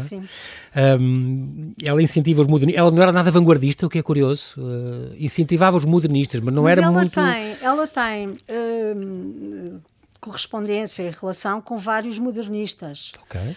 Um, 0.99 1.73
ela 1.83 2.01
incentiva 2.01 2.41
os 2.41 2.47
modernistas, 2.47 2.79
ela 2.81 2.91
não 2.91 3.01
era 3.01 3.11
nada 3.11 3.29
vanguardista, 3.29 3.85
o 3.85 3.89
que 3.89 3.99
é 3.99 4.01
curioso, 4.01 4.55
uh, 4.57 5.13
incentivava 5.17 5.75
os 5.75 5.83
modernistas, 5.83 6.39
mas 6.39 6.53
não 6.53 6.63
mas 6.63 6.71
era 6.71 6.83
ela 6.83 6.91
muito... 6.91 7.13
Tem, 7.13 7.55
ela 7.61 7.87
tem 7.87 8.27
uh, 8.29 9.81
correspondência 10.21 11.03
e 11.03 11.09
relação 11.09 11.59
com 11.59 11.77
vários 11.77 12.19
modernistas. 12.19 13.11
Okay. 13.23 13.41
Uh, 13.41 13.55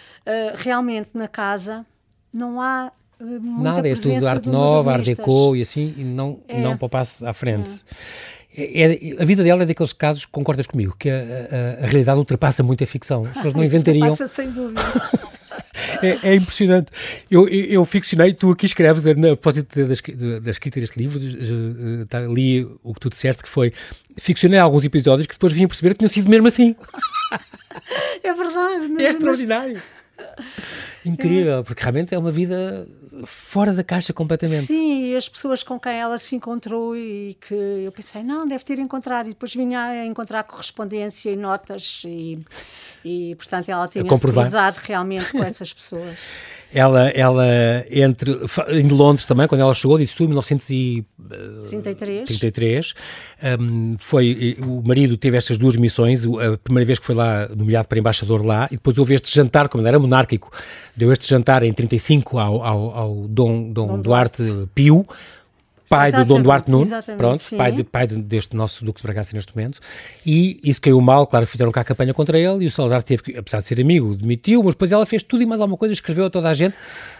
realmente 0.56 1.10
na 1.14 1.28
casa 1.28 1.86
não 2.32 2.60
há 2.60 2.90
uh, 3.20 3.24
muita 3.24 3.74
Nada, 3.74 3.88
é 3.88 3.94
tudo 3.94 4.26
arte 4.26 4.48
nova, 4.48 4.92
art 4.92 5.04
deco 5.04 5.54
e 5.54 5.62
assim, 5.62 5.94
e 5.96 6.02
não, 6.02 6.40
é. 6.48 6.60
não 6.60 6.76
para 6.76 6.86
o 6.86 6.88
passo 6.88 7.24
à 7.24 7.32
frente. 7.32 7.70
É. 7.70 8.43
É, 8.56 9.16
a 9.20 9.24
vida 9.24 9.42
dela 9.42 9.64
é 9.64 9.66
daqueles 9.66 9.92
casos, 9.92 10.24
concordas 10.26 10.66
comigo, 10.66 10.94
que 10.96 11.10
a, 11.10 11.14
a, 11.14 11.84
a 11.84 11.86
realidade 11.86 12.18
ultrapassa 12.18 12.62
muito 12.62 12.84
a 12.84 12.86
ficção. 12.86 13.24
As 13.26 13.32
pessoas 13.34 13.54
não 13.54 13.62
inventariam. 13.64 14.08
Passa 14.08 14.28
sem 14.28 14.50
dúvida. 14.50 14.80
é, 16.00 16.30
é, 16.30 16.34
impressionante. 16.36 16.90
Eu, 17.28 17.48
eu, 17.48 17.64
eu, 17.64 17.84
ficcionei, 17.84 18.32
tu 18.32 18.52
aqui 18.52 18.66
escreves, 18.66 19.06
a 19.06 19.14
propósito 19.14 19.86
da, 19.86 20.50
escrita 20.50 20.80
deste 20.80 20.98
livro, 20.98 21.18
tá, 22.08 22.20
li 22.20 22.64
o 22.82 22.94
que 22.94 23.00
tu 23.00 23.10
disseste, 23.10 23.42
que 23.42 23.48
foi, 23.48 23.72
ficcionei 24.16 24.58
alguns 24.60 24.84
episódios 24.84 25.26
que 25.26 25.34
depois 25.34 25.52
vim 25.52 25.64
a 25.64 25.68
perceber 25.68 25.90
que 25.90 25.98
tinham 25.98 26.08
sido 26.08 26.28
mesmo 26.28 26.46
assim. 26.46 26.76
É 28.22 28.32
verdade. 28.32 28.88
Mas, 28.88 29.04
é 29.04 29.10
extraordinário. 29.10 29.82
Incrível, 31.04 31.64
porque 31.64 31.82
realmente 31.82 32.14
é 32.14 32.18
uma 32.18 32.30
vida 32.30 32.86
fora 33.24 33.72
da 33.72 33.84
caixa 33.84 34.12
completamente. 34.12 34.66
Sim, 34.66 35.06
e 35.06 35.16
as 35.16 35.28
pessoas 35.28 35.62
com 35.62 35.78
quem 35.78 35.92
ela 35.92 36.18
se 36.18 36.34
encontrou 36.34 36.96
e 36.96 37.36
que 37.40 37.54
eu 37.54 37.92
pensei, 37.92 38.22
não, 38.22 38.46
deve 38.46 38.64
ter 38.64 38.78
encontrado, 38.78 39.26
e 39.26 39.30
depois 39.30 39.54
vinha 39.54 39.80
a 39.80 40.06
encontrar 40.06 40.44
correspondência 40.44 41.30
e 41.30 41.36
notas 41.36 42.02
e, 42.04 42.38
e 43.04 43.34
portanto 43.36 43.68
ela 43.68 43.86
tinha 43.88 44.04
se 44.04 44.20
cruzado 44.20 44.76
realmente 44.76 45.32
com 45.32 45.42
essas 45.42 45.72
pessoas. 45.72 46.18
Ela, 46.74 47.08
ela 47.10 47.46
entre, 47.88 48.32
em 48.70 48.88
Londres 48.88 49.26
também, 49.26 49.46
quando 49.46 49.60
ela 49.60 49.72
chegou, 49.72 49.96
disse 49.96 50.16
tu, 50.16 50.24
em 50.24 50.26
1933, 50.26 52.94
um, 53.60 53.94
foi, 53.96 54.58
o 54.66 54.82
marido 54.84 55.16
teve 55.16 55.36
estas 55.36 55.56
duas 55.56 55.76
missões, 55.76 56.26
a 56.26 56.58
primeira 56.58 56.84
vez 56.84 56.98
que 56.98 57.06
foi 57.06 57.14
lá 57.14 57.48
nomeado 57.54 57.86
para 57.86 58.00
embaixador 58.00 58.44
lá, 58.44 58.66
e 58.72 58.74
depois 58.74 58.98
houve 58.98 59.14
este 59.14 59.32
jantar, 59.32 59.68
como 59.68 59.82
ele 59.82 59.88
era 59.88 60.00
monárquico, 60.00 60.50
deu 60.96 61.12
este 61.12 61.28
jantar 61.28 61.62
em 61.62 61.72
35 61.72 62.38
ao, 62.38 62.64
ao, 62.64 62.96
ao 62.96 63.14
Dom, 63.28 63.72
Dom, 63.72 63.86
Dom 63.86 64.00
Duarte, 64.00 64.42
Duarte. 64.42 64.68
Pio, 64.74 65.06
pai 65.88 66.12
do 66.12 66.24
Dom 66.24 66.40
Duarte 66.40 66.70
Nuno, 66.70 66.86
pronto, 67.16 67.42
pai, 67.56 67.72
de, 67.72 67.84
pai 67.84 68.06
deste 68.06 68.56
nosso 68.56 68.84
Duque 68.84 69.00
de 69.00 69.06
Bragança 69.06 69.34
neste 69.34 69.54
momento, 69.54 69.80
e 70.24 70.60
isso 70.62 70.80
caiu 70.80 71.00
mal, 71.00 71.26
claro, 71.26 71.46
fizeram 71.46 71.70
cá 71.70 71.82
a 71.82 71.84
campanha 71.84 72.14
contra 72.14 72.38
ele, 72.38 72.64
e 72.64 72.66
o 72.66 72.70
Salazar 72.70 73.02
teve 73.02 73.22
que, 73.22 73.36
apesar 73.36 73.60
de 73.60 73.68
ser 73.68 73.80
amigo, 73.80 74.14
demitiu, 74.14 74.62
mas 74.62 74.74
depois 74.74 74.92
ela 74.92 75.06
fez 75.06 75.22
tudo 75.22 75.42
e 75.42 75.46
mais 75.46 75.60
alguma 75.60 75.76
coisa, 75.76 75.92
escreveu 75.92 76.26
a 76.26 76.30
toda 76.30 76.48
a 76.48 76.54
gente, 76.54 76.74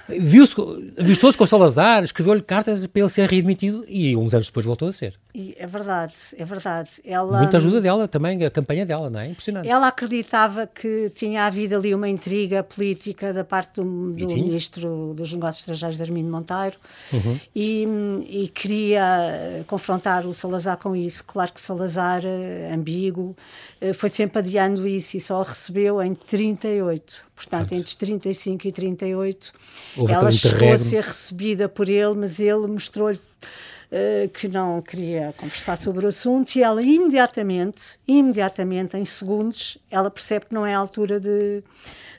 viu-se, 0.08 0.54
com 0.54 1.44
o 1.44 1.46
Salazar, 1.46 2.02
escreveu-lhe 2.04 2.42
cartas 2.42 2.86
para 2.86 3.00
ele 3.00 3.08
ser 3.08 3.28
readmitido, 3.28 3.84
e 3.88 4.16
uns 4.16 4.34
anos 4.34 4.46
depois 4.46 4.64
voltou 4.66 4.88
a 4.88 4.92
ser. 4.92 5.14
E 5.34 5.54
é 5.58 5.66
verdade, 5.66 6.14
é 6.36 6.44
verdade. 6.44 6.90
Ela, 7.04 7.38
Muita 7.38 7.56
ajuda 7.56 7.80
dela 7.80 8.06
também, 8.06 8.44
a 8.44 8.50
campanha 8.50 8.86
dela, 8.86 9.10
não 9.10 9.20
é? 9.20 9.28
Impressionante. 9.28 9.68
Ela 9.68 9.88
acreditava 9.88 10.66
que 10.66 11.10
tinha 11.14 11.44
havido 11.44 11.76
ali 11.76 11.94
uma 11.94 12.08
intriga 12.08 12.62
política 12.62 13.32
da 13.32 13.44
parte 13.44 13.80
do, 13.80 14.12
do 14.12 14.26
Ministro 14.26 15.12
dos 15.14 15.32
Negócios 15.32 15.62
Estrangeiros, 15.62 16.00
Armindo 16.00 16.30
Monteiro, 16.30 16.76
uhum. 17.12 17.40
e, 17.54 17.86
e 18.28 18.48
queria 18.48 19.64
confrontar 19.66 20.26
o 20.26 20.32
Salazar 20.32 20.76
com 20.76 20.94
isso. 20.94 21.24
Claro 21.24 21.52
que 21.52 21.60
Salazar, 21.60 22.22
eh, 22.24 22.72
ambíguo, 22.72 23.36
eh, 23.80 23.92
foi 23.92 24.08
sempre 24.08 24.38
adiando 24.38 24.86
isso 24.86 25.16
e 25.16 25.20
só 25.20 25.42
recebeu 25.42 26.02
em 26.02 26.14
38. 26.14 27.24
Portanto, 27.34 27.72
entre 27.72 27.96
35 27.96 28.68
e 28.68 28.72
38, 28.72 29.52
Houve 29.96 30.12
ela 30.12 30.30
chegou 30.30 30.72
a 30.72 30.78
ser 30.78 31.02
recebida 31.02 31.68
por 31.68 31.88
ele, 31.88 32.14
mas 32.14 32.38
ele 32.38 32.66
mostrou-lhe 32.68 33.18
uh, 33.18 34.28
que 34.28 34.46
não 34.46 34.80
queria 34.80 35.34
conversar 35.36 35.76
sobre 35.76 36.04
o 36.04 36.08
assunto 36.08 36.54
e 36.54 36.62
ela 36.62 36.80
imediatamente, 36.80 37.98
imediatamente, 38.06 38.96
em 38.96 39.04
segundos, 39.04 39.78
ela 39.90 40.10
percebe 40.10 40.46
que 40.46 40.54
não 40.54 40.64
é 40.64 40.74
a 40.74 40.78
altura 40.78 41.18
de, 41.18 41.62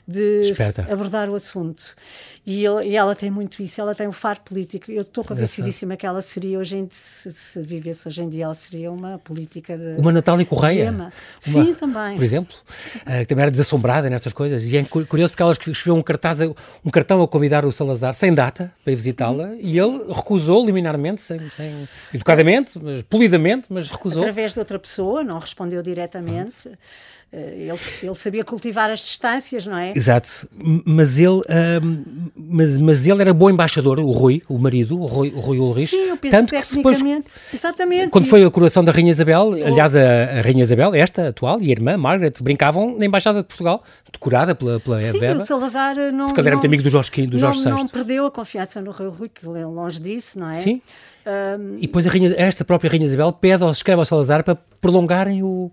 de 0.06 0.54
abordar 0.90 1.28
o 1.28 1.34
assunto. 1.34 1.94
E, 2.46 2.64
ele, 2.64 2.90
e, 2.90 2.96
ela 2.96 3.12
tem 3.16 3.28
muito 3.28 3.60
isso, 3.60 3.80
ela 3.80 3.92
tem 3.92 4.06
um 4.06 4.12
faro 4.12 4.40
político. 4.42 4.88
Eu 4.92 5.02
estou 5.02 5.24
convencidíssima 5.24 5.96
que 5.96 6.06
ela 6.06 6.22
seria, 6.22 6.60
hoje 6.60 6.76
em, 6.76 6.88
se, 6.88 7.32
se, 7.32 7.60
vivesse 7.60 8.06
hoje 8.06 8.22
em 8.22 8.28
dia, 8.28 8.44
ela 8.44 8.54
seria 8.54 8.92
uma 8.92 9.18
política 9.18 9.76
de. 9.76 10.00
Uma 10.00 10.12
Natália 10.12 10.46
Correia? 10.46 10.92
Uma, 10.92 11.12
Sim, 11.40 11.74
também. 11.74 12.14
Por 12.14 12.22
exemplo, 12.22 12.54
uh, 12.98 13.18
que 13.18 13.26
também 13.26 13.42
era 13.42 13.50
desassombrada 13.50 14.08
nestas 14.08 14.32
coisas. 14.32 14.62
E 14.62 14.76
é 14.76 14.84
curioso 14.84 15.32
porque 15.32 15.42
ela 15.42 15.50
escreveu 15.50 15.96
um, 15.96 16.02
cartaz, 16.02 16.38
um 16.40 16.90
cartão 16.92 17.20
a 17.20 17.26
convidar 17.26 17.64
o 17.64 17.72
Salazar 17.72 18.14
sem 18.14 18.32
data 18.32 18.72
para 18.84 18.92
ir 18.92 18.96
visitá-la 18.96 19.48
uhum. 19.48 19.58
e 19.60 19.76
ele 19.76 20.04
recusou 20.12 20.64
liminarmente, 20.64 21.22
sem, 21.22 21.40
sem, 21.50 21.88
educadamente, 22.14 22.78
mas, 22.80 23.02
polidamente, 23.02 23.66
mas 23.68 23.90
recusou. 23.90 24.22
Através 24.22 24.52
de 24.52 24.60
outra 24.60 24.78
pessoa, 24.78 25.24
não 25.24 25.40
respondeu 25.40 25.82
diretamente. 25.82 26.68
Pronto. 26.68 26.78
Eh, 27.32 27.66
ele, 27.68 27.78
ele, 28.02 28.14
sabia 28.14 28.44
cultivar 28.44 28.88
as 28.88 29.00
distâncias, 29.00 29.66
não 29.66 29.76
é? 29.76 29.92
Exato, 29.96 30.48
mas 30.84 31.18
ele, 31.18 31.42
um, 31.82 32.04
mas, 32.36 32.78
mas 32.78 33.06
ele 33.06 33.20
era 33.20 33.34
bom 33.34 33.50
embaixador, 33.50 33.98
o 33.98 34.12
Rui, 34.12 34.42
o 34.48 34.56
marido, 34.58 35.00
o 35.00 35.06
Rui, 35.06 35.32
o 35.34 35.40
Rui 35.40 35.58
Ulrich. 35.58 35.88
Sim, 35.88 36.08
eu 36.08 36.16
penso 36.16 36.36
Tanto 36.36 36.50
tecnicamente, 36.50 37.26
depois, 37.28 37.52
exatamente. 37.52 38.10
Quando 38.10 38.26
foi 38.26 38.44
a 38.44 38.50
coroação 38.50 38.84
da 38.84 38.92
Rainha 38.92 39.10
Isabel, 39.10 39.54
aliás, 39.54 39.96
a, 39.96 40.00
a, 40.00 40.40
Rainha 40.40 40.62
Isabel, 40.62 40.94
esta 40.94 41.28
atual, 41.28 41.60
e 41.60 41.66
a 41.66 41.72
irmã 41.72 41.96
Margaret, 41.96 42.32
brincavam 42.40 42.96
na 42.96 43.04
Embaixada 43.04 43.42
de 43.42 43.48
Portugal, 43.48 43.82
decorada 44.12 44.54
pela, 44.54 44.78
pela 44.78 44.98
Sim, 45.00 45.18
Vera. 45.18 45.36
o 45.36 45.40
Salazar 45.40 45.96
não... 46.12 46.28
Porque 46.28 46.40
ele 46.40 46.48
era 46.48 46.56
muito 46.56 46.66
amigo 46.66 46.82
do 46.84 46.90
Jorge, 46.90 47.26
do 47.26 47.38
Jorge 47.38 47.64
não, 47.64 47.78
não 47.78 47.88
perdeu 47.88 48.26
a 48.26 48.30
confiança 48.30 48.80
no 48.80 48.92
Rui 48.92 49.08
Rui, 49.08 49.28
que 49.28 49.44
longe 49.44 50.00
disso, 50.00 50.38
não 50.38 50.50
é? 50.50 50.54
Sim. 50.54 50.80
Um, 51.26 51.78
e 51.78 51.88
depois 51.88 52.06
a 52.06 52.10
Rainha, 52.10 52.32
esta 52.36 52.64
própria 52.64 52.88
Rainha 52.88 53.04
Isabel 53.04 53.32
pede, 53.32 53.64
escreve 53.64 53.98
ao 53.98 54.04
Salazar 54.04 54.44
para 54.44 54.54
prolongarem 54.80 55.42
o 55.42 55.72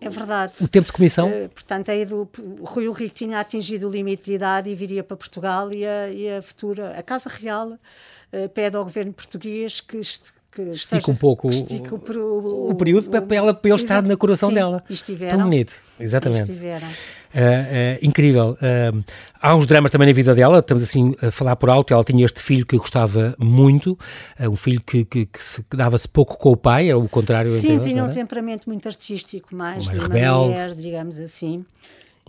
é 0.00 0.08
verdade. 0.08 0.52
O 0.60 0.68
tempo 0.68 0.86
de 0.86 0.92
comissão? 0.92 1.28
Uh, 1.28 1.48
portanto, 1.48 1.90
aí 1.90 2.04
do, 2.04 2.28
o 2.60 2.64
Rui 2.64 2.88
Ulrich 2.88 3.14
tinha 3.14 3.40
atingido 3.40 3.88
o 3.88 3.90
limite 3.90 4.24
de 4.24 4.34
idade 4.34 4.70
e 4.70 4.74
viria 4.74 5.02
para 5.02 5.16
Portugal 5.16 5.72
e 5.72 5.86
a, 5.86 6.08
e 6.08 6.30
a 6.30 6.42
futura, 6.42 6.98
a 6.98 7.02
Casa 7.02 7.30
Real 7.30 7.70
uh, 7.72 8.48
pede 8.54 8.76
ao 8.76 8.84
governo 8.84 9.12
português 9.12 9.80
que, 9.80 9.98
que 9.98 10.62
estica 10.62 11.00
seja, 11.00 11.10
um 11.10 11.16
pouco 11.16 11.48
estica 11.48 11.94
o, 11.94 11.98
o, 11.98 12.70
o, 12.70 12.74
período 12.74 13.06
o, 13.06 13.10
para, 13.10 13.22
para, 13.22 13.36
ela, 13.36 13.54
para 13.54 13.70
ele 13.70 13.80
estar 13.80 14.02
na 14.02 14.16
coração 14.16 14.48
sim, 14.48 14.54
dela. 14.54 14.82
Estiveram. 14.88 15.38
Tão 15.38 15.48
bonito, 15.48 15.74
exatamente. 15.98 16.50
Estiveram. 16.50 16.88
Uh, 17.36 17.98
incrível. 18.00 18.56
Uh, 18.62 19.04
há 19.42 19.54
uns 19.54 19.66
dramas 19.66 19.90
também 19.90 20.08
na 20.08 20.14
vida 20.14 20.34
dela, 20.34 20.60
estamos 20.60 20.82
assim 20.82 21.14
a 21.20 21.30
falar 21.30 21.54
por 21.56 21.68
alto. 21.68 21.92
Ela 21.92 22.02
tinha 22.02 22.24
este 22.24 22.40
filho 22.40 22.64
que 22.64 22.78
gostava 22.78 23.34
muito, 23.38 23.98
um 24.40 24.56
filho 24.56 24.80
que, 24.80 25.04
que, 25.04 25.26
que, 25.26 25.38
que 25.70 25.76
dava-se 25.76 26.08
pouco 26.08 26.38
com 26.38 26.50
o 26.52 26.56
pai, 26.56 26.88
era 26.88 26.98
o 26.98 27.06
contrário. 27.08 27.50
Sim, 27.50 27.78
tinha 27.78 28.02
um 28.02 28.08
temperamento 28.08 28.66
muito 28.66 28.88
artístico, 28.88 29.54
mais, 29.54 29.86
mais 29.86 29.98
rebelde, 29.98 30.48
mulher, 30.48 30.74
digamos 30.74 31.20
assim. 31.20 31.64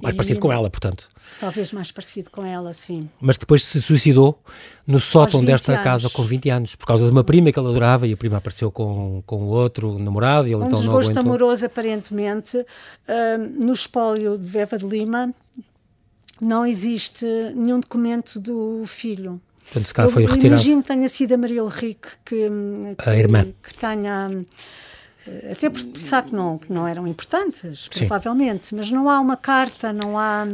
Mais 0.01 0.13
e, 0.13 0.17
parecido 0.17 0.39
com 0.39 0.51
ela, 0.51 0.69
portanto. 0.69 1.09
Talvez 1.39 1.73
mais 1.73 1.91
parecido 1.91 2.29
com 2.29 2.45
ela, 2.45 2.71
sim. 2.71 3.09
Mas 3.19 3.37
depois 3.37 3.63
se 3.63 3.81
suicidou 3.81 4.39
no 4.85 4.99
sótão 4.99 5.43
desta 5.43 5.73
anos. 5.73 5.83
casa 5.83 6.09
com 6.09 6.23
20 6.23 6.49
anos, 6.49 6.75
por 6.75 6.85
causa 6.85 7.05
de 7.05 7.11
uma 7.11 7.23
prima 7.23 7.51
que 7.51 7.59
ele 7.59 7.67
adorava 7.67 8.05
e 8.07 8.13
a 8.13 8.17
prima 8.17 8.37
apareceu 8.37 8.71
com, 8.71 9.23
com 9.25 9.45
outro 9.45 9.97
namorado 9.97 10.47
e 10.47 10.51
ele 10.51 10.61
um 10.61 10.67
então 10.67 10.83
não 10.83 10.97
aguentou. 10.97 11.21
amoroso, 11.21 11.65
aparentemente, 11.65 12.57
uh, 12.57 13.65
no 13.65 13.73
espólio 13.73 14.37
de 14.37 14.45
Veva 14.45 14.77
de 14.77 14.85
Lima 14.85 15.33
não 16.39 16.65
existe 16.65 17.25
nenhum 17.55 17.79
documento 17.79 18.39
do 18.39 18.83
filho. 18.85 19.41
Portanto, 19.71 19.87
se 19.87 20.13
foi 20.13 20.23
retirado. 20.23 20.47
Imagino 20.47 20.81
que 20.81 20.87
tenha 20.87 21.09
sido 21.09 21.33
a 21.33 21.37
Maria 21.37 21.61
Henrique 21.61 22.09
que, 22.23 22.47
que, 22.97 23.09
a 23.09 23.15
irmã. 23.15 23.47
que 23.61 23.73
tenha 23.75 24.45
até 25.51 25.69
por 25.69 25.83
pensar 25.85 26.23
que 26.23 26.33
não, 26.33 26.57
que 26.57 26.71
não 26.71 26.87
eram 26.87 27.07
importantes, 27.07 27.87
Sim. 27.91 27.99
provavelmente, 27.99 28.73
mas 28.73 28.89
não 28.91 29.09
há 29.09 29.19
uma 29.19 29.37
carta, 29.37 29.91
não 29.91 30.17
há. 30.17 30.47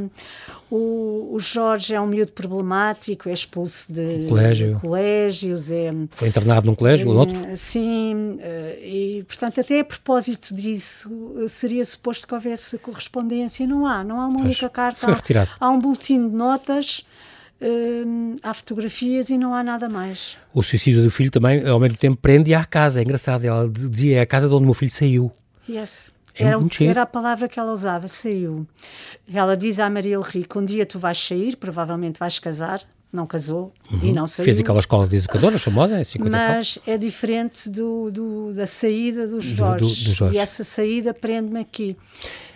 O, 0.70 1.36
o 1.36 1.40
Jorge 1.40 1.94
é 1.94 2.02
um 2.02 2.08
miúdo 2.08 2.32
problemático, 2.32 3.30
é 3.30 3.34
expulso 3.34 3.94
de, 3.94 4.26
colégio. 4.28 4.74
de 4.74 4.82
colégios. 4.82 5.70
É, 5.70 5.94
Foi 6.12 6.28
internado 6.28 6.66
num 6.66 6.74
colégio 6.74 7.10
ou 7.10 7.18
outro? 7.18 7.38
Sim, 7.56 8.40
e 8.82 9.24
portanto, 9.28 9.62
até 9.62 9.82
a 9.82 9.86
propósito 9.86 10.54
disso, 10.54 11.12
seria 11.48 11.86
suposto 11.86 12.28
que 12.28 12.34
houvesse 12.34 12.78
correspondência. 12.80 13.68
Não 13.68 13.86
há, 13.86 14.04
não 14.04 14.20
há 14.20 14.26
uma 14.26 14.42
única 14.42 14.68
carta. 14.68 15.12
Há, 15.12 15.48
há 15.60 15.70
um 15.70 15.80
boletim 15.80 16.28
de 16.28 16.36
notas 16.36 17.06
hum, 17.62 18.36
há 18.42 18.54
fotografias 18.54 19.30
e 19.30 19.38
não 19.38 19.54
há 19.54 19.64
nada 19.64 19.90
mais. 19.90 20.38
O 20.54 20.62
suicídio 20.64 21.04
do 21.04 21.10
filho 21.10 21.32
também, 21.32 21.68
ao 21.68 21.80
mesmo 21.80 21.98
tempo, 21.98 22.18
prende-a 22.22 22.60
à 22.60 22.66
casa. 22.66 23.00
É 23.00 23.04
engraçado. 23.04 23.46
Ela 23.46 23.70
dizia: 23.70 24.18
é 24.18 24.22
a 24.22 24.26
casa 24.26 24.48
de 24.48 24.54
onde 24.54 24.64
o 24.64 24.66
meu 24.66 24.74
filho 24.74 24.92
saiu. 24.92 25.32
Yes. 25.70 26.12
É 26.36 26.46
era, 26.46 26.58
era, 26.82 27.02
a 27.04 27.06
palavra 27.06 27.48
que 27.48 27.60
ela 27.60 27.72
usava, 27.72 28.08
saiu. 28.08 28.66
Ela 29.32 29.56
diz 29.56 29.80
à 29.80 29.90
Maria 29.90 30.16
Henrique: 30.16 30.58
um 30.58 30.66
dia 30.66 30.86
tu 30.86 30.98
vais 30.98 31.18
sair, 31.18 31.56
provavelmente 31.56 32.20
vais 32.20 32.40
casar. 32.40 32.82
Não 33.12 33.28
casou 33.28 33.72
uhum. 33.92 34.00
e 34.02 34.12
não 34.12 34.26
saiu. 34.26 34.46
Fez 34.46 34.60
aquela 34.60 34.80
escola 34.80 35.08
de 35.08 35.18
educadora 35.18 35.60
famosa, 35.60 36.00
é 36.00 36.04
50 36.04 36.36
Mas 36.36 36.80
é 36.88 36.98
diferente 36.98 37.70
do, 37.70 38.10
do, 38.10 38.54
da 38.56 38.66
saída 38.66 39.28
do 39.28 39.40
Jorge. 39.40 39.84
Do, 39.84 40.10
do 40.10 40.16
Jorge. 40.16 40.36
E 40.36 40.40
essa 40.40 40.64
saída 40.64 41.14
prende-me 41.14 41.60
aqui. 41.60 41.96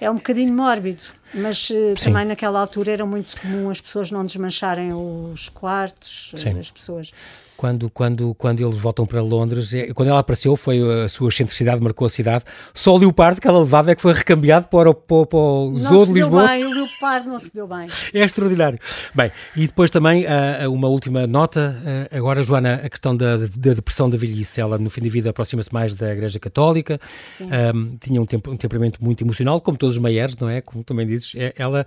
É 0.02 0.10
um 0.10 0.16
bocadinho 0.16 0.52
mórbido, 0.52 1.04
mas 1.34 1.69
uh, 1.69 1.93
também 2.01 2.25
naquela 2.25 2.59
altura 2.59 2.91
era 2.91 3.05
muito 3.05 3.39
comum 3.39 3.69
as 3.69 3.82
pessoas 3.82 4.11
não 4.11 4.25
desmancharem 4.25 4.93
os 4.93 5.49
quartos, 5.49 6.34
Sim. 6.36 6.57
as 6.59 6.71
pessoas 6.71 7.11
quando, 7.58 7.89
quando, 7.89 8.36
quando 8.36 8.62
eles 8.62 8.78
voltam 8.78 9.05
para 9.05 9.22
Londres, 9.22 9.74
é, 9.74 9.91
quando 9.93 10.10
ela 10.10 10.20
apareceu, 10.20 10.55
foi 10.55 10.80
a 11.03 11.10
sua 11.10 11.30
excentricidade, 11.30 11.82
marcou 11.82 12.05
a 12.05 12.10
cidade. 12.10 12.45
Só 12.74 12.93
o 12.93 12.97
leopardo 12.97 13.41
que 13.41 13.47
ela 13.47 13.60
levava 13.60 13.91
é 13.91 13.95
que 13.95 14.01
foi 14.01 14.14
recambiado 14.14 14.68
para 14.68 14.91
o, 14.91 14.93
para, 14.93 15.26
para 15.26 15.38
o 15.38 15.80
Zoo 15.80 16.05
de 16.05 16.14
Lisboa. 16.14 16.43
Não 16.43 16.47
se 16.47 16.58
deu 16.58 16.60
bem, 16.60 16.66
o 16.66 16.76
leopardo 16.76 17.30
não 17.30 17.39
se 17.39 17.53
deu 17.53 17.68
bem. 17.68 17.88
É 18.14 18.24
extraordinário. 18.24 18.80
Bem, 19.14 19.32
e 19.55 19.66
depois 19.66 19.89
também 19.89 20.26
uh, 20.26 20.72
uma 20.72 20.88
última 20.88 21.26
nota. 21.26 21.76
Uh, 21.82 22.18
agora, 22.18 22.43
Joana, 22.43 22.76
a 22.76 22.89
questão 22.89 23.18
da, 23.18 23.38
da 23.38 23.74
depressão 23.74 24.10
da 24.10 24.18
velhice. 24.18 24.62
Ela, 24.62 24.78
no 24.78 24.89
fim 24.89 25.01
de 25.01 25.10
vida, 25.10 25.32
aproxima-se 25.32 25.74
mais 25.74 25.95
da 25.95 26.14
Igreja 26.14 26.39
Católica. 26.39 26.99
Um, 27.41 27.97
tinha 27.97 28.22
um, 28.22 28.26
tempo, 28.26 28.51
um 28.51 28.58
temperamento 28.58 29.03
muito 29.03 29.24
emocional, 29.24 29.60
como 29.60 29.78
todos 29.78 29.95
os 29.95 30.01
Maiers, 30.01 30.36
não 30.38 30.49
é? 30.49 30.62
Como 30.62 30.84
também 30.84 31.08
dizes. 31.08 31.34
É, 31.36 31.53
ela 31.58 31.86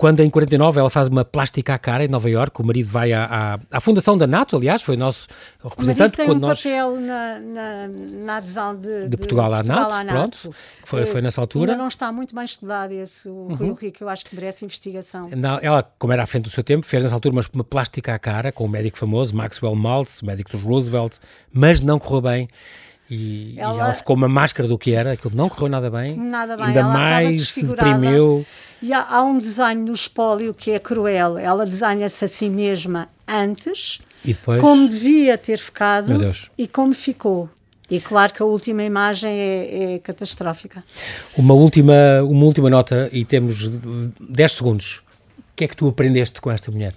quando 0.00 0.20
em 0.20 0.30
49 0.30 0.80
ela 0.80 0.88
faz 0.88 1.08
uma 1.08 1.26
plástica 1.26 1.74
à 1.74 1.78
cara 1.78 2.02
em 2.02 2.08
Nova 2.08 2.30
Iorque, 2.30 2.62
o 2.62 2.66
marido 2.66 2.88
vai 2.88 3.12
à, 3.12 3.58
à, 3.70 3.76
à 3.76 3.80
fundação 3.82 4.16
da 4.16 4.26
NATO, 4.26 4.56
aliás, 4.56 4.80
foi 4.80 4.96
o 4.96 4.98
nosso 4.98 5.28
representante. 5.62 6.16
tem 6.16 6.24
quando 6.24 6.38
um 6.38 6.48
nós... 6.48 6.62
papel 6.62 6.98
na, 6.98 7.38
na, 7.38 7.88
na 7.88 8.36
adesão 8.38 8.74
de, 8.74 9.08
de, 9.08 9.16
Portugal, 9.18 9.52
à, 9.52 9.56
Portugal 9.58 9.78
NATO, 9.78 9.92
à 9.92 10.04
NATO, 10.04 10.40
pronto, 10.40 10.56
foi, 10.84 11.04
foi 11.04 11.20
nessa 11.20 11.42
altura. 11.42 11.72
Ainda 11.72 11.82
não 11.82 11.88
está 11.88 12.10
muito 12.10 12.34
bem 12.34 12.44
estudado 12.46 12.92
esse, 12.92 13.28
o 13.28 13.32
uhum. 13.32 13.54
Rui 13.54 13.76
Rico, 13.78 14.02
eu 14.02 14.08
acho 14.08 14.24
que 14.24 14.34
merece 14.34 14.64
investigação. 14.64 15.28
Não, 15.36 15.58
ela, 15.60 15.82
como 15.98 16.14
era 16.14 16.22
à 16.22 16.26
frente 16.26 16.44
do 16.44 16.50
seu 16.50 16.64
tempo, 16.64 16.86
fez 16.86 17.02
nessa 17.02 17.14
altura 17.14 17.34
uma, 17.34 17.42
uma 17.52 17.64
plástica 17.64 18.14
à 18.14 18.18
cara 18.18 18.50
com 18.50 18.64
um 18.64 18.68
médico 18.68 18.96
famoso, 18.96 19.36
Maxwell 19.36 19.74
Maltz, 19.74 20.22
médico 20.22 20.52
dos 20.52 20.62
Roosevelt, 20.62 21.18
mas 21.52 21.82
não 21.82 21.98
correu 21.98 22.22
bem. 22.22 22.48
E 23.10 23.54
ela... 23.56 23.74
e 23.74 23.80
ela, 23.80 23.94
ficou 23.94 24.14
uma 24.14 24.28
máscara 24.28 24.68
do 24.68 24.78
que 24.78 24.92
era, 24.92 25.12
aquilo 25.12 25.34
não 25.34 25.48
correu 25.48 25.68
nada 25.68 25.90
bem. 25.90 26.16
Nada 26.16 26.56
bem, 26.56 26.66
ainda 26.66 26.80
ela 26.80 26.92
mais 26.92 27.50
se 27.50 27.64
deprimiu. 27.64 28.46
E 28.80 28.92
há, 28.92 29.04
há, 29.06 29.22
um 29.22 29.36
desenho 29.36 29.84
no 29.84 29.92
espólio 29.92 30.54
que 30.54 30.70
é 30.70 30.78
cruel. 30.78 31.36
Ela 31.36 31.66
desenha-se 31.66 32.24
a 32.24 32.28
si 32.28 32.48
mesma 32.48 33.08
antes, 33.26 34.00
como 34.60 34.88
devia 34.88 35.36
ter 35.36 35.58
ficado 35.58 36.12
e 36.56 36.68
como 36.68 36.94
ficou. 36.94 37.50
E 37.90 38.00
claro 38.00 38.32
que 38.32 38.40
a 38.40 38.46
última 38.46 38.84
imagem 38.84 39.32
é, 39.32 39.94
é, 39.94 39.98
catastrófica. 39.98 40.84
Uma 41.36 41.54
última, 41.54 42.22
uma 42.22 42.44
última 42.44 42.70
nota, 42.70 43.10
e 43.12 43.24
temos 43.24 43.68
10 44.20 44.52
segundos. 44.52 45.02
O 45.38 45.56
que 45.56 45.64
é 45.64 45.68
que 45.68 45.76
tu 45.76 45.88
aprendeste 45.88 46.40
com 46.40 46.50
esta 46.52 46.70
mulher? 46.70 46.94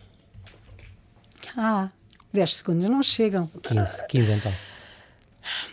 Ah, 1.58 1.90
10 2.32 2.54
segundos 2.54 2.88
não 2.88 3.02
chegam. 3.02 3.50
15, 3.64 4.08
15 4.08 4.32
então 4.34 4.52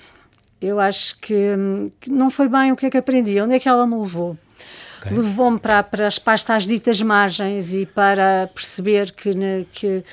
eu 0.61 0.79
acho 0.79 1.19
que, 1.19 1.57
que, 2.01 2.11
não 2.11 2.31
foi 2.31 2.49
bem 2.49 2.73
o 2.73 2.77
que 2.77 2.87
é 2.87 2.91
que 2.91 2.99
aprendi. 2.99 3.41
Onde 3.41 3.55
é 3.55 3.61
que 3.61 3.69
ela 3.69 3.87
me 3.87 3.97
levou? 3.97 4.37
Okay. 5.01 5.17
Levou-me 5.17 5.59
para, 5.59 5.83
para, 5.83 6.07
as, 6.07 6.19
para 6.19 6.35
as 6.35 6.67
ditas 6.67 7.01
margens 7.01 7.73
e 7.73 7.87
para 7.87 8.51
perceber 8.55 9.13
que, 9.13 9.35
ne, 9.35 9.67
que 9.73 10.05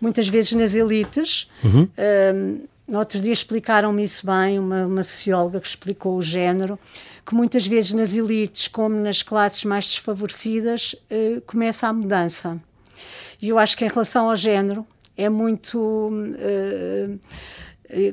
muitas 0.00 0.28
vezes 0.28 0.52
nas 0.52 0.74
elites. 0.74 1.48
Uhum. 1.64 1.88
Um, 2.34 2.60
no 2.86 2.98
outro 3.00 3.20
dia 3.20 3.32
explicaram-me 3.32 4.02
isso 4.02 4.24
bem, 4.24 4.58
uma, 4.58 4.86
uma 4.86 5.02
socióloga 5.02 5.60
que 5.60 5.66
explicou 5.66 6.16
o 6.16 6.22
género, 6.22 6.78
que 7.26 7.34
muitas 7.34 7.66
vezes 7.66 7.92
nas 7.92 8.14
elites, 8.14 8.66
como 8.66 8.96
nas 8.96 9.22
classes 9.22 9.62
mais 9.64 9.84
desfavorecidas, 9.84 10.94
uh, 11.10 11.40
começa 11.42 11.86
a 11.86 11.92
mudança. 11.92 12.58
E 13.42 13.50
eu 13.50 13.58
acho 13.58 13.76
que 13.76 13.84
em 13.84 13.88
relação 13.88 14.30
ao 14.30 14.36
género 14.36 14.86
é 15.16 15.28
muito. 15.28 15.78
Uh, 15.78 17.18
é 17.18 17.18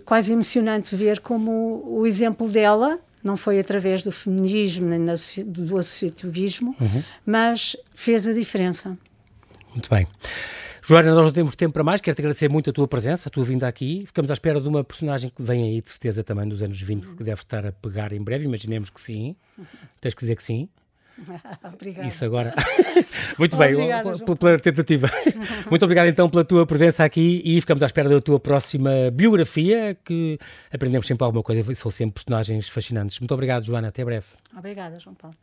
quase 0.05 0.33
emocionante 0.33 0.95
ver 0.95 1.19
como 1.19 1.83
o 1.85 2.05
exemplo 2.05 2.47
dela 2.49 2.99
não 3.23 3.35
foi 3.35 3.59
através 3.59 4.03
do 4.03 4.11
feminismo 4.11 4.87
nem 4.87 5.03
do 5.47 5.77
associativismo, 5.79 6.75
uhum. 6.79 7.03
mas 7.25 7.75
fez 7.95 8.27
a 8.27 8.33
diferença. 8.33 8.95
Muito 9.71 9.89
bem. 9.89 10.07
Joana, 10.87 11.15
nós 11.15 11.25
não 11.25 11.31
temos 11.31 11.55
tempo 11.55 11.73
para 11.73 11.83
mais, 11.83 11.99
quero-te 11.99 12.21
agradecer 12.21 12.47
muito 12.47 12.69
a 12.69 12.73
tua 12.73 12.87
presença, 12.87 13.27
a 13.27 13.31
tua 13.31 13.43
vinda 13.43 13.67
aqui. 13.67 14.03
Ficamos 14.05 14.29
à 14.29 14.35
espera 14.35 14.61
de 14.61 14.67
uma 14.67 14.83
personagem 14.83 15.31
que 15.35 15.41
vem 15.41 15.63
aí, 15.63 15.81
de 15.81 15.89
certeza, 15.89 16.23
também 16.23 16.47
dos 16.47 16.61
anos 16.61 16.79
20, 16.79 17.15
que 17.15 17.23
deve 17.23 17.41
estar 17.41 17.65
a 17.65 17.71
pegar 17.71 18.13
em 18.13 18.21
breve, 18.21 18.45
imaginemos 18.45 18.91
que 18.91 19.01
sim. 19.01 19.35
Tens 19.99 20.13
que 20.13 20.21
dizer 20.21 20.37
que 20.37 20.43
sim. 20.43 20.69
Obrigada. 21.73 22.07
Isso 22.07 22.25
agora. 22.25 22.53
Muito 23.37 23.55
bem, 23.57 23.73
Obrigada, 23.73 24.17
pela, 24.35 24.59
tentativa. 24.59 25.07
Muito 25.69 25.83
obrigado 25.83 26.07
então 26.07 26.29
pela 26.29 26.43
tua 26.43 26.65
presença 26.65 27.03
aqui 27.03 27.41
e 27.43 27.59
ficamos 27.61 27.81
à 27.83 27.85
espera 27.85 28.09
da 28.09 28.19
tua 28.19 28.39
próxima 28.39 28.91
biografia, 29.11 29.97
que 30.03 30.37
aprendemos 30.71 31.07
sempre 31.07 31.23
alguma 31.23 31.43
coisa 31.43 31.73
são 31.75 31.89
sempre 31.89 32.23
personagens 32.23 32.69
fascinantes. 32.69 33.19
Muito 33.19 33.33
obrigado, 33.33 33.63
Joana. 33.65 33.89
Até 33.89 34.03
breve. 34.03 34.25
Obrigada, 34.55 34.99
João 34.99 35.15
Paulo. 35.15 35.35